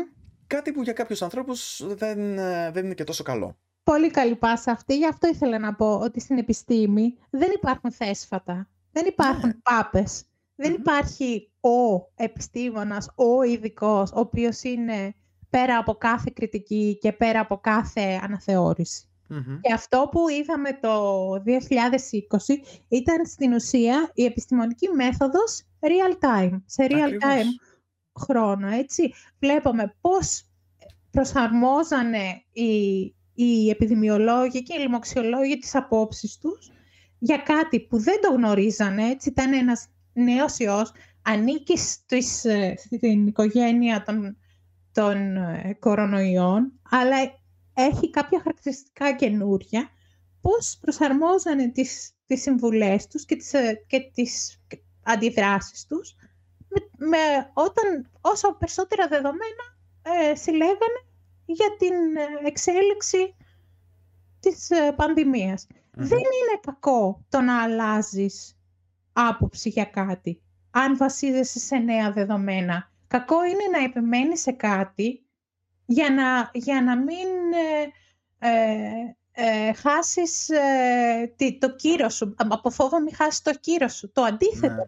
κάτι 0.47 0.73
που 0.73 0.83
για 0.83 0.93
κάποιους 0.93 1.23
ανθρώπους 1.23 1.83
δεν, 1.87 2.39
ε, 2.39 2.71
δεν 2.73 2.85
είναι 2.85 2.95
και 2.95 3.05
τόσο 3.05 3.23
καλό. 3.23 3.57
Πολύ 3.83 4.11
καλή 4.11 4.37
πάσα 4.37 4.71
αυτή. 4.71 4.97
Γι' 4.97 5.07
αυτό 5.07 5.29
ήθελα 5.29 5.59
να 5.59 5.75
πω 5.75 5.99
ότι 5.99 6.21
στην 6.21 6.39
επιστήμη 6.39 7.15
δεν 7.31 7.51
υπάρχουν 7.55 7.93
θέσφατα. 7.93 8.69
Δεν 8.93 9.07
υπάρχουν 9.07 9.49
Ναι. 9.49 9.55
πάπες. 9.63 10.25
Δεν 10.55 10.71
Μμμ. 10.71 10.77
υπάρχει 10.81 11.51
ο 11.61 12.07
επιστήμονας, 12.15 13.09
ο 13.15 13.43
ειδικός, 13.43 14.11
ο 14.11 14.21
οποίος 14.21 14.63
είναι 14.63 15.15
πέρα 15.51 15.79
από 15.79 15.95
κάθε 15.95 16.31
κριτική 16.35 16.99
και 17.01 17.13
πέρα 17.13 17.41
από 17.41 17.57
κάθε 17.57 18.21
αναθεώρηση. 18.23 19.09
Μμμ. 19.29 19.61
Και 19.61 19.73
αυτό 19.73 20.09
που 20.11 20.29
είδαμε 20.29 20.79
το 20.81 21.31
2020 21.31 21.39
ήταν 22.89 23.27
στην 23.27 23.53
ουσία 23.53 24.11
η 24.15 24.25
επιστημονική 24.25 24.89
μέθοδος 24.89 25.63
real 25.81 26.13
time, 26.25 26.63
σε 26.67 26.87
real 26.91 27.01
Ακριβώς. 27.01 27.25
time 27.25 27.75
χρόνο, 28.21 28.69
έτσι. 28.69 29.13
Βλέπουμε 29.39 29.95
πώς 30.01 30.49
προσαρμόζανε 31.11 32.43
οι, 32.53 33.03
οι 33.35 33.71
επιδημιολόγοι 33.71 34.63
και 34.63 34.75
οι 34.75 34.81
λοιμοξιολόγοι 34.81 35.59
τις 35.59 35.75
απόψεις 35.75 36.39
τους 36.39 36.71
για 37.19 37.37
κάτι 37.37 37.81
που 37.81 37.99
δεν 37.99 38.21
το 38.21 38.33
γνωρίζανε, 38.33 39.09
έτσι 39.09 39.29
ήταν 39.29 39.53
ένας 39.53 39.89
νέος 40.13 40.59
ιός, 40.59 40.93
ανήκει 41.23 41.79
στις, 41.79 42.45
ε, 42.45 42.75
στην 42.77 43.27
οικογένεια 43.27 44.03
των, 44.03 44.37
των 44.93 45.37
ε, 45.37 45.77
κορονοϊών, 45.79 46.73
αλλά 46.91 47.17
έχει 47.75 48.11
κάποια 48.11 48.41
χαρακτηριστικά 48.41 49.15
καινούρια, 49.15 49.89
πώς 50.41 50.79
προσαρμόζανε 50.81 51.69
τις, 51.69 52.13
τις 52.27 52.43
συμβουλές 52.43 53.07
τους 53.07 53.25
και 53.25 53.37
τις, 53.37 53.53
ε, 53.53 53.85
και 53.87 54.01
τις 54.15 54.61
αντιδράσεις 55.03 55.87
τους 55.87 56.15
με, 56.97 57.51
όταν 57.53 58.11
όσο 58.21 58.55
περισσότερα 58.59 59.09
δεδομένα 59.09 59.65
ε, 60.03 60.35
συλλέγανε 60.35 61.01
για 61.45 61.77
την 61.79 61.95
εξέλιξη 62.47 63.37
της 64.41 64.69
πανδημιας 64.97 65.67
Δεν 65.91 66.19
είναι 66.19 66.61
κακό 66.61 67.25
το 67.29 67.41
να 67.41 67.63
αλλάζεις 67.63 68.57
άποψη 69.13 69.69
για 69.69 69.85
κάτι, 69.85 70.43
αν 70.71 70.97
βασίζεσαι 70.97 71.59
σε 71.59 71.77
νέα 71.77 72.13
δεδομένα. 72.13 72.93
Κακό 73.07 73.45
είναι 73.45 73.79
να 73.79 73.85
επιμένεις 73.85 74.41
σε 74.41 74.53
κάτι 74.53 75.24
για 75.87 76.11
να, 76.11 76.51
για 76.53 76.83
να 76.83 76.97
μην 76.97 77.29
ε, 78.39 78.49
ε, 78.49 79.17
ε 79.33 79.73
χάσεις 79.73 80.49
ε, 80.49 81.57
το 81.59 81.75
κύρος 81.75 82.15
σου. 82.15 82.35
Από 82.37 82.71
φόβο 82.71 83.01
μην 83.01 83.15
χάσεις 83.15 83.43
το 83.43 83.55
κύρος 83.61 83.95
σου. 83.97 84.13
Το 84.13 84.23
αντίθετο. 84.23 84.75
Ναι. 84.75 84.83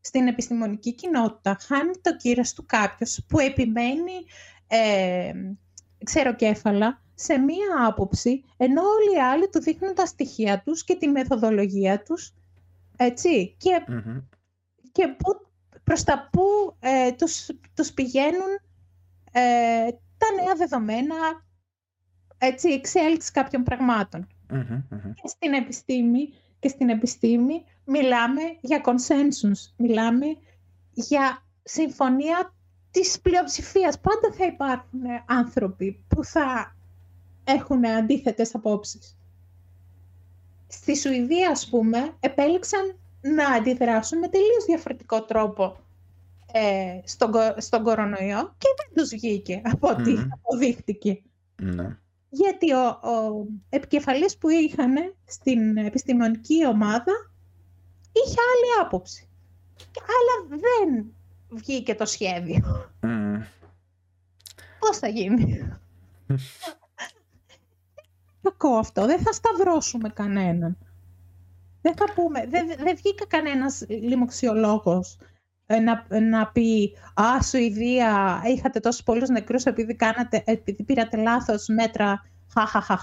Στην 0.00 0.26
επιστημονική 0.26 0.94
κοινότητα 0.94 1.56
χάνει 1.60 1.92
το 2.00 2.16
κύρος 2.16 2.52
του 2.52 2.66
κάποιος 2.66 3.24
που 3.28 3.38
επιμένει 3.38 4.24
ε, 4.66 5.32
ξεροκέφαλα 6.04 7.02
σε 7.14 7.38
μία 7.38 7.86
άποψη, 7.86 8.44
ενώ 8.56 8.82
όλοι 8.82 9.16
οι 9.16 9.20
άλλοι 9.20 9.48
του 9.48 9.60
δείχνουν 9.60 9.94
τα 9.94 10.06
στοιχεία 10.06 10.62
τους 10.64 10.84
και 10.84 10.94
τη 10.94 11.08
μεθοδολογία 11.08 12.02
τους, 12.02 12.34
έτσι, 12.96 13.56
και, 13.58 13.84
και 14.92 15.08
που, 15.08 15.46
προς 15.84 16.04
τα 16.04 16.28
που 16.32 16.76
ε, 16.80 17.12
τους, 17.12 17.48
τους 17.74 17.92
πηγαίνουν 17.92 18.60
ε, 19.32 19.88
τα 20.22 20.42
νέα 20.42 20.54
δεδομένα, 20.54 21.16
έτσι, 22.38 22.68
εξέλιξη 22.68 23.32
κάποιων 23.32 23.64
Και 25.14 25.28
στην 25.28 25.52
επιστήμη, 25.52 26.34
και 26.58 26.68
στην 26.68 26.88
επιστήμη 26.88 27.64
μιλάμε 27.84 28.40
για 28.60 28.80
consensus, 28.84 29.72
μιλάμε 29.76 30.26
για 30.92 31.42
συμφωνία 31.62 32.54
της 32.90 33.20
πλειοψηφίας. 33.20 34.00
Πάντα 34.00 34.36
θα 34.36 34.46
υπάρχουν 34.46 35.00
άνθρωποι 35.26 36.04
που 36.08 36.24
θα 36.24 36.76
έχουν 37.44 37.86
αντίθετες 37.86 38.54
απόψεις. 38.54 39.16
Στη 40.66 40.96
Σουηδία, 40.96 41.50
ας 41.50 41.68
πούμε, 41.68 42.16
επέλεξαν 42.20 42.96
να 43.20 43.48
αντιδράσουν 43.48 44.18
με 44.18 44.28
τελείως 44.28 44.64
διαφορετικό 44.64 45.24
τρόπο 45.24 45.76
ε, 46.52 47.00
στον, 47.04 47.30
στον 47.56 47.82
κορονοϊό 47.82 48.54
και 48.58 48.68
δεν 48.76 48.94
τους 48.94 49.08
βγήκε 49.08 49.60
από 49.64 49.88
ό,τι 49.88 50.12
αποδείχτηκε. 50.32 51.22
Ναι. 51.62 51.96
Γιατί 52.28 52.72
ο, 52.72 52.86
ο 52.88 53.46
επικεφαλής 53.68 54.38
που 54.38 54.48
είχαν 54.48 54.94
στην 55.24 55.76
επιστημονική 55.76 56.66
ομάδα 56.66 57.12
είχε 58.12 58.36
άλλη 58.40 58.86
άποψη. 58.86 59.28
Αλλά 59.96 60.60
δεν 60.60 61.12
βγήκε 61.48 61.94
το 61.94 62.04
σχέδιο. 62.04 62.90
Mm. 63.02 63.42
Πώς 64.78 64.98
θα 64.98 65.08
γίνει; 65.08 65.72
Κακό 68.42 68.76
αυτό. 68.76 69.06
Δεν 69.06 69.20
θα 69.20 69.32
σταυρώσουμε 69.32 70.08
κανέναν. 70.08 70.76
Δεν 71.82 71.96
θα 71.96 72.04
πούμε, 72.14 72.46
δεν, 72.46 72.66
δεν 72.78 72.96
βγήκα 72.96 73.26
κανένας 73.26 73.84
λοιμοξιολόγος 73.88 75.18
ε, 75.20 75.26
να, 75.80 76.06
να 76.20 76.46
πει 76.46 76.96
«Α, 77.14 77.42
Σουηδία, 77.42 78.42
είχατε 78.46 78.80
τόσους 78.80 79.02
πολλούς 79.02 79.28
νεκρούς 79.28 79.64
επειδή, 79.64 79.94
κάνατε, 79.94 80.42
επειδή 80.46 80.82
πήρατε 80.82 81.16
λάθος 81.16 81.66
μέτρα, 81.68 82.26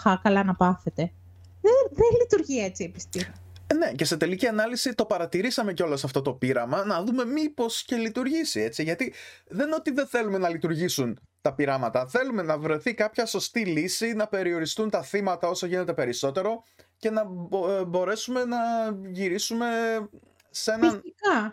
χα, 0.03 0.17
καλά 0.23 0.43
να 0.43 0.55
πάθετε». 0.55 1.12
Δεν, 1.62 1.73
δεν 1.91 2.19
λειτουργεί 2.21 2.60
έτσι 2.63 2.84
η 2.84 2.86
επιστήμη. 2.86 3.34
Ε, 3.67 3.73
ναι, 3.73 3.91
και 3.91 4.05
σε 4.05 4.17
τελική 4.17 4.47
ανάλυση 4.47 4.93
το 4.93 5.05
παρατηρήσαμε 5.05 5.73
κιόλας 5.73 6.03
αυτό 6.03 6.21
το 6.21 6.34
πείραμα, 6.34 6.86
να 6.86 7.03
δούμε 7.03 7.25
μήπως 7.25 7.84
και 7.84 7.95
λειτουργήσει 7.95 8.60
έτσι. 8.60 8.84
Γιατί 8.84 9.13
δεν 9.47 9.65
είναι 9.65 9.75
ότι 9.75 9.91
δεν 9.91 10.08
θέλουμε 10.08 10.38
να 10.38 10.49
λειτουργήσουν 10.49 11.19
τα 11.41 11.53
πειράματα. 11.53 12.08
Θέλουμε 12.08 12.41
να 12.41 12.58
βρεθεί 12.58 12.93
κάποια 12.93 13.25
σωστή 13.25 13.65
λύση, 13.65 14.13
να 14.13 14.27
περιοριστούν 14.27 14.89
τα 14.89 15.03
θύματα 15.03 15.47
όσο 15.47 15.65
γίνεται 15.65 15.93
περισσότερο 15.93 16.63
και 16.97 17.10
να 17.10 17.21
ε, 17.79 17.86
μπορέσουμε 17.86 18.45
να 18.45 18.58
γυρίσουμε 19.12 19.65
σε 20.51 20.71
έναν 20.71 21.01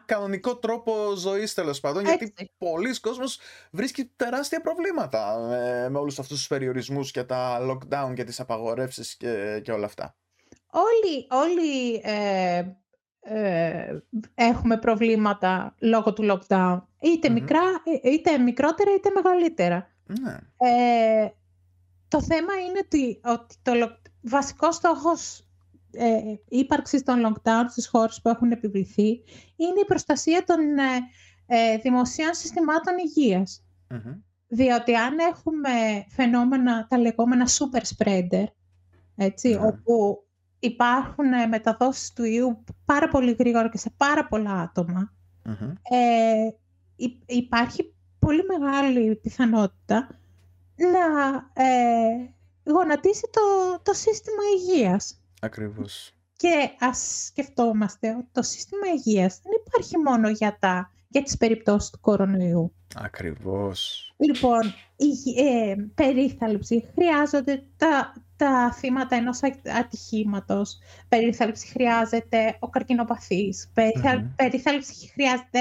κανονικό 0.05 0.57
τρόπο 0.57 1.15
ζωής 1.17 1.55
τέλος 1.55 1.81
πάντων 1.81 2.05
γιατί 2.05 2.33
πολλοί 2.59 3.01
κόσμος 3.01 3.39
βρίσκει 3.71 4.13
τεράστια 4.17 4.61
προβλήματα 4.61 5.39
με, 5.49 5.89
με 5.89 5.99
όλους 5.99 6.19
αυτούς 6.19 6.37
τους 6.37 6.47
περιορισμούς 6.47 7.11
και 7.11 7.25
τα 7.25 7.59
lockdown 7.61 8.13
και 8.15 8.25
τις 8.25 8.41
απαγορεύσεις 8.41 9.17
και, 9.17 9.61
και 9.65 9.73
όλα 9.73 9.87
αυτά. 9.87 10.17
Όλοι, 10.71 11.27
όλοι 11.31 12.01
ε, 12.03 12.63
ε, 13.21 13.99
έχουμε 14.35 14.79
προβλήματα 14.79 15.75
λόγω 15.79 16.13
του 16.13 16.23
lockdown. 16.31 16.83
Είτε, 17.01 17.29
μικρά, 17.29 17.63
ε, 18.03 18.11
είτε 18.11 18.39
μικρότερα 18.39 18.95
είτε 18.95 19.11
μεγαλύτερα. 19.15 19.89
Ναι. 20.07 20.37
Ε, 20.57 21.29
το 22.09 22.23
θέμα 22.23 22.53
είναι 22.55 22.79
ότι, 22.85 23.21
ότι 23.25 23.55
το 23.63 23.73
βασικός 24.23 24.75
στόχος 24.75 25.46
ε, 25.91 26.21
ύπαρξης 26.49 27.03
των 27.03 27.23
lockdown 27.27 27.65
στις 27.69 27.89
χώρες 27.89 28.21
που 28.23 28.29
έχουν 28.29 28.51
επιβληθεί 28.51 29.09
είναι 29.57 29.81
η 29.83 29.85
προστασία 29.87 30.45
των 30.45 30.59
ε, 31.47 31.77
δημοσίων 31.77 32.35
συστημάτων 32.35 32.95
Διότι 34.49 34.95
αν 34.95 35.19
έχουμε 35.19 35.71
φαινόμενα, 36.09 36.87
τα 36.87 36.99
λεγόμενα 36.99 37.47
super 37.47 37.81
spreader, 37.81 38.45
έτσι, 39.17 39.49
ναι. 39.49 39.67
όπου 39.67 40.25
υπάρχουν 40.59 41.33
ε, 41.33 41.47
μεταδόσεις 41.47 42.13
του 42.13 42.25
ιού 42.25 42.65
πάρα 42.85 43.09
πολύ 43.09 43.37
γρήγορα 43.39 43.69
και 43.69 43.79
σε 43.79 43.91
πάρα 43.97 44.27
πολλά 44.27 44.73
ε, 45.83 46.49
υπάρχει 47.27 47.95
πολύ 48.19 48.43
μεγάλη 48.59 49.17
πιθανότητα 49.17 50.09
να 50.77 51.35
ε, 51.65 52.31
γονατίσει 52.65 53.29
το, 53.31 53.41
το 53.83 53.93
σύστημα 53.93 54.43
υγείας. 54.57 55.21
Ακριβώς. 55.47 56.13
Και 56.37 56.71
ας 56.79 57.25
σκεφτόμαστε 57.27 58.09
ότι 58.09 58.29
το 58.33 58.43
σύστημα 58.43 58.87
υγείας 58.95 59.41
δεν 59.43 59.53
υπάρχει 59.67 59.99
μόνο 59.99 60.29
για, 60.29 60.57
τα, 60.61 60.91
για 61.09 61.23
τις 61.23 61.37
περιπτώσεις 61.37 61.91
του 61.91 62.01
κορονοϊού. 62.01 62.73
Ακριβώς. 62.95 64.11
Λοιπόν, 64.17 64.63
η 64.97 65.41
ε, 65.41 65.75
περίθαλψη 65.95 66.85
χρειάζονται 66.95 67.63
τα, 67.77 68.13
τα 68.37 68.73
θύματα 68.73 69.17
ενός 69.17 69.41
ατυχήματος. 69.79 70.79
Περίθαλψη 71.09 71.67
χρειάζεται 71.67 72.57
ο 72.59 72.69
καρκινοπαθής. 72.69 73.71
Περίθαλψη 74.37 75.09
χρειάζεται 75.13 75.61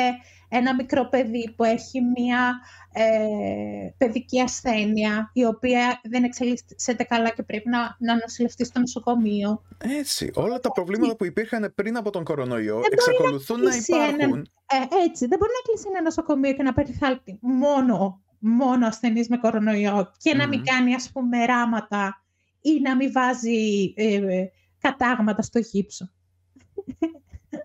ένα 0.57 0.75
μικρό 0.75 1.09
παιδί 1.09 1.53
που 1.55 1.63
έχει 1.63 2.01
μία 2.01 2.59
ε, 2.93 3.89
παιδική 3.97 4.41
ασθένεια 4.41 5.29
η 5.33 5.45
οποία 5.45 6.01
δεν 6.03 6.23
εξελίσσεται 6.23 7.03
καλά 7.03 7.29
και 7.29 7.43
πρέπει 7.43 7.69
να, 7.69 7.95
να 7.99 8.15
νοσηλευτεί 8.15 8.65
στο 8.65 8.79
νοσοκομείο. 8.79 9.61
Έτσι. 9.77 10.31
Όλα 10.33 10.59
τα 10.59 10.71
προβλήματα 10.71 11.15
που 11.15 11.25
υπήρχαν 11.25 11.71
πριν 11.75 11.97
από 11.97 12.09
τον 12.09 12.23
κορονοϊό 12.23 12.81
εξακολουθούν 12.91 13.61
να, 13.61 13.75
υπάρχουν. 13.75 14.39
ε, 14.65 15.03
έτσι. 15.07 15.27
Δεν 15.27 15.37
μπορεί 15.37 15.51
να 15.51 15.71
κλείσει 15.71 15.87
ένα 15.89 16.01
νοσοκομείο 16.01 16.53
και 16.53 16.63
να 16.63 16.73
περιθάλπτει 16.73 17.39
μόνο, 17.41 18.21
μόνο 18.39 18.87
ασθενείς 18.87 19.29
με 19.29 19.37
κορονοϊό 19.37 20.11
και 20.17 20.35
να 20.35 20.47
μην 20.47 20.63
κάνει 20.63 20.95
ας 20.95 21.11
πούμε 21.13 21.45
ράματα 21.45 22.23
ή 22.61 22.79
να 22.81 22.95
μην 22.95 23.11
βάζει 23.11 23.93
ε, 23.95 24.45
κατάγματα 24.79 25.41
στο 25.41 25.59
γύψο. 25.59 26.09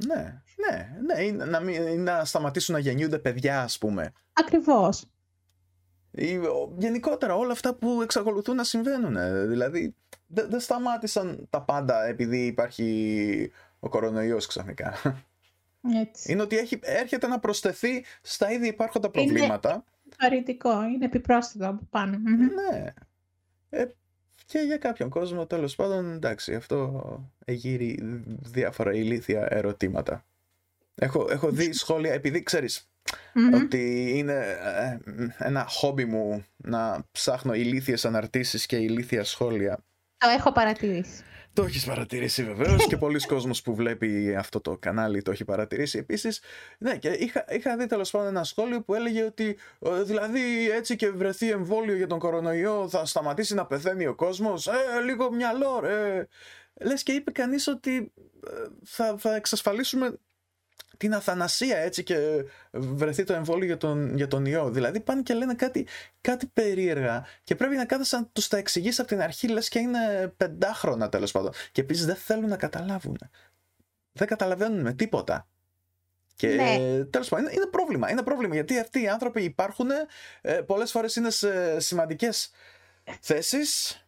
Ναι, 0.07 0.42
ναι, 0.61 0.88
ναι, 1.07 1.23
ή 1.23 1.33
να, 1.33 1.61
μην, 1.61 2.03
να 2.03 2.25
σταματήσουν 2.25 2.75
να 2.75 2.81
γεννιούνται 2.81 3.18
παιδιά, 3.18 3.62
ας 3.62 3.79
πούμε. 3.79 4.12
Ακριβώς. 4.33 5.05
Ή, 6.11 6.40
γενικότερα 6.79 7.37
όλα 7.37 7.53
αυτά 7.53 7.75
που 7.75 8.03
εξακολουθούν 8.03 8.57
να 8.57 8.64
συμβαίνουν. 8.64 9.16
Ε, 9.16 9.46
δηλαδή, 9.46 9.94
δεν 10.27 10.61
σταμάτησαν 10.61 11.46
τα 11.51 11.62
πάντα 11.62 12.05
επειδή 12.05 12.46
υπάρχει 12.46 13.53
ο 13.81 13.88
κορονοϊός 13.88 14.46
ξαφνικά. 14.46 14.94
Έτσι. 16.03 16.33
Είναι 16.33 16.42
ότι 16.42 16.59
έχει, 16.59 16.79
έρχεται 16.83 17.27
να 17.27 17.38
προσθεθεί 17.38 18.05
στα 18.23 18.53
ήδη 18.53 18.66
υπάρχοντα 18.66 19.11
προβλήματα. 19.11 19.70
Είναι 19.73 20.14
παρητικό, 20.16 20.83
είναι 20.83 21.05
επιπρόσθετο 21.05 21.68
από 21.68 21.87
πάνω. 21.90 22.18
Ναι. 22.18 22.94
Ε, 23.70 23.87
και 24.46 24.59
για 24.59 24.77
κάποιον 24.77 25.09
κόσμο, 25.09 25.46
τέλος 25.46 25.77
πάντων, 25.77 26.12
εντάξει, 26.12 26.55
αυτό 26.55 27.03
εγείρει 27.44 27.99
διάφορα 28.42 28.94
ηλίθια 28.94 29.46
ερωτήματα. 29.51 30.25
Έχω, 31.02 31.26
έχω 31.30 31.50
δει 31.50 31.72
σχόλια, 31.72 32.12
επειδή 32.12 32.42
ξέρεις, 32.42 32.90
ότι 33.54 34.12
είναι 34.16 34.58
ε, 34.64 34.98
ένα 35.38 35.64
χόμπι 35.68 36.04
μου 36.04 36.44
να 36.56 37.06
ψάχνω 37.12 37.54
ηλίθιες 37.54 38.04
αναρτήσεις 38.04 38.66
και 38.66 38.76
ηλίθια 38.76 39.24
σχόλια. 39.24 39.84
Το 40.16 40.28
έχω 40.28 40.52
παρατηρήσει. 40.52 41.22
Το 41.52 41.62
έχεις 41.62 41.84
παρατηρήσει 41.84 42.44
βεβαίως 42.44 42.86
και 42.86 42.96
πολλοί 42.96 43.26
κόσμος 43.26 43.62
που 43.62 43.74
βλέπει 43.74 44.34
αυτό 44.38 44.60
το 44.60 44.76
κανάλι 44.76 45.22
το 45.22 45.30
έχει 45.30 45.44
παρατηρήσει 45.44 45.98
επίσης. 45.98 46.42
Ναι, 46.78 46.96
και 46.96 47.08
είχα, 47.08 47.44
είχα 47.48 47.76
δει 47.76 47.86
τέλος 47.86 48.10
πάντων 48.10 48.28
ένα 48.28 48.44
σχόλιο 48.44 48.82
που 48.82 48.94
έλεγε 48.94 49.24
ότι 49.24 49.56
ε, 49.78 50.02
δηλαδή 50.02 50.70
έτσι 50.70 50.96
και 50.96 51.10
βρεθεί 51.10 51.50
εμβόλιο 51.50 51.96
για 51.96 52.06
τον 52.06 52.18
κορονοϊό 52.18 52.88
θα 52.88 53.06
σταματήσει 53.06 53.54
να 53.54 53.66
πεθαίνει 53.66 54.06
ο 54.06 54.14
κόσμος. 54.14 54.66
Ε, 54.66 54.72
λίγο 55.04 55.32
μυαλό, 55.32 55.80
ρε. 55.80 56.26
Λες 56.80 57.02
και 57.02 57.12
είπε 57.12 57.30
κανείς 57.30 57.66
ότι 57.66 58.12
ε, 58.46 58.50
θα, 58.84 59.14
θα 59.18 59.34
εξασφαλίσουμε 59.34 60.18
την 60.97 61.14
αθανασία 61.14 61.77
έτσι 61.77 62.03
και 62.03 62.45
βρεθεί 62.71 63.25
το 63.25 63.33
εμβόλιο 63.33 63.66
για 63.66 63.77
τον, 63.77 64.16
για 64.16 64.29
τον 64.29 64.45
ιό. 64.45 64.71
Δηλαδή 64.71 65.01
πάνε 65.01 65.23
και 65.23 65.35
λένε 65.35 65.55
κάτι, 65.55 65.87
κάτι 66.21 66.47
περίεργα 66.47 67.27
και 67.45 67.55
πρέπει 67.55 67.77
να 67.77 67.85
κάθεσαι 67.85 68.16
να 68.16 68.25
τους 68.25 68.49
τα 68.49 68.57
εξηγήσει 68.57 69.01
από 69.01 69.11
την 69.11 69.21
αρχή 69.21 69.49
λες 69.49 69.69
και 69.69 69.79
είναι 69.79 70.33
πεντάχρονα 70.37 71.09
τέλος 71.09 71.33
πάντων. 71.33 71.53
Και 71.73 71.81
επίσης 71.81 72.07
δεν 72.07 72.16
θέλουν 72.16 72.49
να 72.49 72.57
καταλάβουν. 72.57 73.19
Δεν 74.12 74.27
καταλαβαίνουν 74.27 74.81
με 74.81 74.93
τίποτα. 74.93 75.49
Και 76.35 76.49
ναι. 76.49 77.05
τέλος 77.05 77.29
πάντων 77.29 77.53
είναι, 77.53 77.66
πρόβλημα. 77.66 78.11
Είναι 78.11 78.23
πρόβλημα 78.23 78.55
γιατί 78.55 78.79
αυτοί 78.79 79.03
οι 79.03 79.09
άνθρωποι 79.09 79.43
υπάρχουν, 79.43 79.90
ε, 80.40 80.53
πολλές 80.53 80.90
φορές 80.90 81.16
είναι 81.16 81.31
σε 81.31 81.81
σημαντικές 81.81 82.51
θέσεις. 83.21 84.05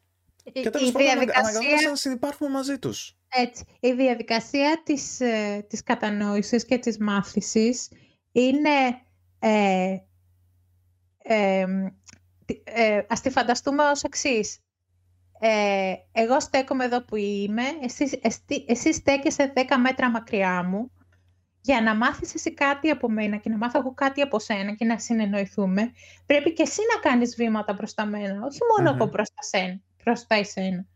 Και 0.52 0.70
τέλος 0.70 0.92
πάντων 0.92 1.08
αναγκαζόμαστε 1.08 1.88
να 1.88 1.96
συνεπάρχουμε 1.96 2.50
μαζί 2.50 2.78
τους. 2.78 3.16
Έτσι, 3.34 3.64
η 3.80 3.92
διαδικασία 3.92 4.82
της, 4.84 5.20
ε, 5.20 5.66
της 5.68 5.82
κατανόησης 5.82 6.64
και 6.64 6.78
της 6.78 6.98
μάθησης 6.98 7.88
είναι... 8.32 8.70
Ε, 9.38 9.96
ε, 11.22 11.66
ε, 12.64 13.02
ας 13.08 13.20
τη 13.20 13.30
φανταστούμε 13.30 13.84
ως 13.84 14.02
εξής. 14.02 14.58
Ε, 15.40 15.94
εγώ 16.12 16.40
στέκομαι 16.40 16.84
εδώ 16.84 17.04
που 17.04 17.16
είμαι, 17.16 17.62
εσύ, 17.82 18.20
εσύ, 18.22 18.64
εσύ 18.66 18.92
στέκεσαι 18.92 19.52
10 19.56 19.60
μέτρα 19.80 20.10
μακριά 20.10 20.62
μου, 20.62 20.90
για 21.60 21.82
να 21.82 21.94
μάθεις 21.94 22.34
εσύ 22.34 22.54
κάτι 22.54 22.90
από 22.90 23.10
μένα 23.10 23.36
και 23.36 23.48
να 23.48 23.56
μάθω 23.56 23.78
εγώ 23.78 23.94
κάτι 23.94 24.20
από 24.20 24.38
σένα 24.38 24.74
και 24.74 24.84
να 24.84 24.98
συνεννοηθούμε, 24.98 25.92
πρέπει 26.26 26.52
και 26.52 26.62
εσύ 26.62 26.80
να 26.94 27.10
κάνεις 27.10 27.34
βήματα 27.34 27.74
προς 27.74 27.94
τα 27.94 28.06
μένα, 28.06 28.44
όχι 28.44 28.58
μόνο 28.76 28.94
εγώ 28.94 29.08
προς 29.08 29.28
τα, 29.28 29.42
σένα, 29.42 29.80
προς 30.04 30.26
τα 30.26 30.34
εσένα. 30.34 30.86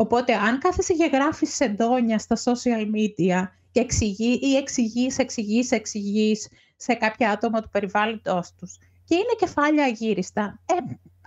Οπότε, 0.00 0.34
αν 0.34 0.58
κάθεσαι 0.58 0.92
και 0.92 1.10
γράφεις 1.12 1.60
εντόνια 1.60 2.18
στα 2.18 2.36
social 2.44 2.84
media 2.94 3.48
και 3.70 3.80
εξηγεί 3.80 4.38
ή 4.42 4.56
εξηγείς, 4.56 5.18
εξηγείς, 5.18 5.70
εξηγείς 5.70 6.48
σε 6.76 6.94
κάποια 6.94 7.30
άτομα 7.30 7.60
του 7.60 7.68
περιβάλλοντος 7.68 8.54
τους 8.58 8.76
και 9.04 9.14
είναι 9.14 9.34
κεφάλια 9.38 9.84
αγύριστα, 9.84 10.60
ε, 10.66 10.74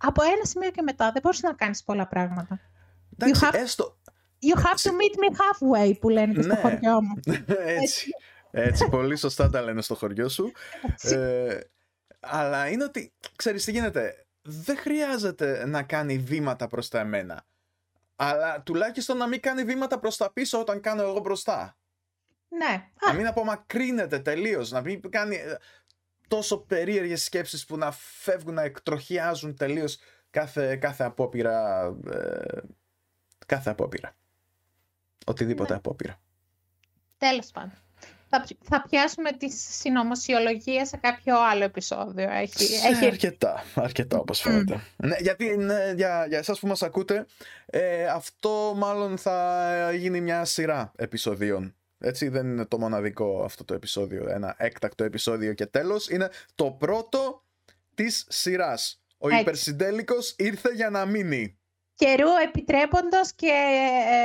από 0.01 0.23
ένα 0.23 0.45
σημείο 0.45 0.71
και 0.71 0.81
μετά 0.81 1.11
δεν 1.11 1.21
μπορείς 1.21 1.41
να 1.41 1.53
κάνεις 1.53 1.83
πολλά 1.83 2.07
πράγματα. 2.07 2.59
Εντάξει, 3.17 3.41
you 3.43 3.47
have, 3.47 3.59
έστω... 3.59 3.97
You 4.39 4.57
have 4.57 4.81
to 4.81 4.91
meet 4.91 5.15
me 5.23 5.35
halfway, 5.35 5.99
που 5.99 6.09
λένε 6.09 6.33
και 6.33 6.41
στο 6.41 6.53
ναι. 6.53 6.59
χωριό 6.59 7.01
μου. 7.01 7.19
έτσι, 7.81 8.09
έτσι, 8.51 8.89
πολύ 8.89 9.15
σωστά 9.15 9.49
τα 9.49 9.61
λένε 9.61 9.81
στο 9.81 9.95
χωριό 9.95 10.29
σου. 10.29 10.51
Ε, 11.01 11.59
αλλά 12.19 12.67
είναι 12.67 12.83
ότι, 12.83 13.13
ξέρεις 13.35 13.63
τι 13.63 13.71
γίνεται, 13.71 14.25
δεν 14.41 14.77
χρειάζεται 14.77 15.65
να 15.65 15.83
κάνει 15.83 16.17
βήματα 16.17 16.67
προς 16.67 16.89
τα 16.89 16.99
εμένα. 16.99 17.45
Αλλά 18.23 18.61
τουλάχιστον 18.61 19.17
να 19.17 19.27
μην 19.27 19.41
κάνει 19.41 19.63
βήματα 19.63 19.99
προς 19.99 20.17
τα 20.17 20.31
πίσω 20.31 20.59
όταν 20.59 20.81
κάνω 20.81 21.01
εγώ 21.01 21.19
μπροστά. 21.19 21.77
Ναι. 22.47 22.89
Να 23.07 23.13
μην 23.13 23.27
απομακρύνεται 23.27 24.19
τελείως, 24.19 24.71
να 24.71 24.81
μην 24.81 25.11
κάνει 25.11 25.35
ε, 25.35 25.55
τόσο 26.27 26.57
περίεργες 26.57 27.23
σκέψεις 27.23 27.65
που 27.65 27.77
να 27.77 27.91
φεύγουν, 27.91 28.53
να 28.53 28.61
εκτροχιάζουν 28.61 29.55
τελείως 29.55 29.99
κάθε, 30.29 30.75
κάθε 30.75 31.03
απόπειρα. 31.03 31.85
Ε, 32.11 32.59
κάθε 33.45 33.69
απόπειρα. 33.69 34.15
Οτιδήποτε 35.25 35.71
ναι. 35.71 35.77
απόπειρα. 35.77 36.19
Τέλος 37.17 37.51
πάντων 37.51 37.77
θα, 38.31 38.47
θα 38.61 38.85
πιάσουμε 38.89 39.31
τη 39.31 39.49
συνωμοσιολογία 39.49 40.85
σε 40.85 40.97
κάποιο 40.97 41.35
άλλο 41.51 41.63
επεισόδιο. 41.63 42.29
Έχει, 42.31 42.73
έχει... 42.73 43.05
Αρκετά, 43.05 43.63
αρκετά 43.75 44.17
όπως 44.17 44.39
φαίνεται. 44.39 44.81
Ναι, 44.97 45.15
γιατί 45.19 45.57
ναι, 45.57 45.93
για, 45.95 46.25
για 46.27 46.37
εσάς 46.37 46.59
που 46.59 46.67
μας 46.67 46.81
ακούτε, 46.81 47.25
ε, 47.65 48.05
αυτό 48.05 48.73
μάλλον 48.77 49.17
θα 49.17 49.91
γίνει 49.95 50.21
μια 50.21 50.45
σειρά 50.45 50.91
επεισοδίων. 50.95 51.75
Έτσι 51.99 52.27
δεν 52.27 52.45
είναι 52.45 52.65
το 52.65 52.79
μοναδικό 52.79 53.43
αυτό 53.43 53.63
το 53.65 53.73
επεισόδιο, 53.73 54.29
ένα 54.29 54.55
έκτακτο 54.57 55.03
επεισόδιο 55.03 55.53
και 55.53 55.65
τέλος. 55.65 56.09
Είναι 56.09 56.29
το 56.55 56.71
πρώτο 56.71 57.43
της 57.95 58.25
σειράς. 58.29 59.01
Ο 59.17 59.27
Έτσι. 59.27 59.41
υπερσυντέλικος 59.41 60.35
ήρθε 60.37 60.73
για 60.73 60.89
να 60.89 61.05
μείνει. 61.05 61.55
Καιρού 61.95 62.29
επιτρέποντος 62.47 63.33
και 63.35 63.51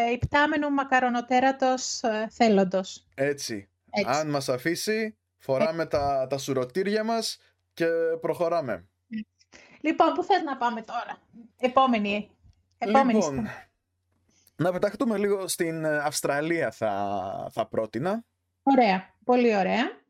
ε, 0.08 0.12
υπτάμενου 0.12 0.70
μακαρονοτέρατος 0.70 2.02
ε, 2.02 2.28
θέλοντος. 2.30 3.06
Έτσι. 3.14 3.68
Αν 4.04 4.30
μας 4.30 4.48
αφήσει, 4.48 5.16
φοράμε 5.38 5.86
τα, 5.86 6.26
τα 6.30 6.38
σουρωτήρια 6.38 7.04
μας 7.04 7.38
και 7.74 7.86
προχωράμε. 8.20 8.88
Λοιπόν, 9.80 10.12
πού 10.12 10.24
θες 10.24 10.42
να 10.42 10.56
πάμε 10.56 10.82
τώρα; 10.82 11.18
Επόμενη. 11.56 12.30
Επόμενη 12.78 13.12
λοιπόν, 13.12 13.48
να 14.56 14.72
πεταχτούμε 14.72 15.18
λίγο 15.18 15.48
στην 15.48 15.84
ε, 15.84 15.98
Αυστραλία 15.98 16.70
θα, 16.70 17.50
θα 17.52 17.66
πρότεινα. 17.66 18.24
Ωραία. 18.62 19.14
Πολύ 19.24 19.56
ωραία. 19.56 20.04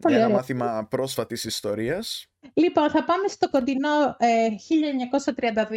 Πολύ 0.00 0.14
Για 0.14 0.24
ένα 0.24 0.34
μάθημα 0.34 0.86
πρόσφατης 0.90 1.44
ιστορίας. 1.44 2.30
Λοιπόν, 2.54 2.90
θα 2.90 3.04
πάμε 3.04 3.28
στο 3.28 3.50
κοντινό 3.50 4.16
1932 4.16 4.20
ε, 4.20 5.72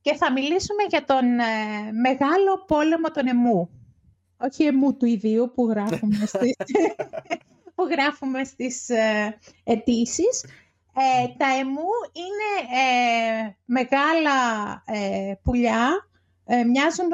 και 0.00 0.14
θα 0.14 0.32
μιλήσουμε 0.32 0.82
για 0.88 1.04
τον 1.04 1.38
ε, 1.38 1.92
Μεγάλο 1.92 2.64
Πόλεμο 2.66 3.10
των 3.10 3.26
Εμού 3.26 3.70
όχι 4.36 4.64
εμού 4.64 4.96
του 4.96 5.06
ιδίου 5.06 5.52
που 5.54 5.68
γράφουμε 5.68 6.26
στις, 6.26 6.56
που 7.74 7.84
γράφουμε 7.90 8.44
στις 8.44 8.88
ε, 8.88 9.38
αιτήσεις. 9.64 10.44
Ε, 10.98 11.28
τα 11.36 11.46
εμού 11.46 11.88
είναι 12.12 12.78
ε, 12.80 13.56
μεγάλα 13.64 14.32
ε, 14.84 15.32
πουλιά, 15.42 16.08
ε, 16.44 16.64
μοιάζουν 16.64 17.08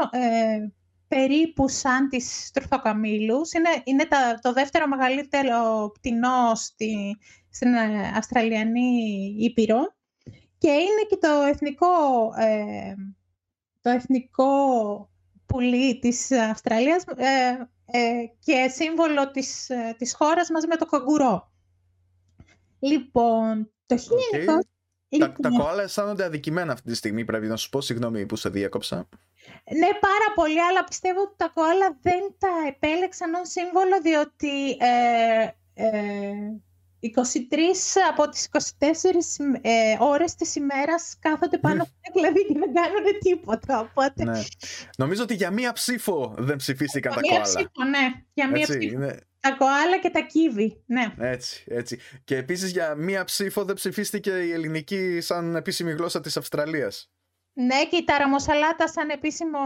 περίπου 1.08 1.68
σαν 1.68 2.08
τις 2.08 2.46
στρουθοκαμήλους. 2.46 3.52
Είναι, 3.52 3.68
είναι 3.84 4.04
τα, 4.04 4.38
το 4.42 4.52
δεύτερο 4.52 4.86
μεγαλύτερο 4.86 5.90
πτηνό 5.94 6.54
στη, 6.54 7.16
στην 7.50 7.74
Αυστραλιανή 8.16 9.34
Ήπειρο 9.38 9.94
και 10.58 10.70
είναι 10.70 11.06
και 11.08 11.16
το 11.16 11.28
εθνικό, 11.28 12.30
το 13.80 13.90
εθνικό 13.90 14.46
πουλί 15.52 15.98
της 15.98 16.30
Αυστραλίας 16.30 17.04
ε, 17.16 17.26
ε, 17.84 18.26
και 18.38 18.68
σύμβολο 18.74 19.30
της, 19.30 19.70
ε, 19.70 19.94
της 19.98 20.14
χώρας 20.14 20.50
μας 20.50 20.66
με 20.66 20.76
το 20.76 20.86
καγκουρό. 20.86 21.52
Λοιπόν, 22.78 23.70
το 23.86 23.96
1900... 23.96 23.98
Τα, 25.18 25.32
τα 25.40 25.48
κοάλα 25.48 25.82
αισθάνονται 25.82 26.24
αδικημένα 26.24 26.72
αυτή 26.72 26.90
τη 26.90 26.96
στιγμή, 26.96 27.24
πρέπει 27.24 27.46
να 27.46 27.56
σου 27.56 27.68
πω. 27.68 27.80
Συγγνώμη 27.80 28.26
που 28.26 28.36
σε 28.36 28.48
διέκοψα. 28.48 29.08
Ναι, 29.78 29.86
πάρα 29.86 30.28
πολύ, 30.34 30.60
αλλά 30.60 30.84
πιστεύω 30.84 31.20
ότι 31.20 31.34
τα 31.36 31.50
κοάλα 31.54 31.98
δεν 32.00 32.34
τα 32.38 32.48
επέλεξαν 32.68 33.34
ως 33.34 33.48
σύμβολο, 33.48 34.00
διότι 34.02 34.70
ε, 34.70 35.48
ε, 35.74 36.32
23 37.02 37.08
από 38.10 38.28
τις 38.28 38.48
24 38.78 38.86
ε, 39.60 39.96
ώρες 39.98 40.34
της 40.34 40.54
ημέρας 40.54 41.16
κάθονται 41.18 41.58
πάνω 41.58 41.84
στο 41.84 42.12
κλαδί 42.12 42.44
και 42.46 42.58
δεν 42.58 42.72
κάνουν 42.74 43.18
τίποτα. 43.20 43.80
Οπότε... 43.80 44.24
Ναι. 44.24 44.42
Νομίζω 44.96 45.22
ότι 45.22 45.34
για 45.34 45.50
μία 45.50 45.72
ψήφο 45.72 46.34
δεν 46.38 46.56
ψηφίστηκαν 46.56 47.14
τα 47.14 47.20
κοάλα. 47.20 47.42
Για 47.42 47.52
μία 47.52 47.70
ψήφο, 47.70 47.88
ναι. 47.88 48.22
Για 48.34 48.48
μία 48.48 48.60
έτσι, 48.60 48.78
ψήφο. 48.78 48.94
Είναι... 48.94 49.18
Τα 49.40 49.52
κοάλα 49.58 49.98
και 49.98 50.10
τα 50.10 50.20
κύβι, 50.20 50.82
ναι. 50.86 51.14
Έτσι, 51.18 51.64
έτσι. 51.68 51.98
Και 52.24 52.36
επίσης 52.36 52.70
για 52.70 52.94
μία 52.94 53.24
ψήφο 53.24 53.64
δεν 53.64 53.74
ψηφίστηκε 53.74 54.30
η 54.30 54.52
ελληνική 54.52 55.20
σαν 55.20 55.56
επίσημη 55.56 55.92
γλώσσα 55.92 56.20
της 56.20 56.36
Αυστραλίας. 56.36 57.12
Ναι, 57.54 57.84
και 57.90 57.96
η 57.96 58.04
ταραμοσαλάτα 58.04 58.88
σαν 58.88 59.08
επίσημο 59.08 59.58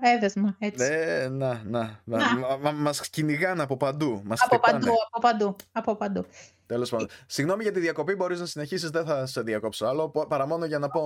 έδεσμα. 0.00 0.56
Έτσι. 0.58 0.88
Ναι, 0.90 1.28
να, 1.28 1.62
να. 1.64 2.00
να. 2.04 2.18
Μα, 2.62 2.70
μας 2.70 3.10
κυνηγάνε 3.10 3.62
από 3.62 3.76
παντού. 3.76 4.22
Μας 4.24 4.40
από 4.42 4.58
παντού, 4.58 4.92
από 5.10 5.20
παντού, 5.20 5.56
από 5.72 5.96
παντού. 5.96 6.26
Τέλος 6.66 6.90
πάντων. 6.90 7.08
Συγγνώμη 7.26 7.62
για 7.62 7.72
τη 7.72 7.80
διακοπή, 7.80 8.14
μπορείς 8.14 8.40
να 8.40 8.46
συνεχίσεις, 8.46 8.90
δεν 8.90 9.04
θα 9.04 9.26
σε 9.26 9.42
διακόψω 9.42 9.86
άλλο, 9.86 10.08
παρά 10.28 10.46
μόνο 10.46 10.64
για 10.64 10.78
να 10.78 10.88
πω 10.88 11.04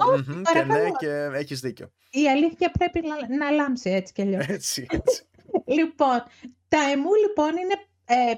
και 0.52 0.62
ναι 0.62 0.90
και 0.98 1.28
έχεις 1.32 1.60
δίκιο. 1.60 1.90
Η 2.10 2.28
αλήθεια 2.28 2.70
πρέπει 2.70 3.00
να, 3.06 3.36
να 3.36 3.50
λάμψει 3.50 3.90
έτσι 3.90 4.12
κι 4.12 4.22
αλλιώς. 4.22 4.46
Έτσι, 4.46 4.86
έτσι. 4.90 5.22
λοιπόν, 5.78 6.22
τα 6.68 6.78
εμού 6.92 7.14
λοιπόν 7.14 7.50
είναι 7.56 7.74
ε, 8.04 8.34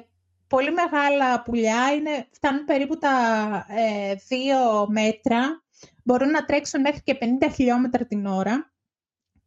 πολύ 0.47 0.73
μεγάλα 0.73 1.43
πουλιά, 1.43 1.93
είναι, 1.93 2.27
φτάνουν 2.31 2.65
περίπου 2.65 2.99
τα 2.99 3.11
ε, 3.69 4.15
δύο 4.15 4.89
μέτρα 4.89 5.63
μπορούν 6.03 6.31
να 6.31 6.45
τρέξουν 6.45 6.81
μέχρι 6.81 7.03
και 7.03 7.19
50 7.21 7.49
χιλιόμετρα 7.55 8.07
την 8.07 8.27
ώρα 8.27 8.73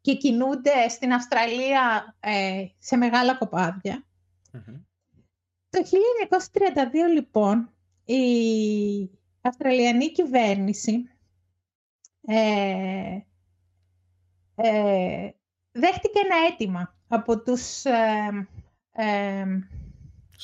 και 0.01 0.15
κινούνται 0.15 0.87
στην 0.89 1.13
Αυστραλία 1.13 2.15
ε, 2.19 2.65
σε 2.77 2.95
μεγάλα 2.95 3.37
Το 5.69 5.79
1932 5.79 7.13
λοιπόν 7.13 7.73
η 8.05 9.19
Αυστραλιανή 9.41 10.11
κυβέρνηση 10.11 11.07
ε, 12.25 13.19
ε, 14.55 15.29
δέχτηκε 15.71 16.19
ένα 16.23 16.35
αίτημα 16.47 16.95
από 17.07 17.41
τους, 17.41 17.85
ε, 17.85 18.47
ε, 18.91 19.45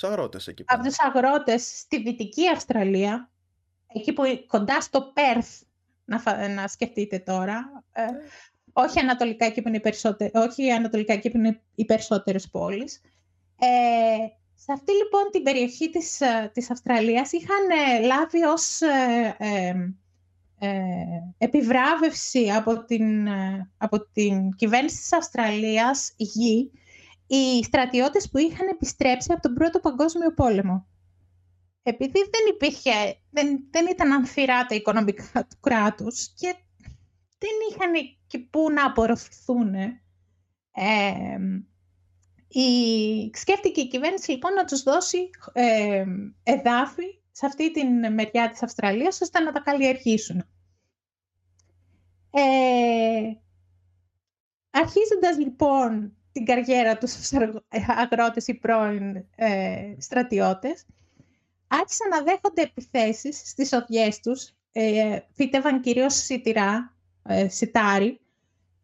αγρότες 0.02 0.48
εκεί 0.48 0.64
από 0.68 0.84
τους 0.84 1.00
αγρότες 1.00 1.80
στη 1.80 2.02
Δυτική 2.02 2.50
Αυστραλία, 2.50 3.32
εκεί 3.88 4.14
που 4.14 4.24
κοντά 4.48 4.82
στο 4.82 5.12
Πέρθ, 5.14 5.62
να, 6.10 6.48
να 6.48 6.68
σκεφτείτε 6.68 7.20
τώρα, 7.20 7.84
ε, 7.92 8.04
όχι 8.74 9.00
ανατολικά 9.00 9.46
εκεί 9.46 9.62
που 9.62 9.68
είναι 9.68 9.78
οι, 9.78 10.32
όχι 10.34 10.72
ανατολικά 10.72 11.14
εκεί 11.14 11.30
που 11.30 11.38
είναι 11.38 11.62
οι 11.76 11.86
περισσότερες 11.86 12.50
πόλεις. 12.50 13.02
Ε, 13.60 13.68
σε 14.56 14.72
αυτή 14.72 14.92
λοιπόν 14.92 15.22
την 15.32 15.44
περιοχή 15.44 15.90
της, 15.90 16.22
ε, 16.22 16.52
της 16.54 16.72
Αυστραλίας 16.72 17.32
είχαν 17.32 17.70
ε, 17.70 18.06
λάβει 18.06 18.44
ως 18.44 18.82
ε, 18.82 19.94
επιβράβευση 21.38 22.50
από 22.50 22.84
την, 22.86 23.30
από 23.78 24.10
την 24.12 24.56
κυβέρνηση 24.56 24.98
της 24.98 25.14
Αυστραλίας 25.14 26.14
γη 26.18 26.72
οι 27.28 27.64
στρατιώτες 27.64 28.30
που 28.30 28.38
είχαν 28.38 28.68
επιστρέψει 28.68 29.32
από 29.32 29.42
τον 29.42 29.54
Πρώτο 29.54 29.80
Παγκόσμιο 29.80 30.34
Πόλεμο. 30.34 30.88
Επειδή 31.90 32.20
δεν 32.20 32.54
υπήρχε, 32.54 33.20
δεν, 33.30 33.64
δεν 33.72 33.88
ήταν 33.88 34.12
ανθυρά 34.12 34.66
τα 34.66 34.76
οικονομικά 34.76 35.48
του 35.50 35.60
κράτους 35.60 36.34
και 36.34 36.56
δεν 37.38 37.52
είχαν 37.70 37.92
και 38.28 38.40
πού 38.40 38.72
να 38.72 38.86
απορροφηθούν. 38.86 39.74
Ε, 39.74 41.38
η, 42.48 43.32
σκέφτηκε 43.34 43.82
η 43.82 43.88
κυβέρνηση 43.88 44.32
λοιπόν 44.32 44.54
να 44.54 44.66
τους 44.66 44.84
δώσει 44.84 45.30
ε, 45.54 46.06
εδάφη 46.44 47.20
σε 47.32 47.46
αυτή 47.46 47.72
την 47.72 48.14
μεριά 48.14 48.50
της 48.50 48.64
Αυστραλίας 48.64 49.22
ώστε 49.22 49.40
να 49.40 49.52
τα 49.52 49.60
καλλιεργήσουν. 49.60 50.44
Ε, 52.32 53.38
αρχίζοντας 54.70 55.38
λοιπόν 55.38 56.14
την 56.32 56.46
καριέρα 56.46 56.98
τους 56.98 57.16
ως 57.16 57.32
αγρότες 57.88 58.48
ή 58.48 58.54
πρώην 58.54 59.16
ε, 59.36 59.96
στρατιώτες, 59.98 60.86
άρχισαν 61.70 62.10
να 62.10 62.22
δέχονται 62.24 62.62
επιθέσεις 62.62 63.42
στις 63.46 63.74
οδιές 63.74 64.20
τους, 64.20 64.50
ε, 64.72 65.20
φύτευαν 65.34 65.82
κυρίως 65.82 66.14
σιτηρά, 66.14 66.96
ε, 67.24 67.50
σιτάρι, 67.50 68.20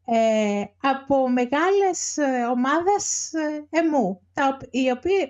ε, 0.05 0.63
από 0.81 1.29
μεγάλες 1.29 2.17
ε, 2.17 2.45
ομάδες 2.45 3.33
ε, 3.33 3.67
εμού, 3.69 4.21
τα, 4.33 4.57
οι, 4.69 4.91
οποίες, 4.91 5.27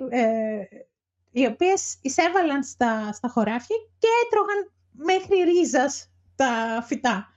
οι 1.32 1.46
οποίες 1.46 1.98
εισέβαλαν 2.02 2.64
στα, 2.64 3.12
στα 3.14 3.28
χωράφια 3.28 3.76
και 3.98 4.08
έτρωγαν 4.26 4.72
μέχρι 4.92 5.52
ρίζας 5.52 6.12
τα 6.36 6.84
φυτά. 6.86 7.30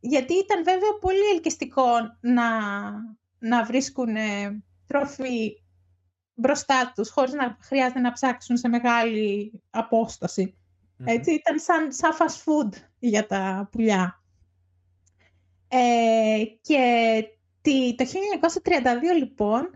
Γιατί 0.00 0.34
ήταν 0.34 0.64
βέβαια 0.64 0.98
πολύ 1.00 1.28
ελκυστικό 1.32 1.92
να, 2.20 2.48
να 3.38 3.64
βρίσκουν 3.64 4.16
τροφή 4.86 5.63
μπροστά 6.34 6.92
τους, 6.94 7.10
χωρίς 7.10 7.32
να 7.32 7.56
χρειάζεται 7.60 8.00
να 8.00 8.12
ψάξουν 8.12 8.56
σε 8.56 8.68
μεγάλη 8.68 9.52
Έτσι, 11.04 11.32
ήταν 11.32 11.58
σαν, 11.58 11.92
σαν 11.92 12.12
fast 12.18 12.44
food 12.44 12.72
για 12.98 13.26
τα 13.26 13.68
πουλιά. 13.72 14.22
Ε, 15.68 16.44
και 16.60 17.24
το 17.96 18.04
1932 18.04 19.18
λοιπόν 19.18 19.70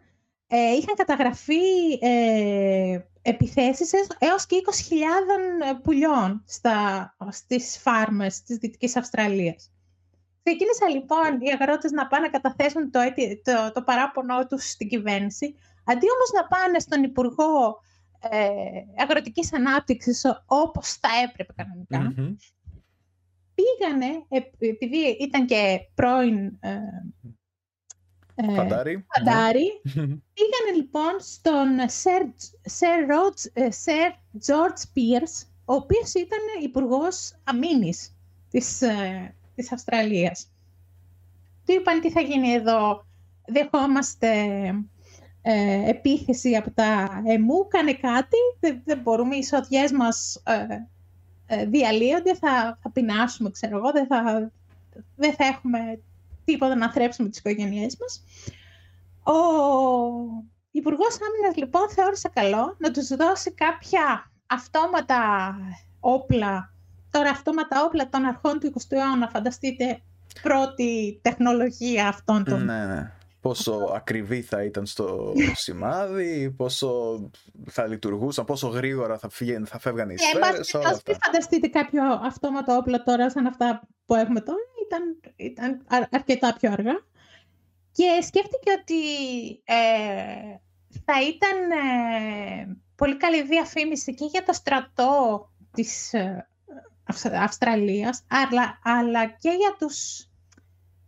ε, 0.47 0.71
είχαν 0.73 0.94
καταγραφεί 0.97 1.92
ε, 2.01 2.99
επιθέσεις 3.23 3.90
έως 4.18 4.47
και 4.47 4.57
20.000 5.75 5.81
πουλιών 5.83 6.42
στα, 6.47 7.16
στις 7.29 7.79
φάρμες 7.79 8.42
της 8.42 8.57
Δυτικής 8.57 8.97
Αυστραλίας. 8.97 9.73
Ξεκίνησαν 10.42 10.88
λοιπόν 10.94 11.40
οι 11.40 11.51
αγρότες 11.61 11.90
να 11.90 12.07
πάνε 12.07 12.27
να 12.27 12.31
καταθέσουν 12.31 12.90
το, 12.90 13.01
το, 13.42 13.73
το 13.73 13.83
παράπονο 13.83 14.47
τους 14.47 14.71
στην 14.71 14.88
κυβέρνηση, 14.88 15.55
αντί 15.90 16.07
όμως 16.14 16.31
να 16.35 16.46
πάνε 16.46 16.79
στον 16.79 17.03
Υπουργό 17.03 17.81
ε, 18.18 18.48
Αγροτικής 19.03 19.53
Ανάπτυξης 19.53 20.24
όπως 20.46 20.92
θα 20.92 21.09
έπρεπε 21.24 21.55
πήγανε, 23.59 24.27
επειδή 24.59 25.16
ήταν 25.20 25.46
και 25.46 25.81
πρώην 25.94 26.59
ε, 26.61 26.81
ε, 28.35 28.55
Φαντάρι. 28.55 29.07
Φαντάρι. 29.14 29.81
Πήγανε 30.35 30.77
λοιπόν 30.77 31.14
στον 31.18 31.68
Sir, 31.79 32.22
Sir, 32.79 33.09
George, 33.11 33.62
Sir 33.85 34.11
George 34.46 34.83
Pierce, 34.94 35.46
ο 35.64 35.74
οποίος 35.74 36.14
ήταν 36.14 36.38
υπουργός 36.62 37.37
αμήνης 37.44 38.16
της, 38.51 38.83
ε, 38.83 39.35
της 39.55 39.72
Αυστραλίας. 39.72 40.53
Του 41.66 41.72
είπαν 41.72 42.01
τι 42.01 42.11
θα 42.11 42.20
γίνει 42.20 42.53
εδώ, 42.53 43.07
δεχόμαστε 43.46 44.31
ε, 45.50 45.88
επίθεση 45.88 46.56
από 46.56 46.70
τα 46.70 47.22
ΕΜΟΥ, 47.26 47.66
κάνε 47.68 47.92
κάτι, 47.92 48.37
δεν, 48.61 48.82
δεν 48.84 48.98
μπορούμε, 48.98 49.34
οι 49.34 49.38
εισοδιές 49.38 49.92
μας 49.92 50.42
ε, 50.44 50.66
ε, 51.46 51.66
διαλύονται, 51.66 52.34
θα, 52.34 52.78
θα 52.82 52.90
πεινάσουμε, 52.90 53.50
ξέρω 53.50 53.76
εγώ, 53.76 53.90
δεν 53.92 54.06
θα, 54.06 54.50
δεν 55.16 55.34
θα 55.34 55.44
έχουμε 55.44 56.00
τίποτα 56.44 56.74
να 56.74 56.92
θρέψουμε 56.92 57.28
τις 57.28 57.38
οικογένειές 57.38 57.96
μας. 58.00 58.24
Ο 59.22 59.38
Υπουργός 60.70 61.18
Άμυνας 61.28 61.56
λοιπόν 61.56 61.88
θεώρησε 61.88 62.30
καλό 62.34 62.76
να 62.78 62.90
τους 62.90 63.08
δώσει 63.08 63.52
κάποια 63.52 64.30
αυτόματα 64.46 65.54
όπλα, 66.00 66.72
τώρα 67.11 67.30
αυτόματα 67.30 67.84
όπλα 67.84 68.08
των 68.08 68.24
αρχών 68.24 68.58
του 68.58 68.72
20ου 68.74 68.96
αιώνα, 68.96 69.28
φανταστείτε 69.28 70.00
πρώτη 70.42 71.18
τεχνολογία 71.22 72.08
αυτών 72.08 72.44
των... 72.44 72.64
Ναι, 72.64 72.87
ναι 72.87 73.12
πόσο 73.40 73.92
ακριβή 73.94 74.42
θα 74.42 74.64
ήταν 74.64 74.87
στο 74.87 75.33
σημάδι, 75.55 76.55
πόσο 76.57 77.20
θα 77.70 77.87
λειτουργούσαν, 77.87 78.44
πόσο 78.44 78.68
γρήγορα 78.68 79.18
θα, 79.18 79.29
φύγαν, 79.29 79.66
θα 79.66 79.79
φεύγαν 79.79 80.11
οι 80.11 80.14
ε, 80.14 80.16
σφαίρες, 80.16 80.74
όλα 80.74 80.88
αυτά. 80.88 81.12
Μην 81.12 81.20
φανταστείτε 81.24 81.68
κάποιο 81.68 82.03
αυτόματο 82.22 82.77
όπλο 82.77 83.03
τώρα 83.03 83.31
σαν 83.31 83.46
αυτά 83.46 83.88
που 84.07 84.14
έχουμε 84.14 84.40
τώρα, 84.40 84.59
ήταν, 84.87 85.20
ήταν 85.37 85.87
αρκετά 86.11 86.57
πιο 86.61 86.72
αργά. 86.72 87.07
Και 87.92 88.22
σκέφτηκε 88.22 88.70
ότι 88.81 89.03
ε, 89.64 90.59
θα 91.05 91.22
ήταν 91.22 91.70
ε, 91.70 92.77
πολύ 92.96 93.16
καλή 93.16 93.42
διαφήμιση 93.42 94.14
και 94.14 94.24
για 94.24 94.42
το 94.42 94.53
στρατό 94.53 95.48
της 95.72 96.12
ε, 96.12 96.48
Αυστραλίας, 97.40 98.24
αλλά, 98.29 98.79
αλλά 98.83 99.27
και 99.27 99.51
για 99.51 99.77
τους 99.79 100.28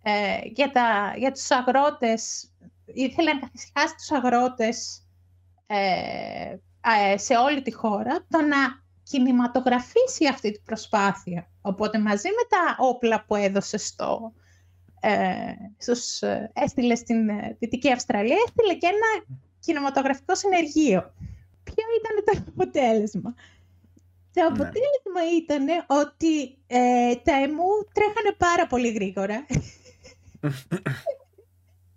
ε, 0.03 0.39
για, 0.45 0.71
τα, 0.71 1.15
για 1.17 1.33
τους 1.33 1.51
αγρότες, 1.51 2.51
ήθελε 2.85 3.33
να 3.33 3.41
καθησυχάσει 3.41 3.95
τους 3.95 4.11
αγρότες 4.11 5.03
ε, 5.67 6.57
ε, 7.13 7.19
σε 7.19 7.37
όλη 7.37 7.63
τη 7.63 7.73
χώρα, 7.73 8.27
το 8.29 8.41
να 8.41 8.57
κινηματογραφήσει 9.03 10.27
αυτή 10.31 10.51
την 10.51 10.63
προσπάθεια. 10.65 11.51
Οπότε 11.61 11.99
μαζί 11.99 12.29
με 12.29 12.47
τα 12.49 12.77
όπλα 12.79 13.25
που 13.25 13.35
έδωσε 13.35 13.77
στο, 13.79 14.33
ε, 15.01 15.53
στους, 15.79 16.23
ε, 16.23 16.51
έστειλε 16.55 16.95
στην 16.95 17.31
Δυτική 17.59 17.93
Αυστραλία, 17.93 18.37
έστειλε 18.47 18.75
και 18.75 18.87
ένα 18.87 19.39
κινηματογραφικό 19.61 20.35
συνεργείο. 20.35 21.15
Ποιο 21.65 21.85
ήταν 21.99 22.25
το 22.25 22.53
αποτέλεσμα; 22.53 23.35
Το 24.35 24.41
ναι. 24.41 24.47
αποτέλεσμα 24.47 25.23
ήταν 25.37 25.67
ότι 25.87 26.59
τα 27.23 27.33
εμού 27.33 27.69
τρέχανε 27.93 28.35
πάρα 28.39 28.67
πολύ 28.67 28.89
γρήγορα 28.89 29.47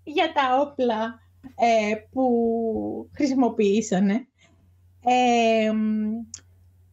για 0.03 0.33
τα 0.33 0.59
όπλα 0.59 1.19
ε, 1.55 1.95
που 2.11 3.09
χρησιμοποιήσανε. 3.15 4.27
Ε, 5.05 5.71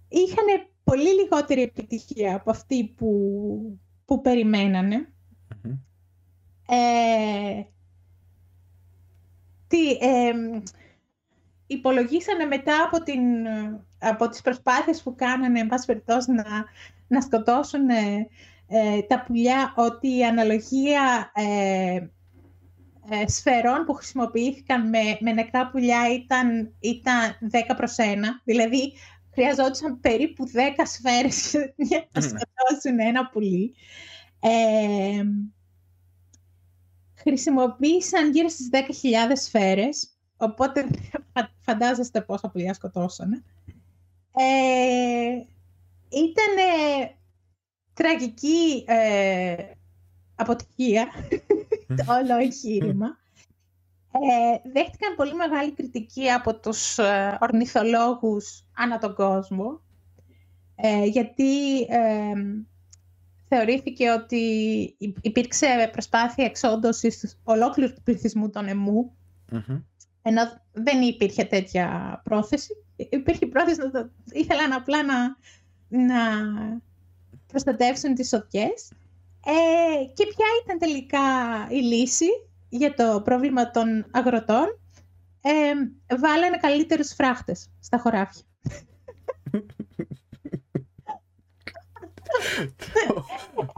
είχαν 0.09 0.45
πολύ 0.85 1.09
λιγότερη 1.09 1.63
επιτυχία 1.63 2.35
από 2.35 2.51
αυτή 2.51 2.95
που, 2.97 3.81
που 4.05 4.21
περιμένανε. 4.21 5.13
Ε, 6.69 7.63
τι, 9.67 9.91
ε, 9.91 10.33
υπολογίσανε 11.67 12.45
μετά 12.45 12.83
από, 12.83 13.03
την, 13.03 13.21
από 13.99 14.29
τις 14.29 14.41
προσπάθειες 14.41 15.03
που 15.03 15.15
κάνανε, 15.15 15.61
εν 15.61 15.67
πάση 15.67 16.03
να, 16.27 16.65
να 17.07 17.21
σκοτώσουν 17.21 17.89
ε, 18.73 19.03
τα 19.03 19.23
πουλιά 19.23 19.73
ότι 19.77 20.17
η 20.17 20.25
αναλογία 20.25 21.33
ε, 21.35 22.07
ε, 23.09 23.29
σφαιρών 23.29 23.85
που 23.85 23.93
χρησιμοποιήθηκαν 23.93 24.89
με, 24.89 24.99
με 25.21 25.33
νεκρά 25.33 25.71
πουλιά 25.71 26.13
ήταν, 26.15 26.75
ήταν 26.81 27.15
10 27.71 27.75
προς 27.77 27.95
1. 27.99 28.03
Δηλαδή, 28.45 28.93
χρειαζόντουσαν 29.33 30.01
περίπου 30.01 30.45
10 30.47 30.51
σφαίρες 30.85 31.53
για 31.89 32.09
να 32.13 32.21
σκοτώσουν 32.21 33.01
ένα 33.01 33.29
πουλί. 33.29 33.75
Ε, 34.41 35.23
χρησιμοποίησαν 37.15 38.31
γύρω 38.33 38.49
στις 38.49 38.69
10.000 38.73 39.33
σφαίρες, 39.35 40.09
οπότε 40.37 40.87
φαντάζεστε 41.67 42.21
πόσα 42.21 42.51
πουλιά 42.51 42.75
σκοτώσανε. 42.75 43.45
Ε, 44.33 45.33
ήταν 46.09 46.55
τραγική 48.03 48.85
ε, 48.87 49.55
αποτυχία 50.35 51.07
το 51.87 52.05
όλο 52.13 52.39
εγχείρημα. 52.41 53.19
Ε, 54.13 54.71
δέχτηκαν 54.73 55.15
πολύ 55.17 55.35
μεγάλη 55.35 55.73
κριτική 55.73 56.31
από 56.31 56.55
τους 56.61 56.99
ε, 56.99 57.39
ορνηθολόγους 57.41 58.65
ανά 58.77 58.99
τον 58.99 59.15
κόσμο, 59.15 59.81
ε, 60.75 61.05
γιατί 61.05 61.81
ε, 61.81 62.33
θεωρήθηκε 63.49 64.11
ότι 64.11 64.43
υπήρξε 65.21 65.89
προσπάθεια 65.93 66.45
εξόντωσης 66.45 67.39
ολόκληρου 67.45 67.93
του 67.93 68.03
πληθυσμού 68.03 68.51
των 68.51 68.69
εμού, 68.69 69.13
ενώ 70.23 70.43
δεν 70.73 71.03
υπήρχε 71.03 71.45
τέτοια 71.45 72.21
πρόθεση. 72.25 72.69
Υπήρχε 72.97 73.47
πρόθεση, 73.47 73.81
να 73.93 74.11
ήθελαν 74.33 74.73
απλά 74.73 75.03
να, 75.03 75.37
να 75.89 76.21
προστατεύσουν 77.51 78.15
τις 78.15 78.29
σωτιές. 78.29 78.93
Ε, 79.45 80.05
και 80.15 80.27
ποια 80.27 80.47
ήταν 80.65 80.79
τελικά 80.79 81.21
η 81.71 81.77
λύση 81.81 82.27
για 82.69 82.95
το 82.95 83.21
πρόβλημα 83.25 83.71
των 83.71 84.07
αγροτών. 84.11 84.79
Ε, 85.41 85.73
βάλανε 86.21 86.57
καλύτερους 86.57 87.13
φράχτες 87.13 87.71
στα 87.81 87.99
χωράφια. 87.99 88.43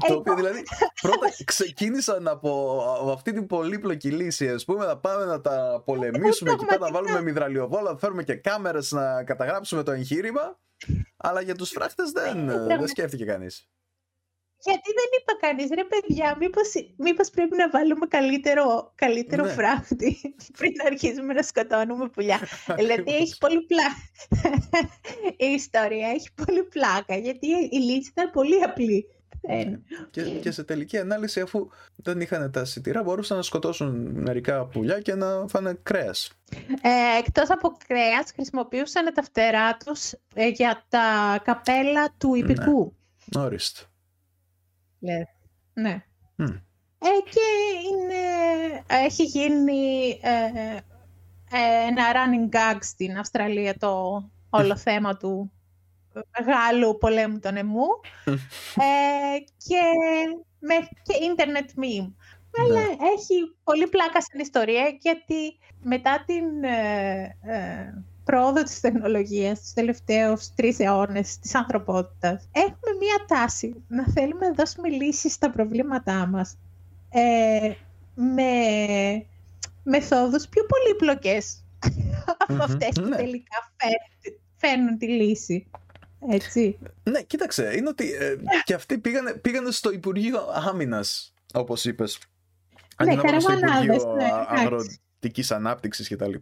το 0.09 0.15
οποίο 0.15 0.35
δηλαδή 0.35 0.63
πρώτα 1.01 1.27
ξεκίνησαν 1.45 2.29
από, 2.29 2.83
αυτή 3.13 3.33
την 3.33 3.47
πολύπλοκη 3.47 4.11
λύση 4.11 4.49
ας 4.49 4.65
πούμε 4.65 4.87
να 4.87 4.97
πάμε 4.97 5.25
να 5.25 5.41
τα 5.41 5.83
πολεμήσουμε 5.85 6.55
και 6.55 6.65
πέρα 6.65 6.81
να 6.81 6.91
βάλουμε 6.91 7.23
μυδραλιοβόλα 7.23 7.93
να 7.93 7.99
φέρουμε 7.99 8.23
και 8.23 8.35
κάμερες 8.35 8.93
να 8.93 9.25
καταγράψουμε 9.25 9.83
το 9.83 9.91
εγχείρημα 9.91 10.59
αλλά 11.17 11.41
για 11.41 11.55
τους 11.55 11.71
φράχτες 11.71 12.11
δεν, 12.11 12.47
δεν 12.67 12.89
σκέφτηκε 12.89 13.25
κανείς 13.25 13.69
γιατί 14.65 14.91
δεν 14.99 15.09
είπα 15.19 15.47
κανείς, 15.47 15.69
ρε 15.75 15.85
παιδιά, 15.85 16.37
μήπως, 16.41 16.69
μήπως 16.97 17.31
πρέπει 17.31 17.57
να 17.57 17.71
βάλουμε 17.71 18.07
καλύτερο, 18.07 18.93
καλύτερο 18.95 19.45
ναι. 19.45 19.51
φράχτη 19.51 20.35
πριν 20.59 20.73
αρχίσουμε 20.87 21.33
να 21.33 21.43
σκοτώνουμε 21.43 22.09
πουλιά. 22.09 22.41
δηλαδή 22.79 23.15
έχει 23.15 23.39
πολύ 23.39 23.61
πλάκα. 23.61 24.03
η 25.47 25.53
ιστορία 25.53 26.09
έχει 26.09 26.29
πολύ 26.45 26.63
πλάκα, 26.63 27.17
γιατί 27.17 27.47
η 27.71 27.79
λύση 27.79 28.11
ήταν 28.11 28.31
πολύ 28.31 28.63
απλή. 28.63 29.07
Ναι. 29.49 29.79
Και, 30.11 30.23
και 30.23 30.51
σε 30.51 30.65
τελική 30.65 30.99
ανάλυση, 30.99 31.41
αφού 31.41 31.69
δεν 31.97 32.21
είχαν 32.21 32.51
τα 32.51 32.65
σιτηρά, 32.65 33.03
μπορούσαν 33.03 33.37
να 33.37 33.43
σκοτώσουν 33.43 34.11
μερικά 34.15 34.67
πουλιά 34.67 35.01
και 35.01 35.15
να 35.15 35.47
φάνε 35.49 35.79
κρέας. 35.83 36.33
Ε, 36.83 37.19
εκτός 37.19 37.51
από 37.51 37.77
κρέας, 37.87 38.33
χρησιμοποιούσαν 38.35 39.15
τα 39.15 39.23
φτερά 39.23 39.77
τους 39.77 40.13
ε, 40.35 40.49
για 40.49 40.85
τα 40.89 41.39
καπέλα 41.45 42.15
του 42.19 42.35
υπηκού. 42.35 42.97
Ναι. 43.37 43.43
Ορίστε. 43.43 43.81
Ναι. 45.75 46.03
Ε, 46.99 47.31
και 47.31 47.41
είναι, 47.91 48.23
έχει 48.87 49.23
γίνει 49.23 50.19
ε, 50.23 50.77
ε, 51.51 51.87
ένα 51.87 52.03
running 52.13 52.57
gag 52.57 52.79
στην 52.81 53.19
Αυστραλία 53.19 53.77
το 53.79 54.23
όλο 54.51 54.77
θέμα 54.87 55.17
του 55.17 55.53
μεγάλου 56.39 56.99
πολέμου 56.99 57.39
των 57.39 57.57
εμού 57.57 57.87
και, 59.67 59.81
με, 60.59 60.75
και 61.03 61.15
internet 61.35 61.81
meme. 61.81 62.13
Αλλά 62.59 62.81
ναι. 62.81 62.97
έχει 63.17 63.57
πολύ 63.65 63.87
πλάκα 63.87 64.21
στην 64.21 64.41
ιστορία 64.41 64.97
γιατί 65.01 65.59
μετά 65.83 66.25
την 66.27 66.45
πρόοδο 68.25 68.63
της 68.63 68.81
τεχνολογίας 68.81 69.61
τους 69.61 69.73
τελευταίους 69.73 70.55
τρεις 70.55 70.79
αιώνες 70.79 71.39
της 71.39 71.55
ανθρωπότητας, 71.55 72.49
έχουμε 72.53 72.97
μία 72.99 73.25
τάση 73.27 73.83
να 73.89 74.09
θέλουμε 74.09 74.47
να 74.47 74.55
δώσουμε 74.55 74.89
λύσεις 74.89 75.33
στα 75.33 75.51
προβλήματά 75.51 76.27
μας 76.27 76.59
ε, 77.11 77.73
με 78.15 78.53
μεθόδους 79.83 80.49
πιο 80.49 80.67
πολύπλοκες 80.67 81.65
από 82.49 82.63
αυτές 82.63 83.01
που 83.01 83.09
ναι. 83.09 83.17
τελικά 83.17 83.73
φέρνουν, 84.57 84.99
τη 84.99 85.09
λύση. 85.09 85.67
Έτσι. 86.31 86.79
Ναι, 87.03 87.23
κοίταξε, 87.23 87.73
είναι 87.77 87.89
ότι 87.89 88.13
ε, 88.13 88.37
και 88.65 88.75
αυτοί 88.75 88.99
πήγανε, 88.99 89.33
πήγανε 89.33 89.71
στο 89.71 89.93
Υπουργείο 89.93 90.41
Άμυνας, 90.69 91.35
όπως 91.55 91.85
είπες. 91.85 92.19
Ναι, 93.05 93.17
καραμανάδες. 93.17 94.05
Ναι, 94.05 94.29
Αγροτικής 94.49 95.51
Ανάπτυξης 95.51 96.09
κτλ. 96.09 96.35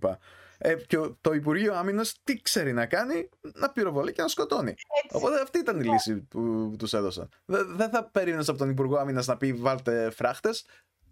Ε, 0.62 0.74
και 0.74 0.98
το 1.20 1.32
Υπουργείο 1.32 1.74
Άμυνας 1.74 2.20
τι 2.24 2.40
ξέρει 2.40 2.72
να 2.72 2.86
κάνει, 2.86 3.28
να 3.54 3.70
πυροβολεί 3.70 4.12
και 4.12 4.22
να 4.22 4.28
σκοτώνει. 4.28 4.74
Οπότε 5.10 5.40
αυτή 5.40 5.58
ήταν 5.58 5.80
η 5.80 5.84
λύση 5.84 6.14
που 6.16 6.72
τους 6.78 6.92
έδωσαν. 6.92 7.28
Δεν 7.46 7.90
θα 7.90 8.04
περίμενες 8.04 8.48
από 8.48 8.58
τον 8.58 8.70
Υπουργό 8.70 8.96
Άμυνας 8.96 9.26
να 9.26 9.36
πει 9.36 9.52
βάλτε 9.52 10.10
φράχτες. 10.10 10.64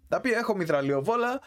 Να 0.07 0.21
πει 0.21 0.31
έχω 0.31 0.55
μυθραλιοβόλα, 0.55 1.41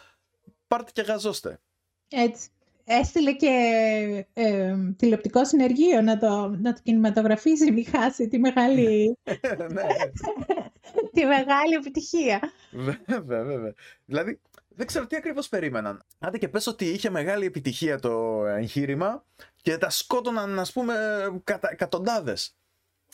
πάρτε 0.68 0.90
και 0.92 1.02
γαζώστε. 1.02 1.60
Έτσι. 2.08 2.48
Έστειλε 2.84 3.32
και 3.32 4.26
ε, 4.32 4.74
τηλεοπτικό 4.96 5.44
συνεργείο 5.44 6.00
να 6.00 6.18
το, 6.18 6.56
να 6.60 6.72
το 6.72 6.80
κινηματογραφήσει, 6.82 7.72
μη 7.72 7.84
χάσει 7.84 8.28
τη 8.28 8.38
μεγάλη, 8.38 9.18
ναι. 9.72 9.86
τη 11.14 11.24
μεγάλη 11.24 11.74
επιτυχία. 11.78 12.40
Βέβαια, 12.70 13.42
βέβαια. 13.42 13.74
Δηλαδή, 14.04 14.40
δεν 14.76 14.86
ξέρω 14.86 15.06
τι 15.06 15.16
ακριβώς 15.16 15.48
περίμεναν. 15.48 16.02
Άντε 16.18 16.38
και 16.38 16.48
πες 16.48 16.66
ότι 16.66 16.84
είχε 16.84 17.10
μεγάλη 17.10 17.46
επιτυχία 17.46 17.98
το 17.98 18.44
εγχείρημα 18.46 19.24
και 19.62 19.78
τα 19.78 19.90
σκότωναν, 19.90 20.58
ας 20.58 20.72
πούμε, 20.72 20.94
κατα... 21.44 21.68
εκατοντάδες. 21.72 22.56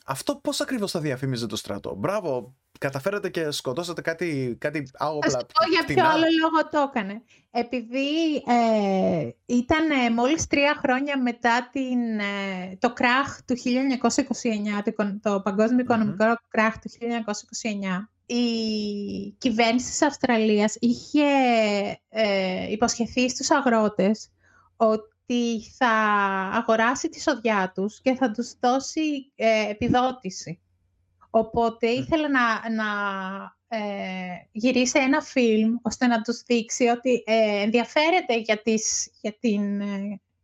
Αυτό 0.05 0.37
πώς 0.37 0.61
ακριβώς 0.61 0.91
θα 0.91 1.01
διαφήμιζε 1.01 1.47
το 1.47 1.57
στρατό; 1.57 1.95
Μπράβο, 1.95 2.57
καταφέρατε 2.79 3.29
και 3.29 3.51
σκοτώσατε 3.51 4.01
κάτι, 4.01 4.57
κάτι 4.61 4.91
άγωπλα. 4.93 5.37
Ας 5.37 5.45
πω 5.45 5.71
για 5.71 5.85
ποιο 5.95 6.09
άλλο 6.09 6.25
λόγο 6.41 6.69
το 6.71 6.93
έκανε. 6.95 7.23
Επειδή 7.51 8.35
ε, 8.35 9.29
ήταν 9.47 10.13
μόλις 10.13 10.47
τρία 10.47 10.77
χρόνια 10.79 11.23
μετά 11.23 11.69
την, 11.73 12.19
ε, 12.19 12.77
το 12.79 12.93
κράχ 12.93 13.39
του 13.45 13.57
1929, 13.57 14.93
το, 14.97 15.19
το 15.23 15.41
παγκόσμιο 15.41 15.81
οικονομικό 15.81 16.25
κράχ 16.49 16.79
του 16.79 16.91
1929, 16.91 17.05
η 18.29 19.35
κυβέρνηση 19.39 19.91
της 19.91 20.03
Αυστραλίας 20.03 20.77
είχε 20.81 21.23
ε, 22.09 22.71
υποσχεθεί 22.71 23.29
στους 23.29 23.51
αγρότες 23.51 24.31
ότι 24.77 25.63
θα 25.77 25.91
αγοράσει 26.53 27.09
τη 27.09 27.21
σοδιά 27.21 27.73
τους 27.75 28.01
και 28.01 28.15
θα 28.15 28.31
τους 28.31 28.55
δώσει 28.61 29.33
ε, 29.37 29.71
επιδότηση. 29.71 30.61
Οπότε 31.31 31.87
ήθελε 31.87 32.29
να, 32.29 32.71
να 32.71 32.87
ε, 33.69 33.79
γυρίσει 34.53 34.99
ένα 34.99 35.21
φιλμ 35.21 35.75
ώστε 35.83 36.07
να 36.07 36.21
τους 36.21 36.43
δείξει 36.43 36.87
ότι 36.87 37.23
ε, 37.27 37.63
ενδιαφέρεται 37.63 38.39
για 38.39 38.63
τις, 38.63 39.11
για, 39.21 39.37
την, 39.41 39.83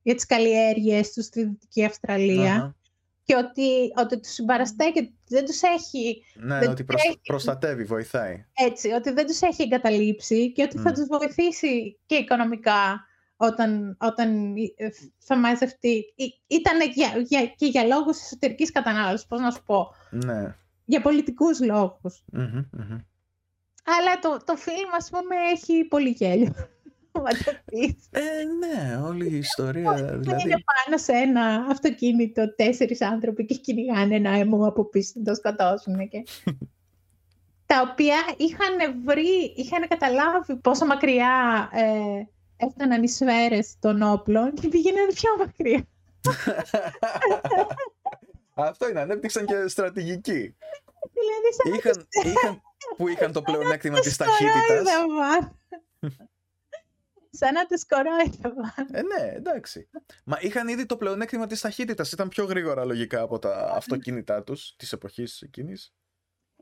για 0.03 0.15
τις 0.15 0.27
καλλιέργειες 0.27 1.13
τους 1.13 1.25
στη 1.25 1.45
Δυτική 1.45 1.85
και 3.25 3.37
ότι, 3.37 3.93
ότι 3.97 4.21
τους 4.21 4.33
συμπαραστέει 4.33 4.93
και 4.93 5.11
δεν 5.29 5.45
τους 5.45 5.63
έχει... 5.63 6.25
Ναι, 6.35 6.59
δεν 6.59 6.71
ότι 6.71 6.85
προσ... 6.85 7.05
έχει... 7.05 7.21
προστατεύει, 7.27 7.85
βοηθάει. 7.85 8.45
Έτσι, 8.55 8.91
ότι 8.91 9.11
δεν 9.13 9.27
τους 9.27 9.41
έχει 9.41 9.63
εγκαταλείψει 9.63 10.53
και 10.53 10.63
ότι 10.63 10.79
θα 10.79 10.93
τους 10.93 11.07
βοηθήσει 11.07 11.99
και 12.07 12.15
οικονομικά 12.15 13.07
όταν, 13.37 13.97
όταν 14.01 14.55
ε, 14.77 14.89
θα 15.19 15.37
μαζευτεί. 15.37 16.05
Ήταν 16.47 16.81
για, 16.95 17.09
για, 17.27 17.47
και 17.47 17.67
για 17.67 17.85
λόγους 17.85 18.21
εσωτερικής 18.21 18.71
κατανάλωσης, 18.71 19.27
πώς 19.27 19.41
να 19.41 19.51
σου 19.51 19.63
πω. 19.65 19.95
Ναι. 20.11 20.57
Για 20.85 21.01
πολιτικούς 21.01 21.59
Αλλά 23.85 24.19
το, 24.21 24.37
το 24.45 24.57
φιλμ, 24.57 24.95
ας 24.99 25.11
πούμε, 25.11 25.37
έχει 25.53 25.85
πολύ 25.85 26.11
γέλιο. 26.11 26.55
Ε, 28.11 28.21
ναι, 28.59 28.97
όλη 28.97 29.29
η 29.29 29.37
ιστορία. 29.37 29.93
δηλαδή... 29.93 30.43
Είναι 30.43 30.63
πάνω 30.65 30.99
σε 30.99 31.13
ένα 31.13 31.67
αυτοκίνητο 31.71 32.55
τέσσερις 32.55 33.01
άνθρωποι 33.01 33.45
και 33.45 33.55
κυνηγάνε 33.55 34.15
ένα 34.15 34.31
αιμού 34.31 34.67
από 34.67 34.85
πίσω 34.85 35.13
να 35.15 35.25
το 35.25 35.35
σκοτώσουν. 35.35 36.09
Και... 36.09 36.25
τα 37.67 37.89
οποία 37.91 38.17
είχαν 38.37 39.03
βρει, 39.05 39.55
είχαν 39.57 39.89
καταλάβει 39.89 40.57
πόσο 40.57 40.87
μακριά 40.87 41.69
ε, 41.73 42.27
έφταναν 42.57 43.03
οι 43.03 43.09
σφαίρες 43.09 43.77
των 43.81 44.03
όπλων 44.03 44.55
και 44.55 44.69
πήγαιναν 44.69 45.07
πιο 45.15 45.31
μακριά. 45.39 45.87
Αυτό 48.55 48.89
είναι, 48.89 49.01
ανέπτυξαν 49.01 49.47
και 49.47 49.69
στρατηγική. 49.69 50.57
Δηλαδή, 51.13 51.79
είχαν, 51.79 52.07
είχαν, 52.25 52.63
που 52.97 53.09
είχαν 53.09 53.33
το 53.33 53.43
πλεονέκτημα 53.43 54.01
της 54.07 54.17
ταχύτητας. 54.17 54.89
Σαν 57.37 57.53
να 57.53 57.67
του 57.67 57.81
κορόιδευαν. 57.89 58.89
Ε, 58.93 59.03
ναι, 59.03 59.33
εντάξει. 59.35 59.89
Μα 60.25 60.39
είχαν 60.41 60.69
ήδη 60.69 60.87
το 60.87 60.97
πλεονέκτημα 60.97 61.47
της 61.47 61.61
ταχύτητας. 61.61 62.13
Ήταν 62.13 62.29
πιο 62.29 62.45
γρήγορα 62.45 62.85
λογικά 62.85 63.21
από 63.21 63.39
τα 63.39 63.73
αυτοκίνητά 63.75 64.43
τους 64.43 64.75
της 64.77 64.93
εποχής 64.93 65.43
εκείνης. 65.43 65.93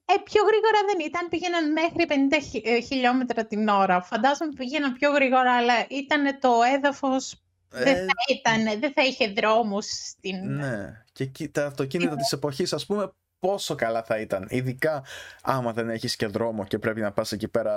Ε, 0.04 0.14
πιο 0.24 0.42
γρήγορα 0.42 0.78
δεν 0.86 1.06
ήταν, 1.06 1.28
πήγαιναν 1.28 1.72
μέχρι 1.72 2.06
50 2.08 2.60
ε, 2.62 2.80
χιλιόμετρα 2.80 3.46
την 3.46 3.68
ώρα. 3.68 4.02
Φαντάζομαι 4.02 4.52
πήγαιναν 4.56 4.92
πιο 4.92 5.10
γρήγορα, 5.10 5.56
αλλά 5.56 5.74
ήταν 5.88 6.38
το 6.40 6.50
έδαφος, 6.76 7.42
δεν, 7.68 7.96
θα 7.96 8.12
ήταν, 8.34 8.80
δεν 8.80 8.92
θα 8.92 9.02
είχε 9.02 9.28
δρόμους 9.28 9.86
στην... 9.86 10.54
Ναι, 10.54 11.04
και 11.32 11.48
τα 11.48 11.66
αυτοκίνητα 11.66 12.16
της 12.16 12.32
εποχής, 12.32 12.72
ας 12.72 12.86
πούμε, 12.86 13.12
πόσο 13.46 13.74
καλά 13.74 14.02
θα 14.02 14.18
ήταν. 14.18 14.46
Ειδικά 14.50 15.04
άμα 15.42 15.72
δεν 15.72 15.90
έχεις 15.90 16.16
και 16.16 16.26
δρόμο 16.26 16.64
και 16.64 16.78
πρέπει 16.78 17.00
να 17.00 17.12
πας 17.12 17.32
εκεί 17.32 17.48
πέρα 17.48 17.74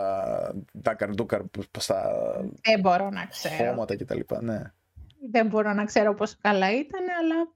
ντάκαρ 0.82 1.10
ντούκαρ 1.10 1.42
στα 1.78 2.12
δεν 2.62 2.80
μπορώ 2.80 3.10
να 3.10 3.26
ξέρω. 3.26 3.56
χώματα 3.56 3.96
κτλ. 3.96 4.20
Ναι. 4.40 4.62
Δεν 5.32 5.48
μπορώ 5.48 5.74
να 5.74 5.86
ξέρω 5.86 6.14
πόσο 6.14 6.36
καλά 6.42 6.72
ήταν, 6.72 7.02
αλλά... 7.20 7.54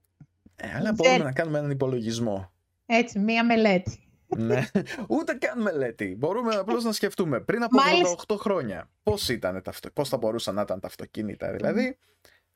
Ε, 0.56 0.76
αλλά 0.76 0.92
μπορούμε 0.92 1.24
να 1.24 1.32
κάνουμε 1.32 1.58
έναν 1.58 1.70
υπολογισμό. 1.70 2.52
Έτσι, 2.86 3.18
μία 3.18 3.44
μελέτη. 3.44 4.08
ναι, 4.36 4.66
ούτε 5.18 5.34
καν 5.34 5.62
μελέτη. 5.62 6.16
Μπορούμε 6.18 6.54
απλώς 6.54 6.84
να 6.84 6.92
σκεφτούμε 6.92 7.40
πριν 7.40 7.62
από 7.62 7.76
Μάλιστα... 7.76 8.24
8 8.26 8.36
χρόνια 8.38 8.90
πώς, 9.02 9.28
ήταν 9.28 9.62
τα, 9.62 9.72
πώς 9.92 10.08
θα 10.08 10.16
μπορούσαν 10.16 10.54
να 10.54 10.62
ήταν 10.62 10.80
τα 10.80 10.86
αυτοκίνητα. 10.86 11.52
Δηλαδή, 11.52 11.98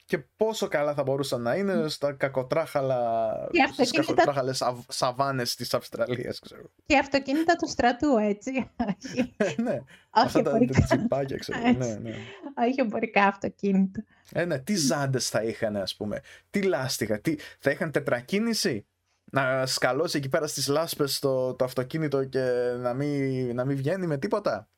και 0.05 0.19
πόσο 0.37 0.69
καλά 0.69 0.95
θα 0.95 1.03
μπορούσαν 1.03 1.43
να 1.43 1.55
είναι 1.55 1.89
στα 1.89 2.13
κακοτράχαλα, 2.13 3.33
στις 3.73 3.91
κακοτράχαλες 3.91 4.63
σαβάνες 4.89 5.55
της 5.55 5.75
Αυστραλίας, 5.75 6.39
ξέρω. 6.39 6.71
Και 6.87 6.99
αυτοκίνητα 6.99 7.57
του 7.57 7.69
στρατού, 7.69 8.17
έτσι. 8.17 8.71
ναι, 9.65 9.81
αυτά 10.11 10.43
τα 10.43 10.59
τσιπάκια, 10.85 11.37
ξέρω. 11.37 11.59
ναι, 11.59 11.95
ναι. 11.95 12.15
Όχι 12.57 12.81
εμπορικά 12.81 13.27
αυτοκίνητα. 13.27 14.05
Ε, 14.33 14.45
ναι, 14.45 14.59
τι 14.59 14.75
ζάντες 14.75 15.29
θα 15.29 15.43
είχαν, 15.43 15.77
ας 15.77 15.97
πούμε, 15.97 16.21
τι 16.51 16.63
λάστιχα, 16.63 17.21
τι... 17.21 17.37
θα 17.59 17.71
είχαν 17.71 17.91
τετρακίνηση, 17.91 18.87
να 19.25 19.67
σκαλώσει 19.67 20.17
εκεί 20.19 20.29
πέρα 20.29 20.47
στις 20.47 20.69
λάσπες 20.69 21.19
το, 21.19 21.55
το 21.55 21.65
αυτοκίνητο 21.65 22.25
και 22.25 22.41
να 22.79 22.95
μην, 22.95 23.55
να 23.55 23.65
μην 23.65 23.77
βγαίνει 23.77 24.07
με 24.07 24.19
τίποτα; 24.19 24.69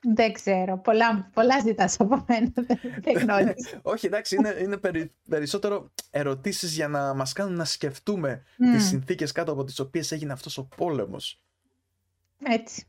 Δεν 0.00 0.32
ξέρω. 0.32 0.78
Πολλά, 0.78 1.30
πολλά 1.34 1.60
ζητάς 1.60 2.00
από 2.00 2.24
μένα. 2.28 2.52
Δεν 3.00 3.18
γνωρίζω. 3.22 3.80
Όχι, 3.82 4.06
εντάξει, 4.06 4.36
είναι, 4.36 4.56
είναι 4.60 4.80
περισσότερο 5.28 5.92
ερωτήσεις 6.10 6.74
για 6.74 6.88
να 6.88 7.14
μας 7.14 7.32
κάνουν 7.32 7.54
να 7.54 7.64
σκεφτούμε 7.64 8.42
mm. 8.42 8.76
τις 8.76 8.84
συνθήκες 8.84 9.32
κάτω 9.32 9.52
από 9.52 9.64
τις 9.64 9.78
οποίες 9.78 10.12
έγινε 10.12 10.32
αυτός 10.32 10.58
ο 10.58 10.68
πόλεμος. 10.76 11.42
Έτσι. 12.44 12.86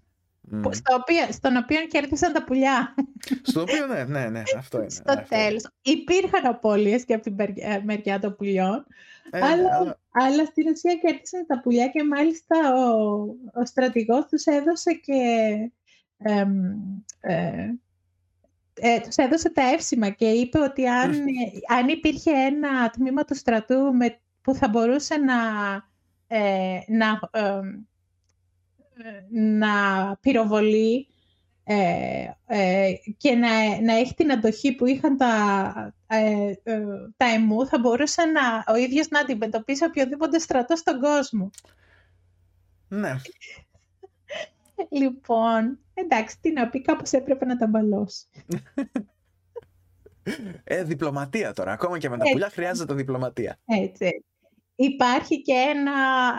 Mm. 0.52 0.74
Στο 0.74 0.96
οποίο, 0.96 1.32
στον 1.32 1.56
οποίο 1.56 1.86
κέρδισαν 1.88 2.34
τα 2.34 2.44
πουλιά. 2.44 2.96
Στο 3.42 3.62
οποίο, 3.62 3.86
ναι, 3.88 4.04
ναι, 4.04 4.30
ναι, 4.30 4.42
αυτό 4.58 4.78
είναι. 4.78 4.90
Στο 4.90 5.12
αυτό 5.12 5.36
τέλος. 5.36 5.70
Υπήρχαν 5.82 6.46
απώλειες 6.46 7.06
και 7.06 7.14
από 7.14 7.24
την 7.24 7.40
ε, 7.40 7.82
μεριά 7.84 8.20
των 8.20 8.36
πουλιών, 8.36 8.86
ε, 9.32 9.40
αλλά, 9.42 9.76
αλλά... 9.76 10.00
αλλά 10.12 10.46
στην 10.46 10.68
ουσία 10.68 10.96
κέρδισαν 10.96 11.46
τα 11.48 11.60
πουλιά 11.62 11.88
και 11.88 12.04
μάλιστα 12.04 12.74
ο, 12.74 13.20
ο 13.54 13.66
στρατηγός 13.66 14.26
τους 14.26 14.46
έδωσε 14.46 14.94
και 14.94 15.22
ε, 16.20 16.46
ε, 17.22 19.00
τους 19.00 19.16
έδωσε 19.16 19.50
τα 19.50 19.62
εύσημα 19.62 20.10
και 20.10 20.26
είπε 20.26 20.60
ότι 20.60 20.88
αν, 20.88 21.12
αν 21.78 21.88
υπήρχε 21.88 22.32
ένα 22.32 22.90
τμήμα 22.90 23.24
του 23.24 23.36
στρατού 23.36 23.94
με, 23.94 24.20
που 24.42 24.54
θα 24.54 24.68
μπορούσε 24.68 25.16
να, 25.18 25.36
ε, 26.28 26.80
να, 26.88 27.20
να 29.30 30.16
πυροβολεί 30.22 31.08
ε, 31.72 32.30
ε, 32.46 32.92
και 33.18 33.36
να, 33.36 33.82
να 33.82 33.94
έχει 33.94 34.14
την 34.14 34.32
αντοχή 34.32 34.76
που 34.76 34.86
είχαν 34.86 35.18
τα, 35.18 35.94
ε, 36.08 36.54
τα 37.18 37.26
εμού, 37.26 37.68
θα 37.68 37.80
μπορούσε 37.80 38.22
να, 38.26 38.74
ο 38.74 38.76
ίδιος 38.76 39.08
να 39.10 39.20
αντιμετωπίσει 39.20 39.84
οποιοδήποτε 39.84 40.40
στρατό 40.40 40.76
στον 40.76 41.00
κόσμο. 41.00 41.50
Ναι. 42.88 43.16
Λοιπόν, 44.90 45.80
εντάξει, 45.94 46.40
τι 46.42 46.52
να 46.52 46.70
πει, 46.70 46.82
κάπως 46.82 47.12
έπρεπε 47.12 47.46
να 47.46 47.58
τα 47.58 47.68
μπαλώσει. 47.68 48.26
Ε, 50.64 50.84
διπλωματία 50.84 51.54
τώρα. 51.54 51.72
Ακόμα 51.72 51.98
και 51.98 52.10
με 52.10 52.18
τα 52.18 52.24
πουλιά 52.32 52.50
χρειάζεται 52.50 52.94
διπλωματία. 52.94 53.60
Έτσι. 53.66 54.26
Υπάρχει 54.76 55.42
και 55.42 55.54
ένα... 55.54 55.92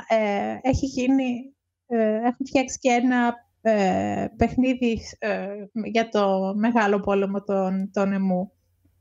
Ε, 0.08 0.58
έχει 0.62 0.86
γίνει... 0.86 1.54
Ε, 1.86 2.14
έχουν 2.14 2.46
φτιάξει 2.46 2.78
και 2.78 2.90
ένα 2.90 3.34
ε, 3.60 4.26
παιχνίδι 4.36 5.00
ε, 5.18 5.48
για 5.72 6.08
το 6.08 6.54
μεγάλο 6.56 7.00
πόλεμο 7.00 7.42
των, 7.42 7.90
των 7.92 8.12
εμού. 8.12 8.52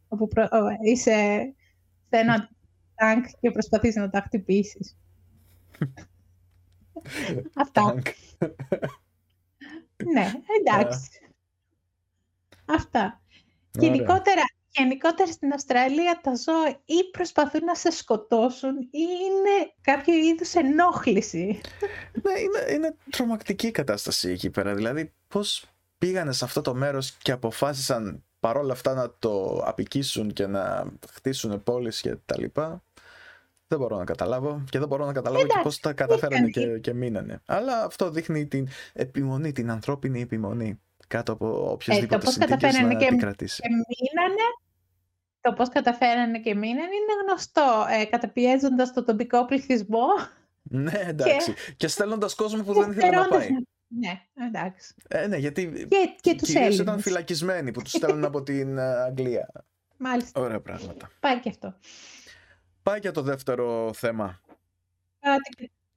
Όπου 0.07 0.27
είσαι 0.81 1.53
σε 2.09 2.19
ένα 2.19 2.49
τάγκ 2.95 3.23
και 3.39 3.51
προσπαθείς 3.51 3.95
να 3.95 4.09
τα 4.09 4.21
χτυπήσεις. 4.21 4.97
Αυτά. 7.61 8.01
Ναι, 10.05 10.31
εντάξει. 10.59 11.09
Αυτά. 12.65 13.21
Γενικότερα, 13.71 14.41
γενικότερα 14.71 15.31
στην 15.31 15.53
Αυστραλία 15.53 16.19
τα 16.23 16.35
ζώα 16.35 16.69
ή 16.85 17.09
προσπαθούν 17.11 17.63
να 17.63 17.75
σε 17.75 17.91
σκοτώσουν 17.91 18.77
ή 18.77 18.87
είναι 18.91 19.73
κάποιο 19.81 20.13
είδους 20.13 20.53
ενόχληση. 20.53 21.61
Ναι, 22.21 22.39
είναι, 22.39 22.73
είναι 22.73 22.95
τρομακτική 23.09 23.67
η 23.67 23.71
κατάσταση 23.71 24.29
εκεί 24.29 24.49
πέρα. 24.49 24.73
Δηλαδή, 24.75 25.13
πώς 25.27 25.65
πήγανε 25.97 26.31
σε 26.31 26.45
αυτό 26.45 26.61
το 26.61 26.73
μέρος 26.73 27.11
και 27.11 27.31
αποφάσισαν 27.31 28.23
παρόλα 28.39 28.73
αυτά 28.73 28.93
να 28.93 29.13
το 29.19 29.63
απικήσουν 29.65 30.33
και 30.33 30.47
να 30.47 30.91
χτίσουν 31.11 31.63
πόλεις 31.63 32.01
και 32.01 32.15
τα 32.25 32.35
λοιπά. 32.39 32.83
Δεν 33.71 33.79
μπορώ 33.79 33.97
να 33.97 34.03
καταλάβω 34.03 34.63
και 34.69 34.79
δεν 34.79 34.87
μπορώ 34.87 35.05
να 35.05 35.13
καταλάβω 35.13 35.45
και 35.45 35.59
πώς 35.63 35.79
τα 35.79 35.93
καταφέρανε 35.93 36.49
και, 36.49 36.79
και 36.79 36.93
μείνανε. 36.93 37.41
Αλλά 37.45 37.83
αυτό 37.83 38.09
δείχνει 38.09 38.47
την 38.47 38.67
επιμονή, 38.93 39.51
την 39.51 39.71
ανθρώπινη 39.71 40.21
επιμονή 40.21 40.79
κάτω 41.07 41.31
από 41.31 41.71
οποιασδήποτε 41.71 42.27
ε, 42.27 42.31
συνθήκες 42.31 42.79
να 42.79 42.93
και, 42.93 43.05
επικρατήσει. 43.05 43.61
Και 43.61 43.67
μείνανε, 43.69 44.41
το 45.41 45.53
πώς 45.53 45.69
καταφέρανε 45.69 46.39
και 46.39 46.55
μείνανε 46.55 46.81
είναι 46.81 47.13
γνωστό. 47.25 47.85
Ε, 47.99 48.05
καταπιέζοντας 48.05 48.93
το 48.93 49.03
τοπικό 49.03 49.45
πληθυσμό. 49.45 50.07
Ναι, 50.61 51.01
εντάξει. 51.05 51.53
Και, 51.53 51.73
και 51.77 51.87
στέλνοντας 51.87 52.35
κόσμο 52.35 52.63
που 52.63 52.73
δεν 52.73 52.91
ήθελε 52.91 53.09
να 53.09 53.27
πάει. 53.27 53.49
Ναι, 53.87 54.21
εντάξει. 54.47 54.93
Ε, 55.07 55.27
ναι, 55.27 55.37
γιατί 55.37 55.87
και, 55.89 56.15
και 56.21 56.35
τους 56.35 56.53
ήταν 56.53 56.99
φυλακισμένοι 56.99 57.71
που 57.71 57.81
τους 57.81 57.91
στέλνουν 57.91 58.25
από 58.25 58.43
την 58.43 58.77
ε, 58.77 58.83
Αγγλία. 58.83 59.51
Μάλιστα. 59.97 60.41
Ωραία 60.41 60.59
πράγματα. 60.59 61.11
Πάει 61.19 61.39
και 61.39 61.49
αυτό. 61.49 61.75
Πάει 62.83 62.99
για 62.99 63.11
το 63.11 63.21
δεύτερο 63.21 63.93
θέμα. 63.93 64.41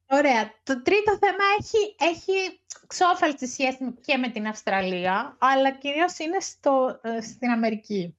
Ωραία. 0.07 0.53
Το 0.63 0.83
τρίτο 0.83 1.19
θέμα 1.19 1.45
έχει, 1.59 1.95
έχει 1.99 2.61
ξόφαλτη 2.87 3.47
σχέση 3.47 3.95
και 4.01 4.17
με 4.17 4.29
την 4.29 4.47
Αυστραλία, 4.47 5.37
αλλά 5.39 5.71
κυρίως 5.71 6.19
είναι 6.19 6.41
στο, 6.41 7.01
ε, 7.03 7.21
στην 7.21 7.51
Αμερική. 7.51 8.17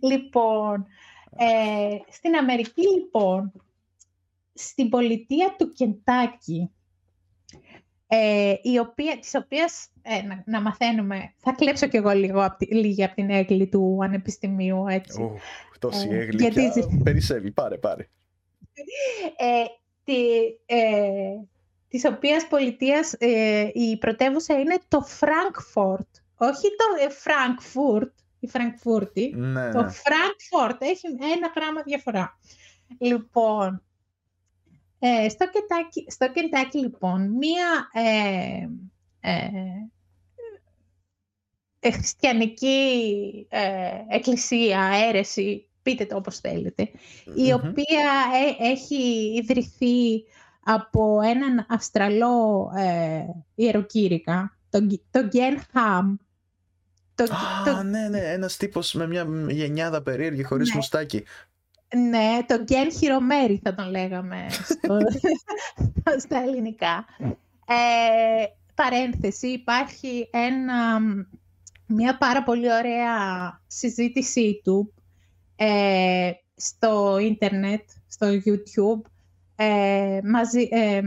Λοιπόν, 0.00 0.86
ε, 1.36 1.96
στην 2.08 2.36
Αμερική, 2.36 2.88
λοιπόν, 2.88 3.52
στην 4.54 4.88
πολιτεία 4.88 5.54
του 5.58 5.68
Κεντάκι, 5.68 6.70
ε, 8.06 8.54
η 8.62 8.78
οποία, 8.78 9.18
της 9.18 9.34
οποίας, 9.34 9.88
ε, 10.02 10.20
να, 10.44 10.60
μαθαίνουμε, 10.60 11.34
θα 11.36 11.52
κλέψω 11.52 11.86
κι 11.86 11.96
εγώ 11.96 12.10
λίγο 12.10 12.44
από, 12.44 12.66
λίγη 12.70 13.04
από 13.04 13.14
την 13.14 13.30
έγκλη 13.30 13.68
του 13.68 13.98
Ανεπιστημίου, 14.02 14.86
έτσι. 14.88 15.30
Oh, 15.32 15.40
τόση 15.78 16.08
ε, 16.10 16.18
έγκλη 16.18 16.42
γιατί... 16.42 16.80
πια, 16.80 17.00
περισσεύει, 17.02 17.50
πάρε, 17.50 17.78
πάρε. 17.78 18.08
Ε, 19.36 19.64
τη, 20.04 20.14
ε, 20.66 21.34
της 21.88 22.04
οποίας 22.04 22.46
πολιτείας 22.46 23.12
ε, 23.18 23.70
η 23.72 23.98
πρωτεύουσα 23.98 24.58
είναι 24.58 24.78
το 24.88 25.00
Φραγκφόρτ, 25.00 26.08
όχι 26.36 26.62
το 26.76 27.04
ε, 27.06 27.10
Φραγκφούρτ, 27.10 28.12
η 28.40 28.48
Φραγκφούρτη, 28.48 29.34
ναι, 29.36 29.70
το 29.70 29.82
ναι. 29.82 29.90
Φραγκφόρτ 29.90 30.82
έχει 30.82 31.06
ένα 31.36 31.52
γράμμα 31.56 31.82
διαφορά. 31.82 32.38
Λοιπόν, 32.98 33.82
ε, 35.06 35.28
στο, 35.28 35.50
Κεντάκι, 35.50 36.06
στο 36.08 36.32
Κεντάκι, 36.32 36.78
λοιπόν, 36.78 37.30
μία 37.30 37.88
ε, 37.92 38.68
ε, 39.20 39.48
ε 41.80 41.90
χριστιανική 41.90 43.46
ε, 43.48 43.90
εκκλησία, 44.08 44.80
αίρεση, 44.80 45.68
πείτε 45.82 46.06
το 46.06 46.16
όπως 46.16 46.40
η 47.34 47.52
οποία 47.52 48.10
έχει 48.58 49.34
ιδρυθεί 49.42 50.24
από 50.64 51.20
έναν 51.20 51.66
Αυστραλό 51.68 52.70
ιεροκήρυκα, 53.54 54.58
τον, 54.70 55.02
τον 55.10 55.26
Γκέν 55.26 55.60
Χαμ. 55.72 56.16
Α, 57.68 57.82
ναι, 57.82 58.08
ναι, 58.08 58.18
ένας 58.18 58.56
τύπος 58.56 58.92
με 58.92 59.06
μια 59.06 59.26
γενιάδα 59.48 60.02
περίεργη 60.02 60.42
χωρίς 60.42 60.68
ναι. 60.68 60.74
μουστάκι. 60.74 61.24
Ναι, 61.94 62.38
το 62.46 62.62
Γκέν 62.62 62.92
Χειρομέρι 62.92 63.60
θα 63.62 63.74
τον 63.74 63.90
λέγαμε 63.90 64.46
στο, 64.50 64.98
στα 66.24 66.42
ελληνικά. 66.42 67.04
Ε, 67.66 68.44
παρένθεση, 68.74 69.46
υπάρχει 69.46 70.28
ένα, 70.32 71.00
μια 71.86 72.18
πάρα 72.18 72.42
πολύ 72.42 72.72
ωραία 72.72 73.60
συζήτησή 73.66 74.60
του 74.64 74.94
ε, 75.56 76.30
στο 76.56 77.18
ίντερνετ, 77.18 77.82
στο 78.08 78.26
YouTube, 78.26 79.10
ε, 79.56 80.20
μαζί, 80.24 80.68
ε, 80.70 81.00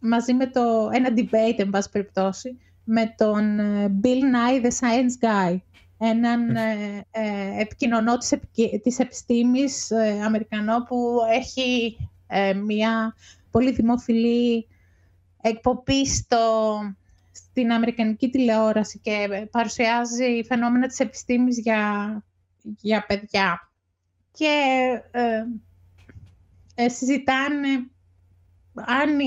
μαζί 0.00 0.34
με 0.34 0.46
το, 0.46 0.90
ένα 0.92 1.08
debate, 1.16 1.58
εν 1.58 1.70
πάση 1.70 1.90
περιπτώσει, 1.90 2.58
με 2.84 3.14
τον 3.16 3.58
ε, 3.58 3.98
Bill 4.02 4.06
Nye 4.34 4.64
the 4.64 4.70
Science 4.70 5.24
Guy, 5.24 5.56
έναν 5.98 6.56
ε, 6.56 7.04
ε, 7.10 7.60
επικοινωνό 7.60 8.16
της, 8.16 8.34
της 8.82 8.98
επιστήμης 8.98 9.90
ε, 9.90 10.20
Αμερικανό 10.24 10.82
που 10.82 11.18
έχει 11.30 11.96
ε, 12.26 12.52
μια 12.54 13.14
πολύ 13.50 13.72
δημοφιλή 13.72 14.68
εκπομπή 15.40 16.06
στο, 16.06 16.74
στην 17.32 17.72
Αμερικανική 17.72 18.30
τηλεόραση 18.30 18.98
και 18.98 19.48
παρουσιάζει 19.50 20.44
φαινόμενα 20.46 20.86
της 20.86 21.00
επιστήμης 21.00 21.58
για, 21.58 22.12
για 22.62 23.04
παιδιά. 23.06 23.70
Και 24.32 24.56
ε, 26.74 26.88
συζητάνε 26.88 27.68
αν, 28.74 29.18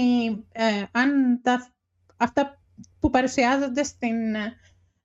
αν 0.91 1.39
τα, 1.41 1.71
αυτά 2.17 2.59
που 2.99 3.09
παρουσιάζονται 3.09 3.83
στην 3.83 4.35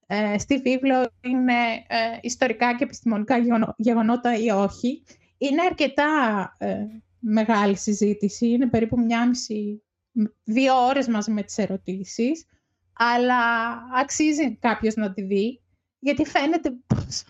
ε, 0.07 0.39
στη 0.39 0.59
βίβλο 0.59 1.11
είναι 1.21 1.53
ε, 1.87 2.19
ιστορικά 2.21 2.77
και 2.77 2.85
επιστημονικά 2.85 3.37
γεγονότα 3.77 4.37
ή 4.37 4.51
όχι. 4.51 5.03
Είναι 5.39 5.63
αρκετά 5.63 6.05
ε, 6.59 6.87
μεγάλη 7.19 7.77
συζήτηση, 7.77 8.49
είναι 8.49 8.67
περίπου 8.69 9.01
μια 9.01 9.29
μισή, 9.29 9.83
δύο 10.45 10.87
ώρες 10.87 11.09
μαζί 11.09 11.31
με 11.31 11.43
τις 11.43 11.59
ερωτήσεις, 11.59 12.47
αλλά 12.93 13.37
αξίζει 13.95 14.57
κάποιος 14.57 14.95
να 14.95 15.13
τη 15.13 15.23
δει, 15.23 15.63
γιατί 15.99 16.25
φαίνεται 16.25 16.73
πόσο, 16.87 17.25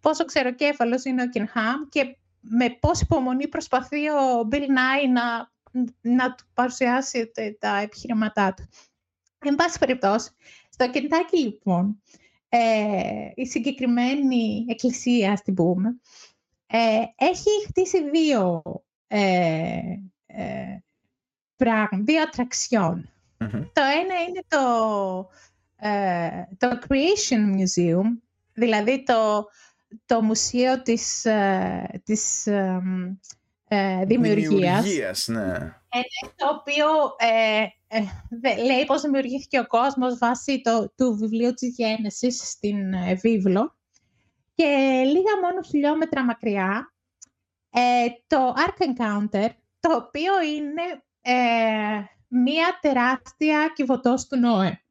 πόσο 0.00 0.24
ξεροκέφαλος 0.24 1.04
είναι 1.04 1.22
ο 1.22 1.28
Κινχάμ 1.28 1.88
και 1.88 2.16
με 2.40 2.70
πόση 2.80 3.02
υπομονή 3.04 3.48
προσπαθεί 3.48 4.08
ο 4.08 4.44
Μπιλ 4.46 4.72
Νάι 4.72 5.08
να, 5.08 5.50
να 6.00 6.34
του 6.34 6.44
παρουσιάσει 6.54 7.32
τα 7.58 7.76
επιχειρηματά 7.76 8.54
του. 8.54 8.68
Εν 9.38 9.54
πάση 9.54 9.78
περιπτώσει, 9.78 10.30
στο 10.80 10.90
Κεντάκι 10.90 11.38
λοιπόν, 11.38 12.02
ε, 12.48 13.30
η 13.34 13.46
συγκεκριμένη 13.46 14.64
εκκλησία, 14.68 15.36
στην 15.36 15.54
πούμε, 15.54 16.00
ε, 16.66 17.02
έχει 17.16 17.50
χτίσει 17.66 18.10
δύο 18.10 18.62
ε, 19.06 19.80
ε, 20.26 20.78
πράγματα, 21.56 22.02
δύο 22.04 22.22
Το 23.72 23.82
ένα 24.02 24.20
είναι 24.28 24.42
το, 24.48 25.28
ε, 25.76 26.42
το 26.56 26.78
Creation 26.88 27.56
Museum, 27.56 28.04
δηλαδή 28.52 29.02
το, 29.02 29.48
το 30.06 30.22
μουσείο 30.22 30.82
της, 30.82 31.24
ε, 31.24 32.00
της 32.04 32.46
ε, 32.46 34.04
δημιουργίας. 34.04 34.82
Δημιουργίας, 34.82 35.28
ναι. 35.28 35.58
το 36.36 36.48
οποίο 36.58 36.86
ε, 37.88 38.02
λέει 38.64 38.84
πώς 38.86 39.02
δημιουργήθηκε 39.02 39.58
ο 39.58 39.66
κόσμος 39.66 40.18
βάσει 40.18 40.60
το, 40.60 40.92
του 40.96 41.16
βιβλίου 41.16 41.54
της 41.54 41.74
Γένεσης 41.76 42.50
στην 42.50 42.92
ε, 42.92 43.14
Βίβλο. 43.14 43.76
Και 44.54 44.64
λίγα 45.04 45.40
μόνο 45.42 45.62
χιλιόμετρα 45.62 46.24
μακριά, 46.24 46.94
ε, 47.70 48.06
το 48.26 48.54
Ark 48.56 48.82
Encounter, 48.82 49.48
το 49.80 49.96
οποίο 49.96 50.42
είναι 50.42 51.02
ε, 51.20 52.02
μία 52.28 52.78
τεράστια 52.80 53.72
κυβωτός 53.74 54.26
του 54.26 54.38
Νόε. 54.38 54.82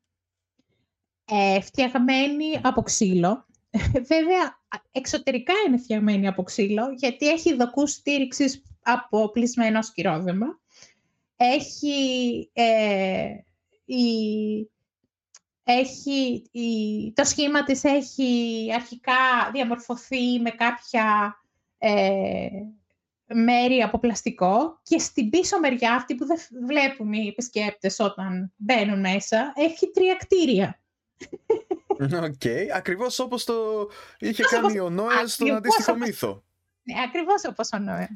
Ε, 1.25 1.61
φτιαγμένη 1.61 2.59
από 2.61 2.81
ξύλο. 2.81 3.45
Βέβαια, 4.11 4.61
εξωτερικά 4.91 5.53
είναι 5.67 5.77
φτιαγμένη 5.77 6.27
από 6.27 6.43
ξύλο, 6.43 6.91
γιατί 6.95 7.29
έχει 7.29 7.55
δοκούς 7.55 7.91
στήριξης 7.91 8.63
από 8.83 9.31
πλεισμένο 9.31 9.81
σκυρόδεμα 9.81 10.59
έχει, 11.37 12.49
ε, 12.53 13.29
η, 13.85 14.69
έχει 15.63 16.49
η, 16.51 17.11
το 17.13 17.23
σχήμα 17.23 17.63
της 17.63 17.83
έχει 17.83 18.69
αρχικά 18.75 19.51
διαμορφωθεί 19.53 20.39
με 20.39 20.49
κάποια 20.49 21.37
ε, 21.77 22.47
μέρη 23.25 23.81
από 23.81 23.99
πλαστικό 23.99 24.79
και 24.83 24.99
στην 24.99 25.29
πίσω 25.29 25.59
μεριά, 25.59 25.93
αυτή 25.93 26.15
που 26.15 26.25
δεν 26.25 26.37
βλέπουν 26.65 27.13
οι 27.13 27.27
επισκέπτες 27.27 27.99
όταν 27.99 28.53
μπαίνουν 28.55 28.99
μέσα, 28.99 29.53
έχει 29.55 29.91
τρία 29.91 30.15
κτίρια. 30.15 30.79
OK, 31.99 32.33
okay. 32.43 32.65
ακριβώς 32.73 33.19
όπως 33.19 33.43
το 33.43 33.87
είχε 34.19 34.43
κάνει 34.43 34.79
ο 34.79 34.89
Νόε 34.89 35.27
στον 35.27 35.51
αντίστοιχο 35.51 35.95
μύθο. 35.95 36.43
Ναι, 36.83 37.01
ακριβώς 37.07 37.45
όπως 37.45 37.69
ο 37.73 37.77
Νόε. 37.77 38.07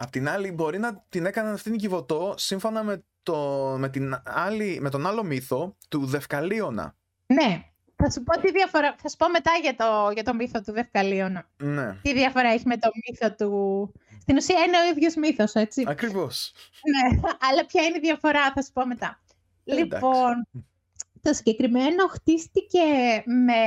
Απ' 0.00 0.10
την 0.10 0.28
άλλη, 0.28 0.52
μπορεί 0.52 0.78
να 0.78 1.04
την 1.08 1.26
έκαναν 1.26 1.52
αυτήν 1.54 1.72
την 1.72 1.80
κυβωτό 1.80 2.34
σύμφωνα 2.36 2.82
με, 2.82 3.04
το, 3.22 3.36
με, 3.78 3.88
την 3.88 4.22
άλλη, 4.24 4.78
με 4.80 4.90
τον 4.90 5.06
άλλο 5.06 5.24
μύθο 5.24 5.76
του 5.88 6.06
Δευκαλίωνα. 6.06 6.94
Ναι. 7.26 7.62
Θα 7.96 8.10
σου 8.10 8.22
πω 8.22 8.40
τι 8.40 8.50
διαφορά. 8.50 8.94
Θα 8.98 9.08
σου 9.08 9.16
πω 9.16 9.28
μετά 9.30 9.50
για 9.62 9.76
το, 9.76 10.10
για 10.14 10.24
το 10.24 10.34
μύθο 10.34 10.60
του 10.60 10.72
Δευκαλίωνα. 10.72 11.48
Ναι. 11.56 11.96
Τι 12.02 12.12
διαφορά 12.12 12.48
έχει 12.48 12.66
με 12.66 12.76
το 12.76 12.90
μύθο 13.06 13.34
του. 13.34 13.92
Στην 14.20 14.36
ουσία 14.36 14.62
είναι 14.66 14.76
ο 14.78 14.90
ίδιος 14.96 15.14
μύθος, 15.14 15.52
έτσι. 15.52 15.84
Ακριβώς. 15.86 16.52
Ναι, 16.82 17.20
αλλά 17.50 17.66
ποια 17.66 17.82
είναι 17.82 17.96
η 17.96 18.00
διαφορά, 18.00 18.52
θα 18.52 18.62
σου 18.62 18.72
πω 18.72 18.86
μετά. 18.86 19.20
λοιπόν, 19.64 20.48
το 21.22 21.32
συγκεκριμένο 21.32 22.06
χτίστηκε 22.06 22.78
με 23.24 23.62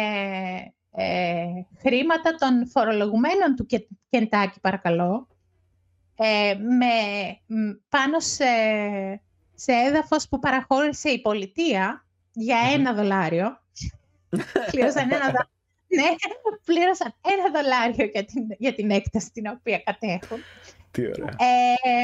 ε, 0.92 1.46
χρήματα 1.80 2.36
των 2.36 2.68
φορολογουμένων 2.68 3.56
του 3.56 3.66
Κεντάκη, 4.10 4.60
παρακαλώ 4.60 5.28
ε, 6.24 6.56
με, 6.56 6.94
πάνω 7.90 8.20
σε, 8.20 8.46
σε 9.56 9.72
έδαφος 9.72 10.28
που 10.28 10.40
παραχώρησε 10.40 11.10
η 11.10 11.22
πολιτεία 11.22 12.06
για 12.34 12.58
ένα 12.74 12.94
δολάριο. 12.94 13.62
πλήρωσαν 14.72 15.12
ένα 15.12 15.26
δολάριο. 15.26 15.50
Ναι, 15.96 16.04
πλήρωσαν 16.66 17.14
ένα 17.22 17.62
δολάριο 17.62 18.06
για 18.06 18.26
την, 18.26 18.44
για 18.58 18.74
την 18.74 18.92
έκταση 18.92 19.32
την 19.32 19.48
οποία 19.48 19.80
κατέχουν. 19.80 20.38
Τι 20.92 21.06
ωραία. 21.06 21.30
Ε, 21.30 22.04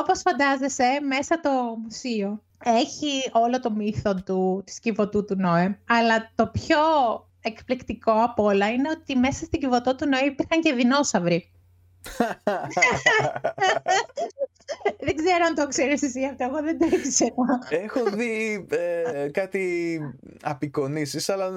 όπως 0.00 0.20
φαντάζεσαι, 0.20 0.98
μέσα 1.02 1.40
το 1.40 1.50
μουσείο 1.82 2.42
έχει 2.64 3.30
όλο 3.32 3.60
το 3.60 3.70
μύθο 3.70 4.14
του, 4.14 4.62
της 4.66 4.80
κυβωτού 4.80 5.24
του 5.24 5.36
Νόε, 5.36 5.78
αλλά 5.88 6.32
το 6.34 6.46
πιο 6.46 6.78
εκπληκτικό 7.40 8.12
από 8.12 8.42
όλα 8.42 8.70
είναι 8.70 8.88
ότι 8.90 9.16
μέσα 9.16 9.44
στην 9.44 9.60
κυβωτό 9.60 9.94
του 9.94 10.08
Νόε 10.08 10.24
υπήρχαν 10.24 10.60
και 10.60 10.72
δεινόσαυροι 10.72 11.53
δεν 14.98 15.16
ξέρω 15.16 15.44
αν 15.46 15.54
το 15.54 15.68
ξέρεις 15.68 16.02
εσύ 16.02 16.24
αυτό, 16.24 16.44
εγώ 16.44 16.62
δεν 16.62 16.78
το 16.78 16.86
ήξερα. 16.86 17.34
Έχω 17.68 18.10
δει 18.10 18.66
ε, 18.70 19.28
κάτι 19.32 20.00
απεικονίσεις, 20.42 21.28
αλλά 21.28 21.50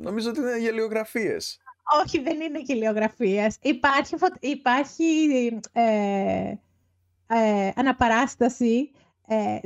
νομίζω 0.00 0.28
ότι 0.30 0.40
είναι 0.40 0.58
γελιογραφίες. 0.58 1.58
Όχι, 2.04 2.20
δεν 2.20 2.40
είναι 2.40 2.60
γελιογραφίες. 2.60 3.56
Υπάρχει, 3.62 4.14
υπάρχει 4.40 5.04
ε, 5.72 6.54
ε, 7.26 7.70
αναπαράσταση 7.74 8.90
ε, 9.26 9.58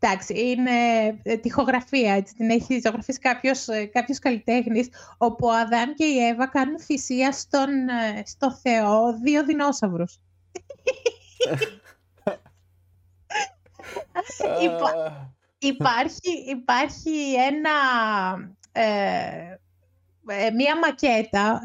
Εντάξει, 0.00 0.40
είναι 0.40 0.70
ε, 1.22 1.36
τυχογραφία, 1.36 2.14
έτσι, 2.14 2.34
την 2.34 2.50
έχει 2.50 2.80
ζωγραφίσει 2.84 3.18
κάποιος, 3.18 3.68
ε, 3.68 3.84
κάποιος 3.84 4.18
καλλιτέχνης, 4.18 4.88
όπου 5.18 5.46
ο 5.46 5.52
Αδάμ 5.52 5.92
και 5.92 6.04
η 6.04 6.26
Εύα 6.26 6.46
κάνουν 6.46 6.80
θυσία 6.80 7.32
στον, 7.32 7.88
ε, 7.88 8.22
στο 8.24 8.52
Θεό 8.52 9.18
δύο 9.22 9.44
δεινόσαυρους. 9.44 10.18
υπάρχει, 15.58 16.30
υπάρχει 16.48 17.34
ένα, 17.34 17.70
μία 20.54 20.78
μακέτα 20.78 21.60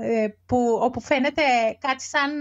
που, 0.45 0.79
όπου 0.81 1.01
φαίνεται 1.01 1.41
κάτι 1.79 2.03
σαν, 2.03 2.31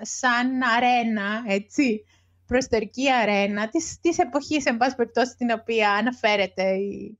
σαν 0.00 0.62
αρένα, 0.62 1.44
έτσι, 1.46 2.04
προϊστορική 2.52 3.12
αρένα 3.12 3.68
της, 3.68 3.98
της 4.00 4.18
εποχής, 4.18 4.64
εν 4.64 4.76
πάση 4.76 4.94
περιπτώσει, 4.94 5.30
στην 5.30 5.50
οποία 5.50 5.92
αναφέρεται 5.92 6.70
η, 6.70 7.18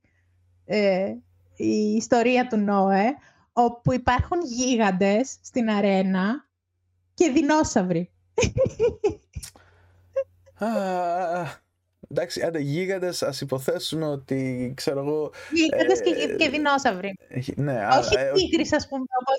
ε, 0.65 1.13
η 1.55 1.95
ιστορία 1.95 2.47
του 2.47 2.57
Νόε, 2.57 3.05
όπου 3.53 3.93
υπάρχουν 3.93 4.37
γίγαντες 4.43 5.37
στην 5.41 5.69
αρένα 5.69 6.47
και 7.13 7.29
δεινόσαυροι. 7.29 8.11
εντάξει, 12.09 12.41
άντε 12.41 12.59
γίγαντες, 12.59 13.23
ας 13.23 13.41
υποθέσουμε 13.41 14.05
ότι, 14.05 14.73
ξέρω 14.75 14.99
εγώ... 14.99 15.31
Γίγαντες 15.51 16.01
και, 16.01 16.09
ε, 16.09 16.35
και 16.35 16.49
δεινόσαυροι. 16.49 17.17
Ναι, 17.55 17.87
όχι 17.87 18.17
α, 18.17 18.31
τίγρης, 18.31 18.73
ας 18.73 18.87
πούμε, 18.87 19.03
όπως 19.21 19.37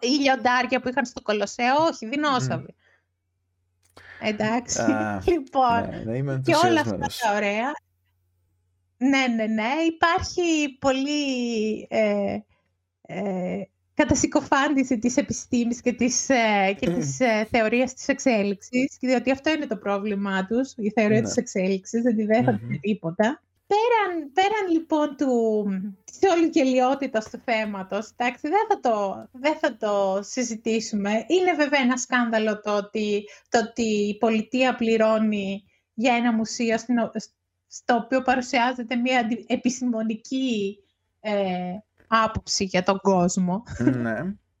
οι 0.00 0.06
λιοντάρια 0.06 0.80
που 0.80 0.88
είχαν 0.88 1.04
στο 1.04 1.22
Κολοσσέο, 1.22 1.74
όχι, 1.90 2.06
δεινόσαυροι. 2.06 2.74
Εντάξει. 4.24 4.80
λοιπόν, 5.32 5.88
ναι, 6.04 6.18
ναι, 6.18 6.40
και 6.40 6.54
όλα 6.64 6.80
αυτά 6.80 6.96
τα 6.96 7.34
ωραία. 7.34 7.72
Ναι, 8.96 9.26
ναι, 9.34 9.46
ναι. 9.46 9.68
Υπάρχει 9.94 10.76
πολύ... 10.78 11.86
Ε, 11.90 12.38
ε, 13.02 13.62
κατά 13.94 14.14
συκοφάντηση 14.14 14.98
της 14.98 15.16
επιστήμης 15.16 15.80
και 15.80 15.92
της, 15.92 16.28
ε, 16.28 16.76
και 16.78 16.90
της 16.90 17.20
ε, 17.20 17.46
θεωρίας 17.50 17.94
της 17.94 18.08
εξέλιξης, 18.08 18.96
διότι 19.00 19.30
αυτό 19.30 19.50
είναι 19.50 19.66
το 19.66 19.76
πρόβλημά 19.76 20.46
τους, 20.46 20.72
η 20.76 20.90
θεωρία 20.90 21.20
Ναι. 21.20 21.26
της 21.26 21.36
εξέλιξης, 21.36 22.02
δεν 22.02 22.16
τη 22.16 22.24
δέχονται 22.24 22.58
Μμμ. 22.62 22.78
τίποτα. 22.80 23.42
Πέραν, 23.66 24.32
πέραν 24.32 24.72
λοιπόν 24.72 25.16
του, 25.16 25.64
της 26.04 26.30
όλη 26.30 26.46
γελιότητας 26.52 27.30
του 27.30 27.40
θέματος, 27.44 28.10
εντάξει, 28.16 28.48
δεν 28.48 28.66
θα, 28.68 28.80
το, 28.80 29.28
δεν 29.32 29.54
θα 29.54 29.76
το 29.76 30.20
συζητήσουμε. 30.22 31.10
Είναι 31.10 31.52
βέβαια 31.56 31.80
ένα 31.80 31.96
σκάνδαλο 31.96 32.60
το 32.60 32.76
ότι, 32.76 33.24
το 33.48 33.58
ότι 33.58 33.82
η 33.82 34.18
πολιτεία 34.18 34.74
πληρώνει 34.74 35.64
για 35.94 36.14
ένα 36.14 36.32
μουσείο 36.32 36.78
στην 36.78 36.98
ο- 36.98 37.10
στο 37.66 37.94
οποίο 37.94 38.22
παρουσιάζεται 38.22 38.96
μια 38.96 39.18
αντι- 39.18 39.50
επιστημονική 39.50 40.78
ε, 41.20 41.32
άποψη 42.08 42.64
για 42.64 42.82
τον 42.82 42.98
κόσμο. 43.00 43.62
ναι. 43.78 44.16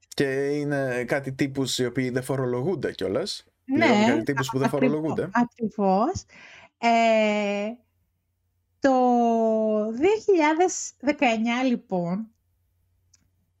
Και 0.08 0.24
είναι 0.32 1.04
κάτι 1.04 1.32
τύπους 1.32 1.78
οι 1.78 1.86
οποίοι 1.86 2.10
δεν 2.10 2.22
φορολογούνται 2.22 2.92
κιόλας. 2.92 3.44
Ναι, 3.64 3.78
Πληρώνουν 3.86 4.06
κάτι 4.08 4.22
τύπους 4.22 4.48
που 4.48 4.58
δεν 4.58 4.66
ακριβώς- 4.66 4.90
φορολογούνται. 4.92 5.28
Ακριβώς. 5.32 6.24
Ε, 6.78 6.88
το 8.84 8.92
2019 9.90 11.68
λοιπόν, 11.68 12.26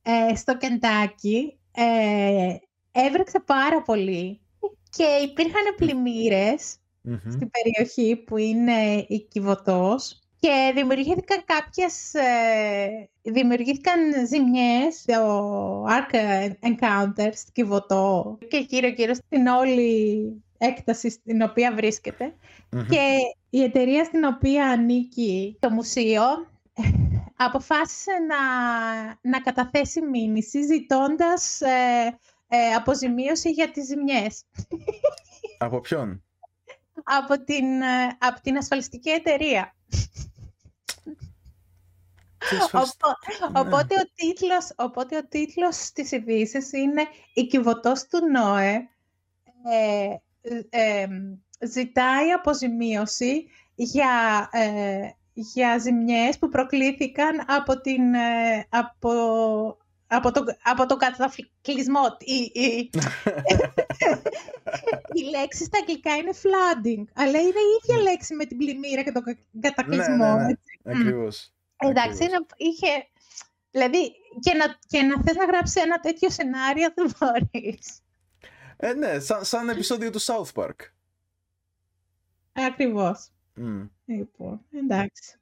ε, 0.02 0.34
στο 0.34 0.56
Κεντάκι, 0.56 1.58
ε, 1.74 2.56
έβρεξε 2.92 3.40
πάρα 3.46 3.82
πολύ 3.82 4.40
και 4.90 5.04
υπήρχαν 5.22 5.74
πλημμύρες 5.76 6.76
στην 7.30 7.50
περιοχή 7.50 8.16
που 8.16 8.36
είναι 8.36 9.04
η 9.08 9.26
Κιβωτός 9.30 10.20
και 10.38 10.72
δημιουργήθηκαν 10.74 11.44
κάποιες, 11.44 12.14
ε, 12.14 13.08
δημιουργήθηκαν 13.22 14.26
ζημιές 14.26 14.94
στο 14.94 15.84
Ark 15.84 16.14
Encounter 16.60 17.30
στην 17.32 17.52
Κιβωτό 17.52 18.38
και 18.48 18.66
γύρω-γύρω 18.68 19.14
στην 19.14 19.46
όλη 19.46 20.42
έκταση 20.58 21.10
στην 21.10 21.42
οποία 21.42 21.74
βρίσκεται 21.74 22.34
και 22.70 23.18
η 23.54 23.62
εταιρεία 23.62 24.04
στην 24.04 24.24
οποία 24.24 24.68
ανήκει 24.70 25.56
το 25.60 25.70
μουσείο 25.70 26.22
αποφάσισε 27.46 28.10
να, 28.28 28.36
να 29.30 29.40
καταθέσει 29.40 30.00
μήνυση 30.02 30.62
ζητώντας 30.62 31.60
ε, 31.60 32.18
ε, 32.48 32.72
αποζημίωση 32.74 33.50
για 33.50 33.70
τις 33.70 33.86
ζημιές 33.86 34.44
Από 35.58 35.80
ποιον; 35.80 36.22
από 37.02 37.44
την, 37.44 37.82
ε, 37.82 38.16
από 38.18 38.40
την 38.40 38.56
ασφαλιστική 38.56 39.10
εταιρεία. 39.10 39.74
Τι 42.50 42.56
ασφαλισ- 42.56 42.94
Οπό- 43.04 43.52
Ναι. 43.52 43.60
Οπότε, 43.60 43.94
ο 43.94 44.04
τίτλος, 44.14 44.72
οπότε 44.76 45.16
ο 45.16 45.26
τίτλος 45.28 45.90
της 45.92 46.12
ειδήσης 46.12 46.72
είναι 46.72 47.02
«Η 47.34 47.46
κυβωτός 47.46 48.06
του 48.06 48.18
Νόε 48.32 48.88
ε, 49.72 50.08
ε, 50.40 50.60
ε, 50.70 51.06
ζητάει 51.60 52.30
αποζημίωση 52.30 53.46
για, 53.74 54.48
ε, 54.52 55.08
για 55.32 55.78
ζημιές 55.78 56.38
που 56.38 56.48
προκλήθηκαν 56.48 57.44
από, 57.46 57.80
την, 57.80 58.14
ε, 58.14 58.66
από, 58.68 59.12
από, 60.06 60.30
τον, 60.32 60.44
από 60.62 60.86
τον 60.86 60.98
κατακλυσμό. 60.98 62.00
Η, 62.18 62.60
η, 62.60 62.90
η 65.20 65.22
λέξη 65.30 65.64
στα 65.64 65.78
αγγλικά 65.80 66.14
είναι 66.14 66.32
flooding, 66.32 67.04
αλλά 67.14 67.38
είναι 67.38 67.60
η 67.60 67.78
ίδια 67.82 68.02
λέξη 68.02 68.34
με 68.34 68.44
την 68.44 68.56
πλημμύρα 68.56 69.02
και 69.02 69.12
τον 69.12 69.22
κα- 69.22 69.38
κατακλυσμό. 69.60 70.14
Ναι, 70.14 70.32
ναι, 70.32 70.42
ναι. 70.42 70.50
έτσι. 70.50 70.80
Ακριβώς. 70.84 71.52
Εντάξει, 71.76 72.08
Ακριβώς. 72.08 72.28
είναι, 72.28 72.46
είχε... 72.56 73.08
Δηλαδή, 73.70 74.12
και 74.40 74.54
να, 74.54 74.78
και 74.86 75.02
να 75.02 75.22
θες 75.22 75.34
να 75.36 75.44
γράψεις 75.44 75.82
ένα 75.82 76.00
τέτοιο 76.00 76.30
σενάριο 76.30 76.88
δεν 76.94 77.12
μπορείς. 77.18 77.98
Ε, 78.76 78.92
ναι, 78.92 79.18
σαν, 79.18 79.44
σαν 79.44 79.68
επεισόδιο 79.68 80.10
του 80.10 80.22
South 80.22 80.52
Park. 80.54 80.76
Ακριβώς. 82.54 83.28
Μμ. 83.54 83.82
Λοιπόν, 84.04 84.60
εντάξει. 84.72 85.38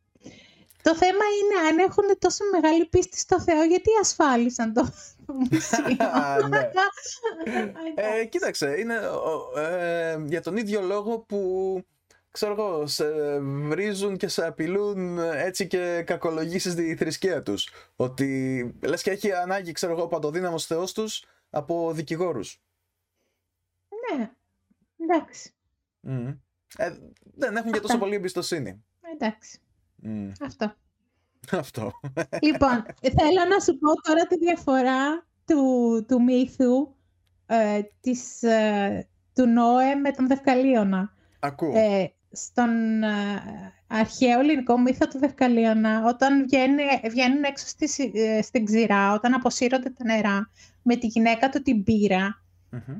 Το 0.82 0.96
θέμα 0.96 1.24
είναι 1.40 1.68
αν 1.68 1.78
έχουν 1.78 2.04
τόσο 2.18 2.44
μεγάλη 2.52 2.86
πίστη 2.86 3.18
στο 3.18 3.40
Θεό, 3.40 3.62
γιατί 3.62 3.90
ασφάλισαν 4.00 4.72
το 4.72 4.92
το 5.26 5.32
μουσείο. 5.34 6.06
Α, 6.12 6.48
ναι. 6.48 6.58
Ε, 6.58 7.60
Εντάξει. 7.94 8.28
κοίταξε, 8.28 8.74
είναι 8.80 8.98
ο- 9.08 9.58
ε, 9.58 10.22
για 10.26 10.42
τον 10.42 10.56
ίδιο 10.56 10.80
λόγο 10.80 11.18
που 11.18 11.80
ξέρω 12.30 12.52
εγώ, 12.52 12.86
σε 12.86 13.38
βρίζουν 13.40 14.16
και 14.16 14.28
σε 14.28 14.46
απειλούν 14.46 15.18
έτσι 15.18 15.66
και 15.66 16.02
κακολογήσεις 16.06 16.74
τη 16.74 16.96
θρησκεία 16.96 17.42
τους. 17.42 17.68
Ότι 17.96 18.60
λες 18.82 19.02
και 19.02 19.10
έχει 19.10 19.32
ανάγκη, 19.32 19.72
ξέρω 19.72 19.92
εγώ, 19.92 20.02
ο 20.02 20.06
παντοδύναμος 20.08 20.66
θεός 20.66 20.92
τους 20.92 21.24
από 21.50 21.92
δικηγόρους. 21.92 22.60
Ναι, 24.16 24.30
εντάξει. 24.96 25.52
Μμ. 26.00 26.30
Ε, 26.76 26.90
δεν 27.34 27.56
έχουν 27.56 27.72
και 27.72 27.80
τόσο 27.80 27.92
Αυτά. 27.94 28.04
πολύ 28.04 28.14
εμπιστοσύνη. 28.14 28.84
Εντάξει. 29.14 29.58
Μμ. 29.96 30.30
Αυτό. 30.40 30.74
Αυτό. 31.50 31.92
Λοιπόν, 32.42 32.84
θέλω 33.00 33.48
να 33.48 33.60
σου 33.60 33.78
πω 33.78 34.00
τώρα 34.02 34.26
τη 34.26 34.38
διαφορά 34.38 35.26
του, 35.46 36.04
του 36.08 36.22
μύθου 36.22 36.94
ε, 37.46 37.80
της, 38.00 38.42
ε, 38.42 39.08
του 39.34 39.46
Νόε 39.46 39.94
με 39.94 40.10
τον 40.10 40.26
Δευκαλίωνα. 40.26 41.12
Ακούω. 41.40 41.72
Ε, 41.78 42.12
στον 42.30 43.02
ε, 43.02 43.42
αρχαίο 43.86 44.40
ελληνικό 44.40 44.78
μύθο 44.78 45.06
του 45.08 45.18
Δευκαλίωνα, 45.18 46.04
όταν 46.06 46.42
βγαίνει, 46.42 46.82
βγαίνουν 47.10 47.42
έξω 47.44 47.66
στη, 47.66 47.88
συ- 47.88 48.16
ε, 48.16 48.42
στην 48.42 48.64
ξηρά, 48.64 49.12
όταν 49.12 49.34
αποσύρονται 49.34 49.90
τα 49.90 50.04
νερά, 50.04 50.50
με 50.82 50.96
τη 50.96 51.06
γυναίκα 51.06 51.48
του 51.48 51.62
την 51.62 51.84
πύρα, 51.84 52.42
Μμμ. 52.70 52.98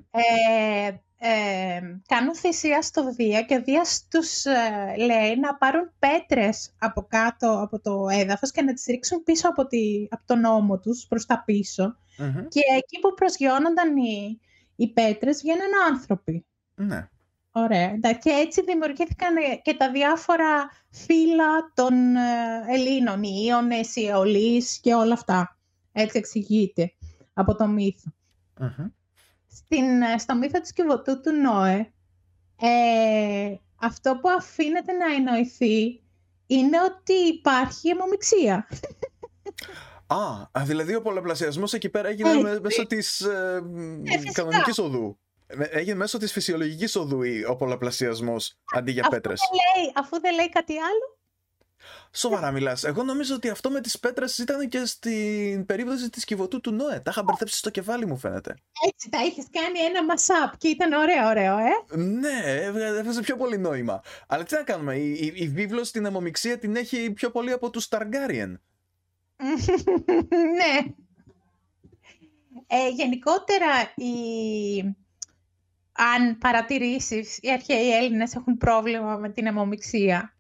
Ε, 1.25 1.75
ε, 1.77 2.01
κάνουν 2.07 2.35
θυσία 2.35 2.83
στο 2.83 3.13
Δία 3.13 3.43
και 3.43 3.55
ο 3.55 3.63
Δίας 3.63 4.07
τους 4.11 4.45
ε, 4.45 4.95
λέει 4.97 5.37
να 5.41 5.55
πάρουν 5.55 5.91
πέτρες 5.99 6.75
από 6.79 7.07
κάτω 7.09 7.61
από 7.63 7.81
το 7.81 8.07
έδαφος 8.11 8.51
και 8.51 8.63
να 8.63 8.73
τις 8.73 8.85
ρίξουν 8.87 9.23
πίσω 9.23 9.49
από, 9.49 9.67
τη, 9.67 10.07
από 10.11 10.23
τον 10.27 10.45
ώμο 10.45 10.79
τους 10.79 11.07
προς 11.09 11.27
τα 11.27 11.43
πίσω. 11.45 11.97
Μμμ. 12.19 12.49
Και 12.49 12.61
εκεί 12.77 12.99
που 13.01 13.15
προσγειώνονταν 13.15 13.97
οι, 13.97 14.41
οι 14.77 14.93
πέτρες 14.93 15.41
βγαίνουν 15.41 15.91
άνθρωποι. 15.91 16.47
Ναι. 16.75 17.09
Ωραία. 17.53 17.91
Εντάξει, 17.91 18.19
Και 18.19 18.31
έτσι 18.31 18.63
δημιουργήθηκαν 18.63 19.37
ε, 19.37 19.57
και 19.63 19.75
τα 19.75 19.91
διάφορα 19.91 20.71
φύλλα 20.91 21.73
των 21.75 22.17
ε, 22.17 22.65
Ελλήνων, 22.69 23.23
οι 23.23 23.45
Ιώνες, 23.47 23.97
οι 23.97 24.07
Αιωλείς 24.07 24.79
και 24.81 24.95
όλα 24.95 25.13
αυτά. 25.13 25.59
Έτσι 25.93 26.19
εξηγείται 26.19 26.93
από 27.33 27.55
το 27.55 27.67
μύθο. 27.67 28.13
Μμμ. 28.59 28.87
Στην, 29.55 30.03
ε, 30.03 30.19
στο 30.19 30.35
μύθο 30.37 30.61
της 30.61 30.73
Κιβωτού 30.73 31.21
του 31.21 31.33
Νόε, 31.33 31.93
ε, 32.61 33.55
αυτό 33.81 34.19
που 34.23 34.29
αφήνεται 34.31 34.93
να 34.93 35.15
εννοηθεί 35.15 36.03
είναι 36.47 36.77
ότι 36.81 37.13
υπάρχει 37.13 37.89
αιμομιξία. 37.89 38.69
Α, 40.07 40.17
α, 40.61 40.65
δηλαδή 40.65 40.95
ο 40.95 41.03
πολλαπλασιασμός 41.03 41.73
εκεί 41.73 41.89
πέρα 41.89 42.09
έγινε 42.09 42.29
Έτσι. 42.31 42.43
με- 42.43 42.61
μέσω 42.61 42.87
της 42.87 43.21
ε, 43.21 43.63
Ε, 44.05 44.11
φυσικά. 44.19 44.33
κανονικής 44.33 44.79
οδού. 44.79 45.19
Ε, 45.47 45.65
Έγινε 45.65 45.97
μέσω 45.97 46.19
της 46.19 46.33
φυσιολογικής 46.33 46.97
οδού 46.97 47.23
η- 47.23 47.45
ο 47.45 47.57
πολλαπλασιασμός 47.57 48.59
αντί 48.75 48.91
για 48.93 49.01
Αφού 49.03 49.11
πέτρες. 49.11 49.41
δεν 49.41 49.83
λέει, 49.83 49.93
αφού 49.97 50.21
δεν 50.21 50.35
λέει 50.35 50.49
κάτι 50.49 50.73
άλλο, 50.73 51.19
Σοβαρά 52.13 52.51
μιλάς. 52.51 52.85
Εγώ 52.85 53.03
νομίζω 53.03 53.35
ότι 53.35 53.49
αυτό 53.49 53.71
με 53.71 53.81
τις 53.81 53.99
πέτρες 53.99 54.39
ήταν 54.39 54.69
και 54.69 54.85
στην 54.85 55.67
περίπτωση 55.67 56.11
της 56.11 56.25
κυβωτού 56.25 56.61
του 56.61 56.73
Νόε. 56.73 57.01
Τα 57.01 57.11
είχα 57.11 57.23
μπερδέψει 57.23 57.57
στο 57.59 57.71
κεφάλι 57.71 58.07
μου 58.07 58.17
φαίνεται. 58.17 58.55
έτσι 58.89 59.09
τα 59.09 59.25
είχες 59.25 59.47
κάνει 59.51 59.79
ένα 59.79 60.05
μασάπ 60.05 60.57
και 60.57 60.69
ήταν 60.69 60.93
ωραίο, 60.93 61.29
ωραίο, 61.29 61.59
ε. 61.59 61.97
Ναι, 61.97 62.41
έβγα- 62.45 62.87
έβγαζε 62.87 63.21
πιο 63.21 63.37
πολύ 63.37 63.59
νόημα. 63.59 64.03
Αλλά 64.27 64.45
τι 64.45 64.55
να 64.55 64.63
κάνουμε, 64.63 64.95
η, 64.97 65.11
η, 65.11 65.33
η 65.37 65.49
βίβλος 65.49 65.89
στην 65.89 66.05
αιμομιξία 66.05 66.59
την 66.59 66.77
έχει 66.77 67.11
πιο 67.13 67.31
πολύ 67.31 67.53
από 67.53 67.71
τους 67.71 67.89
Targaryen. 67.91 68.55
ναι. 70.59 70.93
Ε, 72.67 72.89
γενικότερα, 72.89 73.67
η... 73.97 74.15
αν 75.93 76.39
παρατηρήσεις, 76.39 77.39
οι 77.41 77.51
αρχαίοι 77.53 77.91
Έλληνες 77.91 78.35
έχουν 78.35 78.57
πρόβλημα 78.57 79.17
με 79.17 79.29
την 79.31 79.47
αιμομιξία. 79.47 80.37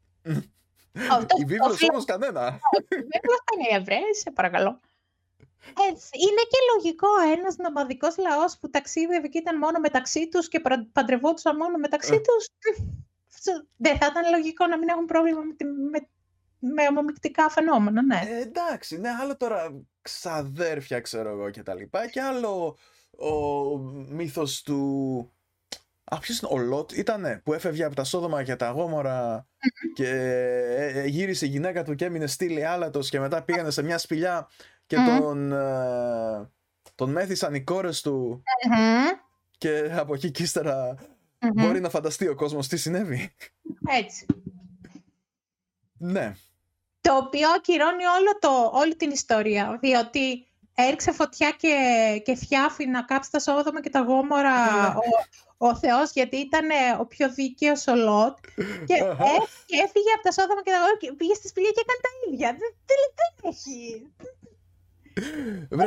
Αυτό- 1.10 1.36
η 1.38 1.44
βίβλος 1.44 1.72
οφείλω- 1.72 1.92
όμως 1.92 2.04
κανένα. 2.04 2.40
Βέβαια, 2.88 3.20
ήταν 3.42 3.58
οι 3.70 3.74
Εβραίοι, 3.74 4.14
σε 4.22 4.30
παρακαλώ. 4.30 4.80
Ε, 5.64 5.86
είναι 6.26 6.42
και 6.50 6.58
λογικό 6.74 7.06
ένας 7.36 7.56
νομαδικός 7.56 8.16
λαός 8.18 8.58
που 8.58 8.70
ταξίδευε 8.70 9.28
και 9.28 9.38
ήταν 9.38 9.58
μόνο 9.58 9.78
μεταξύ 9.78 10.28
τους 10.28 10.48
και 10.48 10.60
πρα- 10.60 10.86
παντρευόντουσαν 10.92 11.56
μόνο 11.56 11.78
μεταξύ 11.78 12.14
Ε. 12.14 12.18
τους. 12.20 12.46
Δεν 13.76 13.96
θα 13.98 14.06
ήταν 14.06 14.30
λογικό 14.30 14.66
να 14.66 14.78
μην 14.78 14.88
έχουν 14.88 15.04
πρόβλημα 15.04 15.40
με, 15.40 15.54
τη- 15.54 15.64
με, 15.64 16.08
με 16.58 16.86
ομομυκτικά 16.90 17.48
φαινόμενα, 17.50 18.02
ναι. 18.02 18.20
Ε, 18.28 18.40
εντάξει, 18.40 18.98
ναι, 19.00 19.08
άλλο 19.20 19.36
τώρα 19.36 19.82
ξαδέρφια 20.02 21.00
ξέρω 21.00 21.28
εγώ 21.30 21.50
και 21.50 21.62
τα 21.62 21.74
λοιπά 21.74 22.06
και 22.08 22.20
άλλο 22.20 22.76
ο 23.18 23.76
μύθος 24.08 24.62
του... 24.62 25.31
Α, 26.14 26.18
ποιος 26.18 26.38
είναι, 26.40 26.50
ο 26.54 26.58
Λότ 26.58 26.92
ήτανε 26.92 27.40
που 27.44 27.52
έφευγε 27.52 27.84
από 27.84 27.94
τα 27.94 28.04
Σόδομα 28.04 28.42
και 28.42 28.56
τα 28.56 28.70
Γόμορα 28.70 29.46
και 29.94 30.08
ε, 30.08 31.00
ε, 31.00 31.06
γύρισε 31.06 31.46
η 31.46 31.48
γυναίκα 31.48 31.82
του 31.84 31.94
και 31.94 32.04
έμεινε 32.04 32.26
στήλη 32.26 32.66
άλατος 32.66 33.08
και 33.10 33.20
μετά 33.20 33.42
πήγανε 33.42 33.70
σε 33.70 33.82
μια 33.82 33.98
σπηλιά 33.98 34.48
και 34.86 34.98
Μμμ. 34.98 35.18
τον... 35.18 35.52
ε, 35.52 36.50
τον 36.94 37.10
μέθησαν 37.10 37.54
οι 37.54 37.62
κόρες 37.64 38.00
του 38.00 38.42
Μμμ. 38.68 39.04
και 39.58 39.90
από 39.92 40.14
εκεί 40.14 40.30
και 40.30 40.42
ύστερα 40.42 40.94
Μμμ. 41.40 41.50
μπορεί 41.64 41.80
να 41.80 41.88
φανταστεί 41.88 42.28
ο 42.28 42.34
κόσμος 42.34 42.68
τι 42.68 42.76
συνέβη. 42.76 43.34
Έτσι. 43.98 44.26
ναι. 45.98 46.34
Το 47.00 47.16
οποίο 47.16 47.48
ακυρώνει 47.56 48.04
όλο 48.04 48.38
το, 48.40 48.70
όλη 48.78 48.96
την 48.96 49.10
ιστορία, 49.10 49.78
διότι 49.80 50.46
έριξε 50.74 51.12
φωτιά 51.12 51.50
και, 51.50 51.76
και 52.24 52.34
φιάφη 52.36 52.86
να 52.86 53.02
κάψει 53.02 53.30
τα 53.30 53.38
Σόδομα 53.38 53.80
και 53.80 53.90
τα 53.90 54.00
Γόμορα 54.00 54.64
Ναι. 54.64 54.86
ο, 54.86 55.00
ο 55.68 55.76
Θεός, 55.76 56.08
γιατί 56.12 56.36
ήταν 56.36 56.70
ε, 56.70 56.74
ο 57.00 57.04
πιο 57.06 57.26
δίκαιος 57.32 57.86
ο 57.86 57.94
Λότ 57.96 58.36
και, 58.88 58.96
Αχα. 59.04 59.24
ε, 59.24 59.36
και 59.68 59.76
έφυγε 59.84 60.12
από 60.14 60.22
τα 60.22 60.32
Σόδομα 60.32 60.62
και 60.62 60.70
τα 60.70 60.76
Γόμορα 60.76 60.96
και 61.02 61.12
πήγε 61.12 61.34
στη 61.34 61.48
σπηλιά 61.48 61.70
και 61.70 61.82
έκανε 61.84 62.00
τα 62.06 62.10
ίδια. 62.26 62.48
Δεν, 62.60 62.72
δεν, 62.90 63.00
δεν 63.20 63.32
έχει 63.50 63.78
Βρε, 65.70 65.84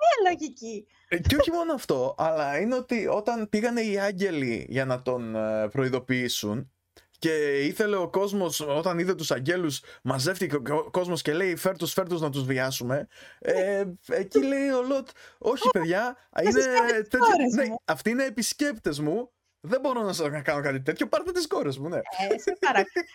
μία 0.00 0.16
λογική. 0.30 0.86
Ε, 1.08 1.18
Και 1.18 1.36
όχι 1.36 1.50
μόνο 1.50 1.72
αυτό, 1.72 2.14
αλλά 2.18 2.58
είναι 2.58 2.74
ότι 2.74 3.06
όταν 3.06 3.48
πήγανε 3.48 3.80
οι 3.80 3.98
άγγελοι 3.98 4.66
για 4.68 4.84
να 4.84 5.02
τον 5.02 5.34
ε, 5.36 5.68
προειδοποιήσουν 5.68 6.70
και 7.18 7.60
ήθελε 7.64 7.96
ο 7.96 8.08
κόσμος, 8.08 8.60
όταν 8.60 8.98
είδε 8.98 9.14
τους 9.14 9.30
αγγέλους, 9.30 9.80
μαζεύτηκε 10.02 10.56
ο 10.56 10.90
κόσμος 10.90 11.22
και 11.22 11.32
λέει 11.32 11.56
φέρ 11.56 11.76
τους, 11.76 11.92
φέρ 11.92 12.08
τους 12.08 12.20
να 12.20 12.30
τους 12.30 12.44
βιάσουμε. 12.44 13.06
Ε, 13.38 13.84
εκεί 14.10 14.42
λέει 14.42 14.68
ο 14.68 14.82
Λότ, 14.82 15.08
όχι 15.38 15.68
παιδιά, 15.72 16.16
είναι 16.42 16.50
ζητάτε 16.50 17.00
τις 17.00 17.08
τέτοιο, 17.08 17.26
κόρες 17.26 17.52
ναι, 17.54 17.64
μου». 17.64 17.80
αυτοί 17.84 18.10
είναι 18.10 18.24
επισκέπτες 18.24 19.00
μου, 19.00 19.30
δεν 19.60 19.80
μπορώ 19.80 20.02
να 20.02 20.12
σας 20.12 20.30
να 20.30 20.40
κάνω 20.40 20.62
κάτι 20.62 20.80
τέτοιο, 20.82 21.06
πάρτε 21.08 21.32
τις 21.32 21.46
κόρες 21.46 21.78
μου, 21.78 21.88
ναι. 21.88 21.96
Ε, 21.96 22.38
σε 22.38 22.56
παρακαλώ. 22.60 23.06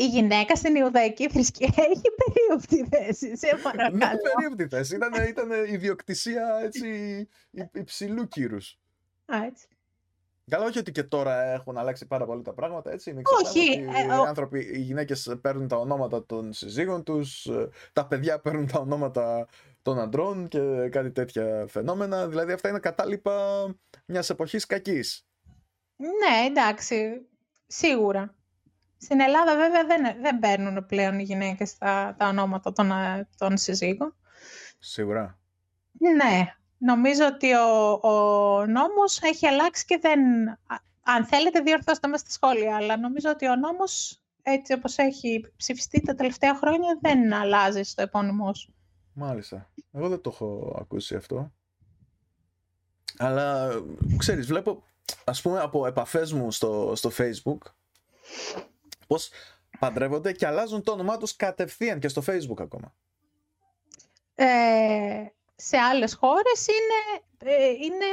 Η 0.00 0.06
γυναίκα 0.06 0.54
στην 0.56 0.74
Ιουδαϊκή 0.76 1.28
θρησκεία 1.28 1.74
έχει 1.76 2.02
περίοπτη 2.24 2.88
θέση, 2.96 3.36
σε 3.36 3.46
Ναι, 3.54 3.62
παρακαλώ. 3.62 4.18
περίοπτη 4.34 4.68
θέση, 4.68 4.94
ήταν, 4.94 5.12
ήταν 5.28 5.50
ιδιοκτησία 5.66 6.60
έτσι 6.62 6.88
υ- 7.50 7.76
υψηλού 7.76 8.28
κύρους. 8.28 8.78
Α, 9.26 9.44
έτσι. 9.44 9.66
Καλά, 10.48 10.64
όχι 10.64 10.78
ότι 10.78 10.92
και 10.92 11.02
τώρα 11.02 11.42
έχουν 11.42 11.78
αλλάξει 11.78 12.06
πάρα 12.06 12.26
πολύ 12.26 12.42
τα 12.42 12.52
πράγματα, 12.52 12.92
έτσι. 12.92 13.12
Μην 13.12 13.22
Όχι, 13.42 13.70
ξεχνάμε 13.70 13.98
ότι 13.98 14.12
ε, 14.12 14.14
οι 14.14 14.18
ο- 14.18 14.22
άνθρωποι, 14.22 14.58
οι 14.72 14.78
γυναίκες 14.80 15.36
παίρνουν 15.40 15.68
τα 15.68 15.76
ονόματα 15.76 16.26
των 16.26 16.52
συζύγων 16.52 17.02
τους, 17.04 17.46
ε, 17.46 17.68
τα 17.92 18.06
παιδιά 18.06 18.38
παίρνουν 18.40 18.66
τα 18.66 18.78
ονόματα 18.78 19.48
των 19.82 19.98
αντρών 19.98 20.48
και 20.48 20.88
κάτι 20.88 21.10
τέτοια 21.10 21.64
φαινόμενα. 21.68 22.28
Δηλαδή 22.28 22.52
αυτά 22.52 22.68
είναι 22.68 22.78
κατάλοιπα 22.78 23.66
μιας 24.06 24.30
εποχής 24.30 24.66
κακής. 24.66 25.26
Ναι, 25.96 26.46
εντάξει. 26.46 27.26
Σίγουρα. 27.66 28.34
Στην 29.00 29.20
Ελλάδα 29.20 29.56
βέβαια 29.56 29.84
δεν, 29.86 30.22
δεν 30.22 30.38
παίρνουν 30.38 30.86
πλέον 30.86 31.18
οι 31.18 31.22
γυναίκες 31.22 31.78
τα, 31.78 32.14
τα 32.18 32.28
ονόματα 32.28 32.72
των, 32.72 32.90
ε, 32.90 33.28
των 33.36 33.56
συζύγων. 33.56 34.16
Σίγουρα. 34.78 35.38
Ναι, 35.92 36.54
νομίζω 36.78 37.26
ότι 37.26 37.52
ο, 37.54 37.90
ο 38.02 38.66
νόμος 38.66 39.22
έχει 39.22 39.46
αλλάξει 39.46 39.84
και 39.84 39.98
δεν... 39.98 40.48
α- 40.48 40.86
Αν 41.02 41.24
θέλετε 41.24 41.60
διορθώστε 41.60 42.08
με 42.08 42.16
στα 42.16 42.30
σχόλια, 42.30 42.76
αλλά 42.76 42.96
νομίζω 42.98 43.30
ότι 43.30 43.48
ο 43.48 43.56
νόμος 43.56 44.20
έτσι 44.42 44.72
όπως 44.72 44.96
έχει 44.96 45.52
ψηφιστεί 45.56 46.00
τα 46.00 46.14
τελευταία 46.14 46.54
χρόνια 46.54 46.98
δεν 47.00 47.32
αλλάζει 47.32 47.82
στο 47.82 48.02
επώνυμό 48.02 48.54
σου. 48.54 48.74
Μάλιστα. 49.12 49.70
Εγώ 49.92 50.08
δεν 50.08 50.20
το 50.20 50.30
έχω 50.30 50.76
ακούσει 50.80 51.14
αυτό. 51.14 51.52
Αλλά, 53.18 53.70
ξέρεις, 54.16 54.46
βλέπω, 54.46 54.82
ας 55.24 55.42
πούμε, 55.42 55.60
από 55.60 55.86
επαφές 55.86 56.32
μου 56.32 56.50
στο, 56.50 56.92
στο 56.96 57.10
Facebook, 57.18 57.58
πως 59.06 59.30
παντρεύονται 59.78 60.32
και 60.32 60.46
αλλάζουν 60.46 60.82
το 60.82 60.92
όνομά 60.92 61.16
τους 61.16 61.36
κατευθείαν 61.36 61.98
και 61.98 62.08
στο 62.08 62.22
Facebook 62.26 62.60
ακόμα. 62.60 62.94
Ε, 64.34 65.26
σε 65.60 65.76
άλλες 65.76 66.14
χώρες 66.14 66.66
είναι, 66.66 67.22
ε, 67.54 67.68
είναι 67.68 68.04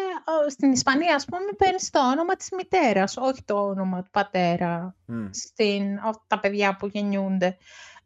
ε, 0.46 0.50
στην 0.50 0.72
Ισπανία 0.72 1.16
ας 1.16 1.26
πούμε 1.26 1.52
παίρνεις 1.58 1.90
το 1.90 2.10
όνομα 2.10 2.36
της 2.36 2.50
μητέρας, 2.52 3.18
όχι 3.18 3.44
το 3.44 3.66
όνομα 3.66 4.02
του 4.04 4.10
πατέρα 4.12 4.96
Μμ. 5.06 5.28
στην, 5.32 5.98
ο- 5.98 6.24
τα 6.28 6.40
παιδιά 6.40 6.76
που 6.76 6.88
γεννιούνται. 6.88 7.58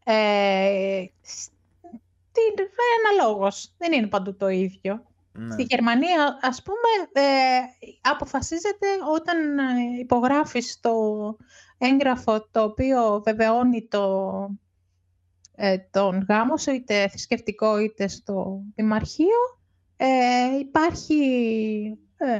Ε, 0.03 1.03
στην, 1.21 2.67
αναλόγως, 3.07 3.73
δεν 3.77 3.91
είναι 3.91 4.07
παντού 4.07 4.35
το 4.35 4.47
ίδιο. 4.47 5.03
Ναι. 5.31 5.51
Στη 5.53 5.63
Γερμανία, 5.63 6.37
ας 6.41 6.61
πούμε, 6.63 7.27
ε, 7.27 7.59
αποφασίζεται 8.01 8.87
όταν 9.15 9.57
ε, 9.59 9.63
υπογράφεις 9.99 10.79
το 10.79 10.91
έγγραφο 11.77 12.47
το 12.51 12.63
οποίο 12.63 13.21
βεβαιώνει 13.25 13.87
το, 13.87 14.23
ε, 15.62 15.78
τον 15.78 16.26
γάμο 16.30 16.57
σου, 16.57 16.72
είτε 16.72 17.07
θρησκευτικό 17.07 17.80
είτε 17.80 18.07
στο 18.07 18.62
δημαρχείο, 18.76 19.60
ε, 19.97 20.57
υπάρχει, 20.60 21.22
ε, 22.18 22.39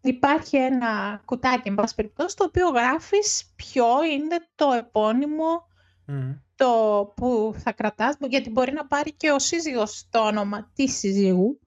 υπάρχει 0.00 0.56
ένα 0.56 1.22
κουτάκι, 1.24 1.68
εν 1.68 1.74
πάση 1.74 1.94
περιπτώσει, 1.94 2.36
το 2.36 2.44
οποίο 2.44 2.68
γράφεις 2.68 3.52
ποιο 3.56 4.04
είναι 4.04 4.36
το 4.54 4.72
επώνυμο 4.72 5.66
Μμ. 6.06 6.32
το 6.54 7.12
που 7.16 7.54
θα 7.58 7.72
κρατάς, 7.72 8.16
γιατί 8.20 8.50
μπορεί 8.50 8.72
να 8.72 8.86
πάρει 8.86 9.12
και 9.12 9.30
ο 9.30 9.38
σύζυγος 9.38 10.08
το 10.10 10.26
όνομα 10.26 10.70
της 10.74 10.98
συζύγου. 10.98 11.60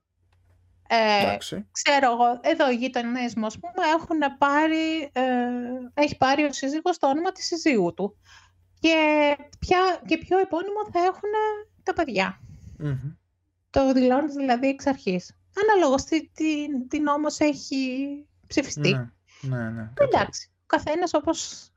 Ε, 0.88 1.22
Εντάξει. 1.22 1.68
ξέρω 1.70 2.12
εγώ, 2.12 2.40
εδώ 2.40 2.70
οι 2.70 2.74
γειτονές 2.74 3.34
μου, 3.34 3.46
ας 3.46 3.58
πούμε, 3.58 3.86
έχουν 3.98 4.36
πάρει, 4.38 5.10
ε, 5.12 5.22
έχει 5.94 6.16
πάρει 6.16 6.44
ο 6.44 6.52
σύζυγος 6.52 6.98
το 6.98 7.08
όνομα 7.08 7.32
της 7.32 7.46
συζύγου 7.46 7.94
του. 7.94 8.16
Και, 8.86 9.36
ποια, 9.58 9.78
και 10.06 10.18
ποιο 10.18 10.38
επώνυμο 10.38 10.90
θα 10.92 10.98
έχουν 11.00 11.30
τα 11.82 11.92
παιδιά. 11.92 12.40
Μμμ. 12.78 12.98
Το 13.70 13.92
δηλώνεις 13.92 14.34
δηλαδή 14.34 14.68
εξ 14.68 14.86
αρχής. 14.86 15.36
Αναλόγως 15.62 16.04
τι, 16.04 16.28
τι, 16.28 16.66
τι 16.88 17.00
νόμος 17.00 17.38
έχει 17.38 17.86
ψηφιστεί. 18.46 18.92
Ναι, 18.92 19.56
ναι, 19.56 19.70
ναι. 19.70 19.90
κατάλαβα. 19.94 20.18
Εντάξει, 20.18 20.50
ο 20.52 20.64
καθένας 20.66 21.14
όπως... 21.14 21.68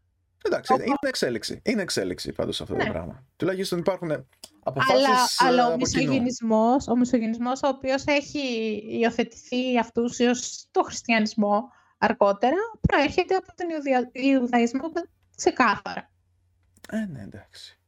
Εντάξει, 0.46 0.74
Οπα. 0.74 0.84
είναι 0.84 0.96
εξέλιξη. 1.02 1.62
Είναι 1.64 1.82
εξέλιξη 1.82 2.32
πάντως 2.32 2.62
αυτό 2.62 2.76
το 2.76 2.84
Ναι. 2.84 2.90
πράγμα. 2.90 3.24
Τουλάχιστον 3.36 3.80
υπάρχουν 3.80 4.12
Αλλά, 4.12 4.26
αποφάσεις 4.64 5.42
αλλά 5.42 5.64
ε, 5.64 5.70
ο 5.70 5.74
από 5.74 5.86
κοινού. 5.86 6.02
μισογενισμός, 6.02 6.88
ο 6.88 6.96
μισογενισμός 6.96 7.62
ο 7.64 7.68
οποίος 7.68 8.04
έχει 8.06 8.40
υιοθετηθεί 8.90 9.80
αυτούσιος 9.80 10.40
στο 10.46 10.82
χριστιανισμό 10.84 11.72
αργότερα, 11.98 12.56
προέρχεται 12.82 13.36
από 13.36 13.48
τον 13.56 13.70
Ιουδα- 13.70 14.10
Ιουδαϊσμό 14.12 14.92
ξεκάθαρα. 15.36 16.12
Ε, 16.90 17.06
ναι, 17.06 17.22
εντάξει. 17.22 17.80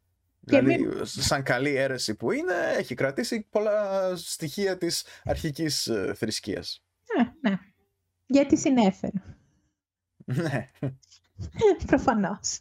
Και 0.46 0.60
δηλαδή, 0.60 1.02
σαν 1.04 1.44
καλή 1.44 1.76
αίρεση 1.76 2.16
που 2.16 2.32
είναι, 2.32 2.54
έχει 2.78 2.96
κρατήσει 2.96 3.48
πολλά 3.50 4.16
στοιχεία 4.16 4.78
της 4.78 5.06
αρχικής 5.24 5.88
ε, 5.88 6.14
θρησκείας. 6.18 6.84
Ναι, 7.18 7.50
ναι. 7.50 7.60
Γιατί 8.26 8.58
συνέφερε. 8.58 9.22
Ναι. 10.26 10.72
Προφανώς. 11.86 12.60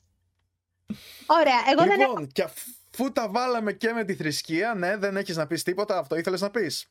Ωραία, 1.27 1.61
εγώ 1.71 1.83
δεν 1.83 2.01
έχω... 2.01 2.11
λοιπόν, 2.11 2.27
και 2.27 2.43
αφού 2.43 3.13
τα 3.13 3.29
βάλαμε 3.29 3.73
και 3.73 3.93
με 3.93 4.05
τη 4.05 4.15
θρησκεία, 4.15 4.75
ναι, 4.75 4.97
δεν 4.97 5.17
έχεις 5.17 5.37
να 5.37 5.47
πεις 5.47 5.63
τίποτα, 5.63 5.99
αυτό 5.99 6.17
ήθελες 6.17 6.41
να 6.41 6.51
πεις; 6.51 6.87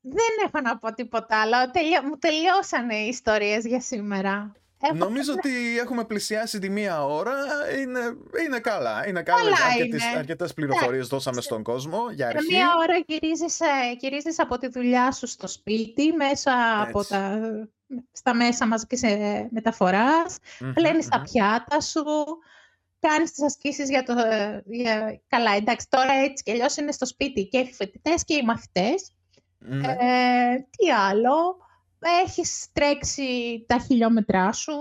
Δεν 0.00 0.46
έχω 0.46 0.60
να 0.60 0.78
πω 0.78 0.94
τίποτα 0.94 1.40
άλλο. 1.40 1.70
Τελειώ... 1.70 2.02
Μου 2.02 2.18
τελειώσανε 2.18 2.96
οι 2.96 3.08
ιστορίες 3.08 3.64
για 3.64 3.80
σήμερα. 3.80 4.52
Έχω... 4.80 4.94
Νομίζω 4.94 5.32
ότι 5.32 5.78
έχουμε 5.78 6.04
πλησιάσει 6.04 6.58
τη 6.58 6.70
μία 6.70 7.04
ώρα. 7.04 7.34
Είναι, 7.82 8.00
είναι 8.46 8.58
καλά. 8.60 9.08
Είναι 9.08 9.22
καλά. 9.22 9.42
Καλά 9.42 9.56
Αρκετές, 9.72 10.04
είναι. 10.04 10.18
αρκετές 10.18 10.54
πληροφορίες 10.54 11.06
δώσαμε 11.06 11.40
στον 11.40 11.62
κόσμο 11.62 12.10
για 12.10 12.30
Σε 12.30 12.36
αρχή. 12.36 12.54
μία 12.54 12.66
ώρα 12.78 12.94
γυρίζεις, 13.06 13.60
ε, 13.60 13.66
γυρίζεις 13.98 14.38
από 14.40 14.58
τη 14.58 14.68
δουλειά 14.68 15.12
σου 15.12 15.26
στο 15.26 15.46
σπίτι, 15.48 16.12
μέσα 16.12 16.80
από 16.80 16.98
Έτσι. 16.98 17.10
τα, 17.12 17.40
στα 18.12 18.34
μέσα 18.34 18.66
μαζικής 18.66 19.02
ε, 19.02 19.48
μεταφοράς, 19.50 20.36
Μμμ, 20.60 20.72
πλένεις 20.72 21.08
τα 21.08 21.16
μμμ. 21.18 21.24
πιάτα 21.24 21.80
σου, 21.80 22.02
κάνεις 23.00 23.32
τις 23.32 23.44
ασκήσεις 23.44 23.88
για 23.88 24.02
το... 24.02 24.14
Για... 24.64 25.20
Καλά, 25.28 25.52
εντάξει, 25.56 25.86
τώρα 25.88 26.12
έτσι 26.12 26.42
κι 26.42 26.50
αλλιώς 26.50 26.76
είναι 26.76 26.92
στο 26.92 27.06
σπίτι 27.06 27.46
και 27.46 27.58
οι 27.58 27.72
φοιτητές 27.72 28.24
και 28.24 28.34
οι 28.34 28.42
μαθητές. 28.44 29.12
Ναι. 29.58 29.86
Ε, 29.88 30.56
τι 30.76 30.90
άλλο, 30.90 31.56
έχεις 32.00 32.66
τρέξει 32.72 33.24
τα 33.68 33.78
χιλιόμετρά 33.78 34.52
σου, 34.52 34.72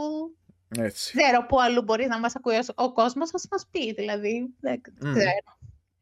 Έτσι. 0.77 1.17
ξέρω 1.17 1.45
πού 1.45 1.61
αλλού 1.61 1.81
μπορείς 1.81 2.07
να 2.07 2.19
μας 2.19 2.35
ακούει 2.35 2.55
ο- 2.55 2.83
ο 2.83 2.93
κόσμος, 2.93 3.33
ας 3.33 3.47
μας 3.51 3.67
πει, 3.71 3.93
δηλαδή, 3.93 4.53
δεν 4.59 4.81
Μμ. 5.01 5.13
ξέρω. 5.13 5.55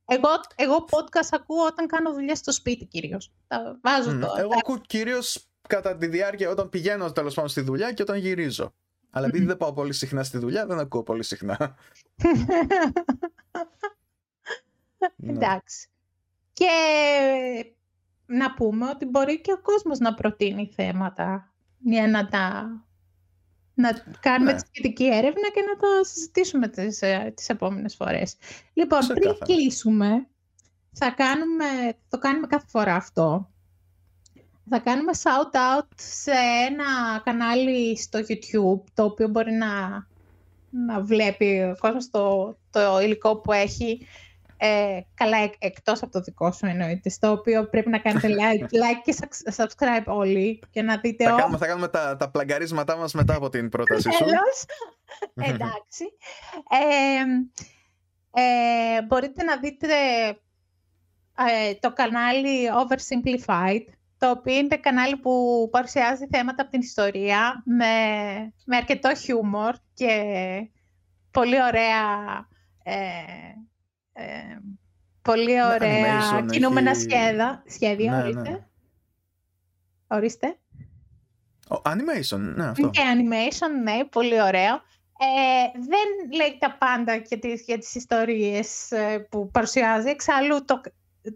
Εγώ, 0.08 0.28
εγώ 0.56 0.86
podcast 0.90 1.28
ακούω 1.32 1.66
όταν 1.66 1.88
κάνω 1.88 2.14
δουλειά 2.14 2.36
στο 2.36 2.52
σπίτι 2.52 2.86
κυρίως. 2.86 3.32
Τα 3.48 3.80
βάζω 3.84 4.12
Μμ. 4.12 4.20
το. 4.20 4.34
Εγώ 4.38 4.52
ακούω 4.58 4.78
κυρίως 4.78 5.48
κατά 5.68 5.98
τη 5.98 6.08
διάρκεια 6.08 6.50
όταν 6.50 6.70
πηγαίνω 6.70 7.12
τέλος 7.12 7.34
πάντων 7.34 7.50
στη 7.50 7.62
δουλειά 7.62 7.92
και 7.94 8.02
όταν 8.02 8.18
γυρίζω. 8.18 8.74
Αλλά 9.10 9.28
επειδή 9.28 9.46
δεν 9.46 9.58
πάω 9.58 9.74
πολύ 9.74 9.94
συχνά 9.94 10.24
στη 10.24 10.38
δουλειά, 10.38 10.66
δεν 10.66 10.80
ακούω 10.80 11.04
πολύ 11.04 11.24
συχνά. 11.24 11.76
Ναι. 15.16 15.32
Εντάξει. 15.32 15.88
Και 16.54 16.70
να 18.26 18.54
πούμε 18.54 18.90
ότι 18.90 19.06
μπορεί 19.06 19.42
και 19.42 19.52
ο 19.52 19.62
κόσμος 19.62 20.00
να 20.00 20.14
προτείνει 20.14 20.72
θέματα 20.76 21.54
για 21.80 22.08
να 22.08 22.28
τα... 22.28 22.70
Να 23.78 23.92
κάνουμε 24.20 24.52
Ναι. 24.52 24.62
τη 24.62 24.68
σχετική 24.74 25.06
έρευνα 25.06 25.50
και 25.54 25.62
να 25.62 25.76
τα 25.80 26.04
συζητήσουμε 26.04 26.68
τις, 26.68 27.02
ε, 27.02 27.34
τις 27.36 27.50
επόμενες 27.50 27.96
φορές. 27.96 28.36
Λοιπόν, 28.74 29.00
πριν 29.00 29.16
Ξεκάθαρα. 29.20 29.46
κλείσουμε, 29.46 30.28
θα 30.92 31.12
κάνουμε, 31.12 31.66
το 32.10 32.18
κάνουμε 32.18 32.48
κάθε 32.48 32.66
φορά 32.70 32.96
αυτό. 32.96 33.50
θα 34.70 34.80
κάνουμε 34.80 35.12
shout-out 35.24 35.88
σε 35.96 36.32
ένα 36.70 37.22
κανάλι 37.24 37.98
στο 37.98 38.20
YouTube, 38.20 38.84
το 38.94 39.04
οποίο 39.04 39.28
μπορεί 39.28 39.52
να, 39.52 40.06
να 40.70 41.02
βλέπει 41.02 41.62
ο 41.62 41.76
κόσμος 41.80 42.10
το, 42.10 42.58
το 42.70 43.00
υλικό 43.00 43.36
που 43.36 43.52
έχει. 43.52 44.08
Ε, 44.58 45.00
καλά, 45.14 45.38
εκ- 45.38 45.54
εκτός 45.60 46.02
από 46.04 46.12
το 46.12 46.20
δικό 46.20 46.52
σου 46.52 46.66
εννοείται, 46.66 47.10
στο 47.10 47.32
οποίο 47.32 47.70
πρέπει 47.70 47.90
να 47.90 47.98
κάνετε 48.00 48.28
like, 48.42 48.64
like 48.64 49.02
και 49.04 49.16
subscribe 49.56 50.06
όλοι 50.06 50.60
και 50.72 50.82
να 50.82 50.98
δείτε 50.98 51.24
Θα 51.24 51.32
όλα. 51.32 51.40
κάνουμε, 51.40 51.58
θα 51.58 51.66
κάνουμε 51.68 51.88
τα, 51.88 52.16
τα 52.18 52.30
πλαγκαρίσματά 52.32 52.98
μας 52.98 53.14
μετά 53.14 53.36
από 53.36 53.50
την 53.50 53.70
πρότασή 53.70 54.12
σου. 54.12 54.24
Τέλος. 54.24 54.66
Εντάξει. 55.54 56.06
Ε, 56.70 57.22
ε, 58.42 59.02
μπορείτε 59.02 59.44
να 59.44 59.58
δείτε 59.58 59.86
ε, 61.38 61.74
το 61.80 61.94
κανάλι 61.94 62.70
Oversimplified, 62.70 63.84
το 64.18 64.30
οποίο 64.30 64.56
είναι 64.56 64.78
κανάλι 64.78 65.16
που 65.18 65.68
παρουσιάζει 65.72 66.28
θέματα 66.32 66.62
από 66.62 66.72
την 66.72 66.82
ιστορία 66.82 67.64
με, 67.66 67.86
με 68.66 68.76
αρκετό 68.76 69.16
χιούμορ 69.16 69.76
και 69.94 70.22
πολύ 71.32 71.64
ωραία 71.64 72.04
ε, 74.18 74.24
ε, 74.24 74.60
πολύ 75.22 75.64
ωραία 75.64 76.20
animation, 76.40 76.46
κινούμενα 76.52 76.90
έχει- 76.90 77.00
σχέδα, 77.02 77.64
σχέδια. 77.68 78.12
Ναι, 78.12 78.22
ορίστε. 78.22 78.50
ναι. 78.50 78.66
Ορίστε. 80.08 80.58
Ο, 81.70 81.82
animation, 81.84 82.40
ναι, 82.40 82.66
αυτό. 82.66 82.90
Και 82.90 83.02
animation, 83.16 83.82
ναι, 83.84 84.06
πολύ 84.06 84.42
ωραίο. 84.42 84.74
Ε, 85.20 85.80
δεν 85.80 86.38
λέει 86.38 86.58
τα 86.60 86.78
πάντα 86.78 87.16
για 87.16 87.40
τις, 87.40 87.62
για 87.62 87.78
τις 87.78 87.96
ιστορίες 87.96 88.92
ε, 88.92 89.20
που 89.30 89.50
παρουσιάζει. 89.52 90.10
Εξάλλου 90.10 90.66
το, 90.66 90.82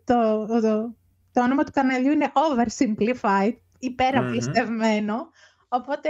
το, 0.04 0.46
το, 0.46 0.96
το 1.34 1.42
όνομα 1.44 1.64
του 1.64 1.72
καναλιού 1.72 2.12
είναι 2.12 2.32
oversimplified, 2.34 3.56
υπεραπλουστευμένο. 3.80 5.30
Οπότε 5.68 6.10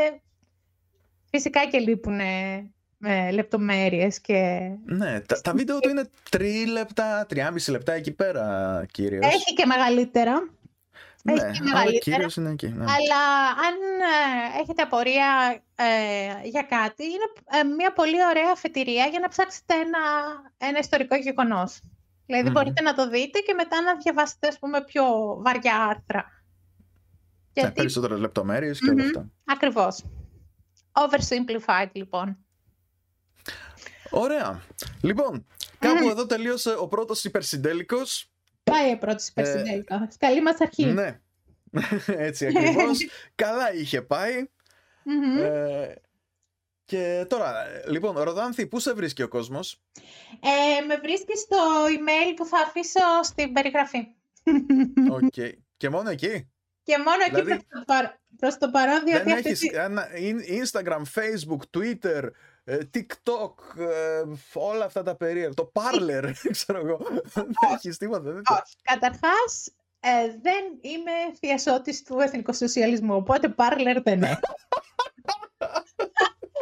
φυσικά 1.29 1.65
και 1.65 1.79
λείπουν 1.79 2.19
ε, 3.03 3.31
λεπτομέρειες 3.31 4.21
και... 4.21 4.71
Ναι, 4.85 5.19
τα, 5.19 5.41
τα 5.41 5.53
βίντεο 5.53 5.79
του 5.79 5.89
είναι 5.89 6.09
3 6.29 6.41
λεπτά, 6.71 7.27
3,5 7.33 7.69
λεπτά 7.69 7.93
εκεί 7.93 8.11
πέρα, 8.11 8.85
κύριος. 8.91 9.25
Έχει 9.25 9.53
και 9.53 9.65
μεγαλύτερα. 9.65 10.49
ναι, 11.23 11.33
έχει 11.33 11.41
και 11.41 11.57
αλλά 11.61 11.63
μεγαλύτερα. 11.63 11.99
κύριος 11.99 12.35
είναι 12.35 12.49
εκεί. 12.49 12.67
Ναι. 12.67 12.83
Αλλά 12.83 13.21
αν 13.67 13.75
ε, 14.55 14.61
έχετε 14.61 14.81
απορία 14.81 15.61
ε, 15.75 16.47
για 16.47 16.61
κάτι, 16.61 17.03
είναι 17.03 17.27
ε, 17.61 17.63
μια 17.63 17.93
πολύ 17.93 18.25
ωραία 18.29 18.51
αφετηρία 18.51 19.05
για 19.05 19.19
να 19.19 19.27
ψάξετε 19.27 19.73
ένα, 19.73 19.99
ένα 20.57 20.79
ιστορικό 20.79 21.15
γεγονός. 21.15 21.79
Δηλαδή 22.25 22.45
Μμμ. 22.45 22.53
μπορείτε 22.53 22.81
να 22.81 22.93
το 22.93 23.09
δείτε 23.09 23.39
και 23.39 23.53
μετά 23.53 23.81
να 23.81 23.95
διαβάσετε 23.95 24.47
ας 24.47 24.59
πούμε, 24.59 24.83
πιο 24.83 25.03
βαριά 25.39 25.75
άρθρα. 25.75 26.37
Ναι, 27.53 27.61
Γιατί, 27.65 27.73
περισσότερες 27.73 28.19
λεπτομέρειες 28.19 28.79
και 28.79 28.89
όλα 28.89 29.01
Μμμ. 29.01 29.05
αυτά. 29.05 29.29
ακριβώς. 29.45 30.03
Oversimplified 30.91 31.89
λοιπόν. 31.91 32.37
Ωραία. 34.09 34.61
Λοιπόν, 35.01 35.45
κάπου 35.79 36.03
Μμμ. 36.03 36.09
εδώ 36.09 36.25
τελείωσε 36.25 36.75
ο 36.79 36.87
πρώτος 36.87 37.23
υπερσυντέλικος. 37.23 38.31
Πάει 38.63 38.91
ο 38.91 38.97
πρώτος 38.97 39.27
υπερσυντέλικος. 39.27 39.99
Καλή 40.19 40.41
μας 40.41 40.61
αρχή. 40.61 40.83
Ε, 40.83 40.91
Ναι. 40.91 41.19
Έτσι 42.27 42.45
ακριβώς. 42.45 42.97
Καλά 43.35 43.73
είχε 43.73 44.01
πάει. 44.01 44.45
Μμμ. 45.03 45.37
Ε, 45.41 45.93
και 46.85 47.25
τώρα, 47.29 47.67
ε, 47.67 47.83
λοιπόν, 47.89 48.17
Ροδάνθη, 48.19 48.67
πού 48.67 48.79
σε 48.79 48.93
βρίσκει 48.93 49.23
ο 49.23 49.27
κόσμος; 49.27 49.81
Ε, 50.79 50.85
με 50.85 50.95
βρίσκει 50.97 51.37
στο 51.37 51.57
email 51.87 52.33
που 52.35 52.45
θα 52.45 52.57
αφήσω 52.67 52.99
στην 53.23 53.53
περιγραφή. 53.53 54.07
Οκ. 55.11 55.33
Και 55.77 55.89
μόνο 55.89 56.09
εκεί; 56.09 56.49
Και 56.83 56.97
μόνο 56.97 57.17
εκεί 57.27 57.29
Δηλαδή- 57.29 57.49
προς, 57.49 57.79
το 57.79 57.83
παρ- 57.85 58.15
προς 58.37 58.57
το 58.57 58.69
παρόν, 58.69 59.03
διότι 59.05 59.23
Δεν 59.23 59.33
αυτή 59.33 59.47
έχεις 59.49 59.59
τη- 59.59 59.75
ένα 59.75 60.07
in- 60.15 60.63
Instagram, 60.63 61.01
Facebook, 61.15 61.77
Twitter, 61.77 62.23
ε, 62.23 62.29
TikTok, 62.93 63.79
ε, 63.79 64.23
όλα 64.53 64.85
αυτά 64.85 65.03
τα 65.03 65.15
περίεργα. 65.15 65.53
Το 65.53 65.71
Parler, 65.73 66.31
ξέρω 66.51 66.79
εγώ. 66.79 66.99
Δεν 67.33 67.47
έχεις 67.75 67.97
τίποτα. 67.97 68.19
δεν- 68.19 68.41
Όχι. 68.51 68.75
Καταρχάς, 68.81 69.71
ε, 69.99 70.09
δεν 70.41 70.63
είμαι 70.81 71.11
θειασότης 71.39 72.03
του 72.03 72.19
εθνικοσοσιαλισμού, 72.19 73.15
οπότε 73.15 73.49
πάρλερ 73.49 74.01
δεν 74.01 74.23
έχω. 74.23 74.39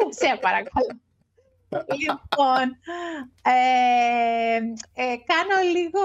Σε 0.10 0.38
παρακαλώ. 0.42 1.00
λοιπόν, 1.98 2.78
ε, 3.42 4.56
ε, 4.94 5.16
κάνω 5.26 5.62
λίγο 5.74 6.00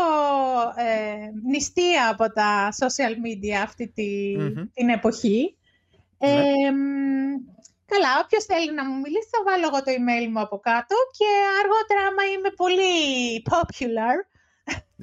ε, 0.77 1.31
νηστεία 1.51 2.09
από 2.09 2.33
τα 2.33 2.69
social 2.79 3.11
media 3.13 3.63
αυτή 3.63 3.89
τη, 3.89 4.37
Μμμ. 4.39 4.65
την 4.75 4.89
εποχή. 4.89 5.57
Ε, 6.19 6.35
Ναι. 6.35 6.43
Μ, 7.93 7.95
καλά, 7.95 8.21
όποιος 8.25 8.45
θέλει 8.45 8.73
να 8.75 8.85
μου 8.85 9.01
μιλήσει 9.01 9.29
θα 9.31 9.43
βάλω 9.45 9.67
εγώ 9.67 9.79
το 9.83 9.91
email 9.99 10.27
μου 10.33 10.41
από 10.41 10.59
κάτω 10.59 10.95
και 11.19 11.25
αργότερα 11.63 12.01
άμα 12.09 12.23
είμαι 12.33 12.51
πολύ 12.51 12.93
popular 13.51 14.17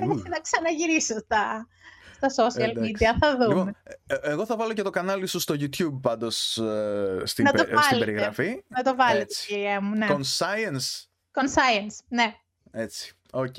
Ου. 0.06 0.16
να 0.30 0.40
ξαναγυρίσω 0.40 1.18
στα, 1.20 1.68
στα 2.16 2.28
social 2.46 2.70
Εντάξει. 2.70 2.94
media, 3.00 3.18
θα 3.20 3.32
δούμε. 3.38 3.48
Λοιπόν, 3.48 3.76
ε, 4.08 4.14
ε, 4.16 4.18
εγώ 4.32 4.46
θα 4.46 4.56
βάλω 4.56 4.74
και 4.74 4.82
το 4.82 4.90
κανάλι 4.90 5.28
σου 5.28 5.40
στο 5.40 5.56
YouTube 5.60 6.00
πάντως 6.02 6.58
ε, 6.58 7.22
στην, 7.24 7.44
Να 7.44 7.52
το 7.52 7.58
πε- 7.64 7.74
ε, 7.74 7.78
στην 7.78 7.90
βάλετε. 7.90 8.06
περιγραφή. 8.06 8.64
να 8.68 8.84
το 8.84 8.96
βάλετε, 8.96 9.22
έτσι. 9.22 9.48
κυρία 9.48 9.82
μου, 9.82 9.96
ναι. 9.96 10.08
Conscience. 10.10 11.06
Conscience, 11.42 11.96
ναι. 12.08 12.34
Έτσι. 12.72 13.14
Οκ. 13.32 13.56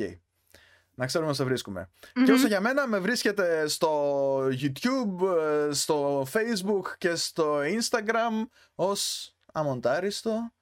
Να 1.00 1.06
ξέρουμε 1.06 1.30
να 1.30 1.36
σε 1.36 1.44
βρίσκουμε. 1.44 1.90
Μμμ. 2.14 2.24
Και 2.24 2.32
όσο 2.32 2.46
για 2.46 2.60
μένα 2.60 2.86
με 2.86 2.98
βρίσκετε 2.98 3.68
στο 3.68 4.38
YouTube, 4.46 5.36
ε, 5.68 5.72
στο 5.72 6.26
Facebook 6.32 6.82
και 6.98 7.14
στο 7.14 7.58
Instagram 7.60 8.46
ως 8.74 9.32
αμοντάριστο. 9.52 10.52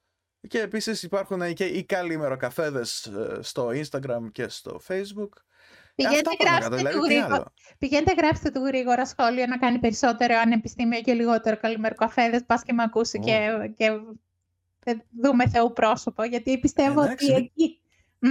Και 0.48 0.60
επίσης 0.60 1.02
υπάρχουν 1.02 1.54
και 1.54 1.64
οι 1.64 1.84
καλήμερο 1.84 2.36
καφέδες 2.36 3.04
ε, 3.04 3.38
στο 3.42 3.68
Instagram 3.68 4.30
και 4.32 4.48
στο 4.48 4.80
Facebook. 4.88 5.32
Ε, 5.36 5.92
Πηγαίνετε, 5.94 6.30
αυτά 6.30 6.44
πάνω 6.44 6.58
κάτω, 6.58 6.74
γράψτε, 6.74 6.76
δηλαδή 6.76 6.96
του 6.96 7.02
τι 7.06 7.12
γρήγορα, 7.14 7.34
άλλο. 7.34 7.52
πηγαίνετε 7.78 8.14
γράψτε 8.18 8.50
του 8.50 8.64
γρήγορα 8.64 9.06
σχόλιο 9.06 9.46
να 9.46 9.58
κάνει 9.58 9.78
περισσότερο 9.78 10.38
ανεπιστήμιο 10.38 11.00
και 11.00 11.12
λιγότερο 11.12 11.56
καλημεροκαφέδες, 11.56 12.44
πας 12.46 12.62
και 12.62 12.72
με 12.72 12.82
ακούσει 12.82 13.18
Ω. 13.18 13.24
και, 13.24 13.48
και 13.76 13.90
και 14.84 15.02
δούμε 15.22 15.48
Θεού 15.48 15.72
πρόσωπο, 15.72 16.24
γιατί 16.24 16.58
πιστεύω 16.58 17.02
Εντάξει, 17.02 17.24
ότι 17.24 17.34
μην- 17.34 17.50
εκεί... 17.54 17.80
Μμ; 18.18 18.30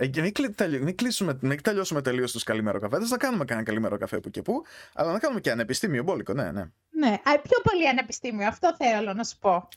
Ε, 0.00 0.06
και 0.06 0.20
μην, 0.20 0.32
κλει- 0.32 0.54
τελει- 0.56 0.82
μην 0.82 0.96
κλείσουμε, 0.96 1.38
μην 1.40 1.62
τελειώσουμε 1.62 2.02
τελείως 2.02 2.32
τους 2.32 2.42
καλημέρο 2.42 2.78
καφέδες, 2.78 3.08
θα 3.08 3.16
κάνουμε 3.16 3.44
κανένα 3.44 3.66
καλημέρο 3.66 3.96
καφέ 3.96 4.20
που 4.20 4.30
και 4.30 4.42
που, 4.42 4.62
αλλά 4.94 5.12
να 5.12 5.18
κάνουμε 5.18 5.40
και 5.40 5.50
ανεπιστήμιο 5.50 6.02
μπόλικο, 6.02 6.32
ναι, 6.32 6.50
ναι. 6.52 6.64
Ναι, 6.90 7.08
α, 7.08 7.40
πιο 7.42 7.58
πολύ 7.62 7.88
ανεπιστήμιο, 7.88 8.46
αυτό 8.48 8.74
θέλω 8.78 9.12
να 9.12 9.24
σου 9.24 9.38
πω. 9.38 9.68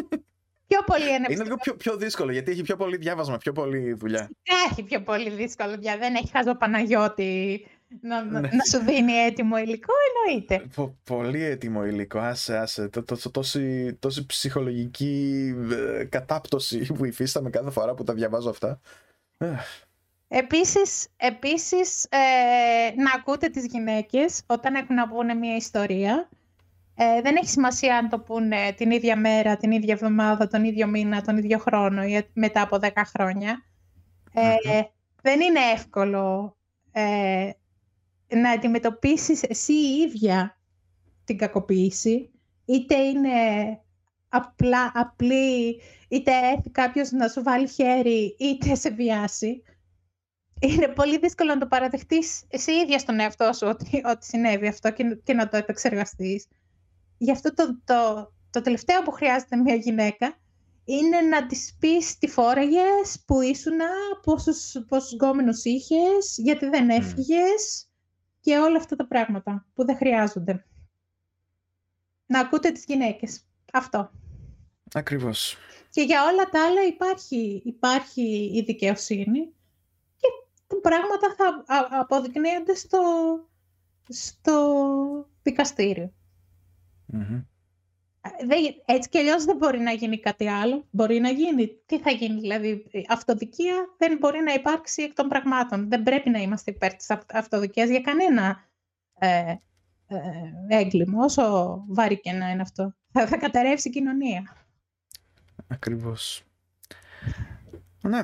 πιο 0.66 0.80
πολύ 0.86 1.02
Είναι 1.04 1.14
ανεπιστήμιο. 1.14 1.44
λίγο 1.44 1.56
πιο, 1.56 1.74
πιο 1.76 1.96
δύσκολο 1.96 2.32
γιατί 2.32 2.50
έχει 2.50 2.62
πιο 2.62 2.76
πολύ 2.76 2.96
διάβασμα, 2.96 3.36
πιο 3.36 3.52
πολύ 3.52 3.92
δουλειά. 3.92 4.30
Έχει 4.70 4.82
πιο 4.82 5.00
πολύ 5.02 5.30
δύσκολο 5.30 5.78
πια. 5.78 5.96
Δεν 5.98 6.14
έχει 6.14 6.30
χάζο 6.32 6.54
Παναγιώτη 6.56 7.66
να, 8.00 8.24
να- 8.24 8.40
Ναι. 8.40 8.48
να 8.52 8.64
σου 8.70 8.84
δίνει 8.84 9.12
έτοιμο 9.12 9.58
υλικό, 9.58 9.92
εννοείται. 10.26 10.66
Πο- 10.74 10.98
πολύ 11.04 11.42
έτοιμο 11.44 11.84
υλικό, 11.86 12.18
άσε, 12.18 12.56
άσε. 12.56 12.88
Το, 12.88 13.02
το, 13.02 13.16
το- 13.16 13.30
τόση, 13.30 13.94
τόση 13.94 14.26
ψυχολογική 14.26 15.54
ε, 15.98 16.04
κατάπτωση 16.04 16.92
που 16.94 17.04
υφίσταμαι 17.04 17.50
κάθε 17.50 17.70
φορά 17.70 17.94
που 17.94 18.04
τα 18.04 18.14
διαβάζω 18.14 18.50
αυτά. 18.50 18.80
Ε, 19.40 19.56
Επίσης, 20.32 21.08
επίσης 21.16 22.04
ε, 22.04 22.94
να 22.96 23.12
ακούτε 23.16 23.48
τις 23.48 23.66
γυναίκες 23.66 24.42
όταν 24.46 24.74
έχουν 24.74 24.94
να 24.94 25.08
πούνε 25.08 25.34
μια 25.34 25.56
ιστορία. 25.56 26.28
Ε, 26.94 27.20
δεν 27.20 27.36
έχει 27.36 27.48
σημασία 27.48 27.96
αν 27.96 28.08
το 28.08 28.18
πούνε 28.18 28.72
την 28.76 28.90
ίδια 28.90 29.16
μέρα, 29.16 29.56
την 29.56 29.70
ίδια 29.70 29.94
εβδομάδα, 29.94 30.48
τον 30.48 30.64
ίδιο 30.64 30.86
μήνα, 30.86 31.20
τον 31.20 31.36
ίδιο 31.36 31.58
χρόνο 31.58 32.02
ή 32.02 32.26
μετά 32.32 32.62
από 32.62 32.78
10 32.80 32.88
χρόνια. 33.04 33.64
Ε, 34.32 34.82
δεν 35.22 35.40
είναι 35.40 35.60
εύκολο 35.74 36.56
ε, 36.92 37.50
να 38.28 38.50
αντιμετωπίσεις 38.50 39.42
εσύ 39.42 39.72
η 39.72 40.00
ίδια 40.00 40.58
την 41.24 41.38
κακοποίηση. 41.38 42.30
Είτε 42.64 42.94
είναι 42.94 43.30
απλά, 44.30 44.90
απλή, 44.94 45.80
είτε 46.08 46.30
έρθει 46.52 46.70
κάποιος 46.70 47.10
να 47.10 47.28
σου 47.28 47.42
βάλει 47.42 47.68
χέρι, 47.68 48.36
είτε 48.38 48.74
σε 48.74 48.90
βιάσει. 48.90 49.62
Είναι 50.60 50.88
πολύ 50.88 51.18
δύσκολο 51.18 51.54
να 51.54 51.60
το 51.60 51.66
παραδεχτείς 51.66 52.44
εσύ 52.48 52.72
ίδιας 52.72 53.00
στον 53.00 53.20
εαυτό 53.20 53.52
σου 53.52 53.66
ότι, 53.66 54.02
ότι 54.04 54.26
συνέβη 54.26 54.68
αυτό 54.68 54.92
και, 54.92 55.20
και 55.24 55.34
να 55.34 55.48
το 55.48 55.56
επεξεργαστείς. 55.56 56.46
Γι' 57.18 57.30
αυτό 57.30 57.54
το, 57.54 57.80
το, 57.84 58.32
το 58.50 58.60
τελευταίο 58.60 59.02
που 59.02 59.10
χρειάζεται 59.10 59.56
μια 59.56 59.74
γυναίκα 59.74 60.38
είναι 60.84 61.20
να 61.20 61.46
της 61.46 61.76
πεις 61.80 62.18
τι 62.18 62.28
φόραγες, 62.28 63.22
που 63.26 63.40
ήσουνα, 63.40 63.88
πόσους, 64.22 64.76
πόσους 64.88 65.12
γκόμενους 65.12 65.64
είχες, 65.64 66.34
γιατί 66.36 66.68
δεν 66.68 66.90
έφυγες 66.90 67.88
και 68.40 68.58
όλα 68.58 68.76
αυτά 68.76 68.96
τα 68.96 69.06
πράγματα 69.06 69.66
που 69.74 69.84
δεν 69.84 69.96
χρειάζονται. 69.96 70.64
Να 72.26 72.40
ακούτε 72.40 72.70
τις 72.70 72.84
γυναίκες. 72.84 73.44
Αυτό. 73.72 74.10
ακριβώς. 74.92 75.56
Και 75.90 76.02
για 76.02 76.24
όλα 76.24 76.48
τα 76.48 76.64
άλλα 76.64 76.86
υπάρχει, 76.86 77.62
υπάρχει 77.64 78.50
η 78.54 78.62
δικαιοσύνη 78.62 79.40
και 80.16 80.28
τα 80.66 80.80
πράγματα 80.80 81.34
θα 81.36 81.74
α- 81.74 82.00
αποδεικνύονται 82.00 82.74
στο, 82.74 83.00
στο, 84.08 85.28
δικαστηριο 85.42 86.12
Έτσι 88.84 89.08
κι 89.08 89.18
αλλιώς 89.18 89.44
δεν 89.44 89.56
μπορεί 89.56 89.78
να 89.78 89.92
γίνει 89.92 90.18
κάτι 90.18 90.48
άλλο. 90.48 90.86
Μπορεί 90.90 91.18
να 91.18 91.30
γίνει. 91.30 91.80
Τι 91.86 91.98
θα 91.98 92.10
γίνει, 92.10 92.40
δηλαδή, 92.40 92.86
αυτοδικία 93.08 93.94
δεν 93.98 94.18
μπορεί 94.18 94.40
να 94.40 94.52
υπάρξει 94.52 95.02
εκ 95.02 95.14
των 95.14 95.28
πραγμάτων. 95.28 95.88
Δεν 95.88 96.02
πρέπει 96.02 96.30
να 96.30 96.38
είμαστε 96.38 96.70
υπέρ 96.70 96.94
της 96.94 97.10
αυτοδικίας 97.32 97.88
για 97.88 98.00
κανένα 98.00 98.68
ε, 99.18 99.28
ε, 99.28 99.60
έγκλημα, 100.68 101.24
όσο 101.24 101.74
βάρη 101.88 102.20
και 102.20 102.32
να 102.32 102.50
είναι 102.50 102.62
αυτό. 102.62 102.94
Θα, 103.12 103.26
θα 103.26 103.36
καταρρεύσει 103.36 103.88
η 103.88 103.90
κοινωνία. 103.90 104.56
Ακριβώς. 105.68 106.44
Ναι. 108.00 108.18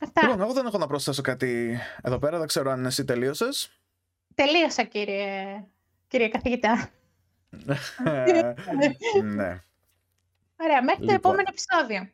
Αυτά. 0.00 0.20
Λοιπόν, 0.22 0.40
εγώ 0.40 0.52
δεν 0.52 0.66
έχω 0.66 0.78
να 0.78 0.86
προσθέσω 0.86 1.22
κάτι 1.22 1.78
εδώ 2.02 2.18
πέρα. 2.18 2.38
Δεν 2.38 2.46
ξέρω 2.46 2.70
αν 2.70 2.86
εσύ 2.86 3.04
τελείωσες. 3.04 3.80
Τελείωσα, 4.34 4.82
κύριε, 4.82 5.64
κύριε 6.08 6.28
καθηγητά. 6.28 6.88
ναι. 9.24 9.62
Ωραία, 10.56 10.82
μέχρι 10.82 11.06
το 11.06 11.12
λοιπόν. 11.12 11.14
επόμενο 11.14 11.48
επεισόδιο. 11.48 12.10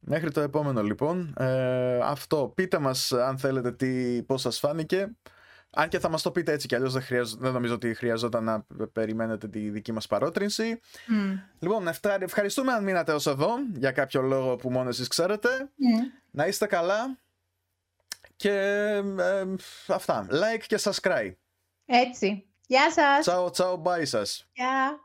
Μέχρι 0.00 0.30
το 0.30 0.40
επόμενο 0.40 0.82
λοιπόν. 0.82 1.34
Ε, 1.38 1.98
αυτό, 2.02 2.52
πείτε 2.54 2.78
μας 2.78 3.12
αν 3.12 3.38
θέλετε 3.38 3.72
τι, 3.72 4.22
πώς 4.22 4.40
σας 4.40 4.58
φάνηκε. 4.58 5.16
Αν 5.74 5.88
και 5.88 5.98
θα 5.98 6.08
μας 6.08 6.22
το 6.22 6.30
πείτε 6.30 6.52
έτσι 6.52 6.66
κι 6.66 6.74
αλλιώς 6.74 6.92
δεν, 6.92 7.04
δεν 7.38 7.52
νομίζω 7.52 7.74
ότι 7.74 7.94
χρειαζόταν 7.94 8.44
να 8.44 8.66
περιμένετε 8.92 9.48
τη 9.48 9.70
δική 9.70 9.92
μας 9.92 10.06
παρότρινση. 10.06 10.80
Mm. 10.82 11.38
Λοιπόν, 11.58 11.88
ευχαριστούμε 12.20 12.72
αν 12.72 12.84
μείνατε 12.84 13.12
ως 13.12 13.26
εδώ 13.26 13.48
για 13.74 13.90
κάποιο 13.90 14.22
λόγο 14.22 14.56
που 14.56 14.70
μόνο 14.70 14.88
εσείς 14.88 15.08
ξέρετε. 15.08 15.48
Mm. 15.48 16.22
Να 16.30 16.46
είστε 16.46 16.66
καλά 16.66 17.18
και 18.36 18.52
ε, 19.18 19.44
αυτά. 19.88 20.26
Like 20.30 20.64
και 20.66 20.78
subscribe. 20.80 21.34
Έτσι. 21.86 22.46
Γεια 22.66 22.90
σας. 22.90 23.26
Ciao, 23.28 23.50
ciao, 23.50 23.82
bye 23.82 24.04
σας. 24.04 24.48
Γεια. 24.52 25.03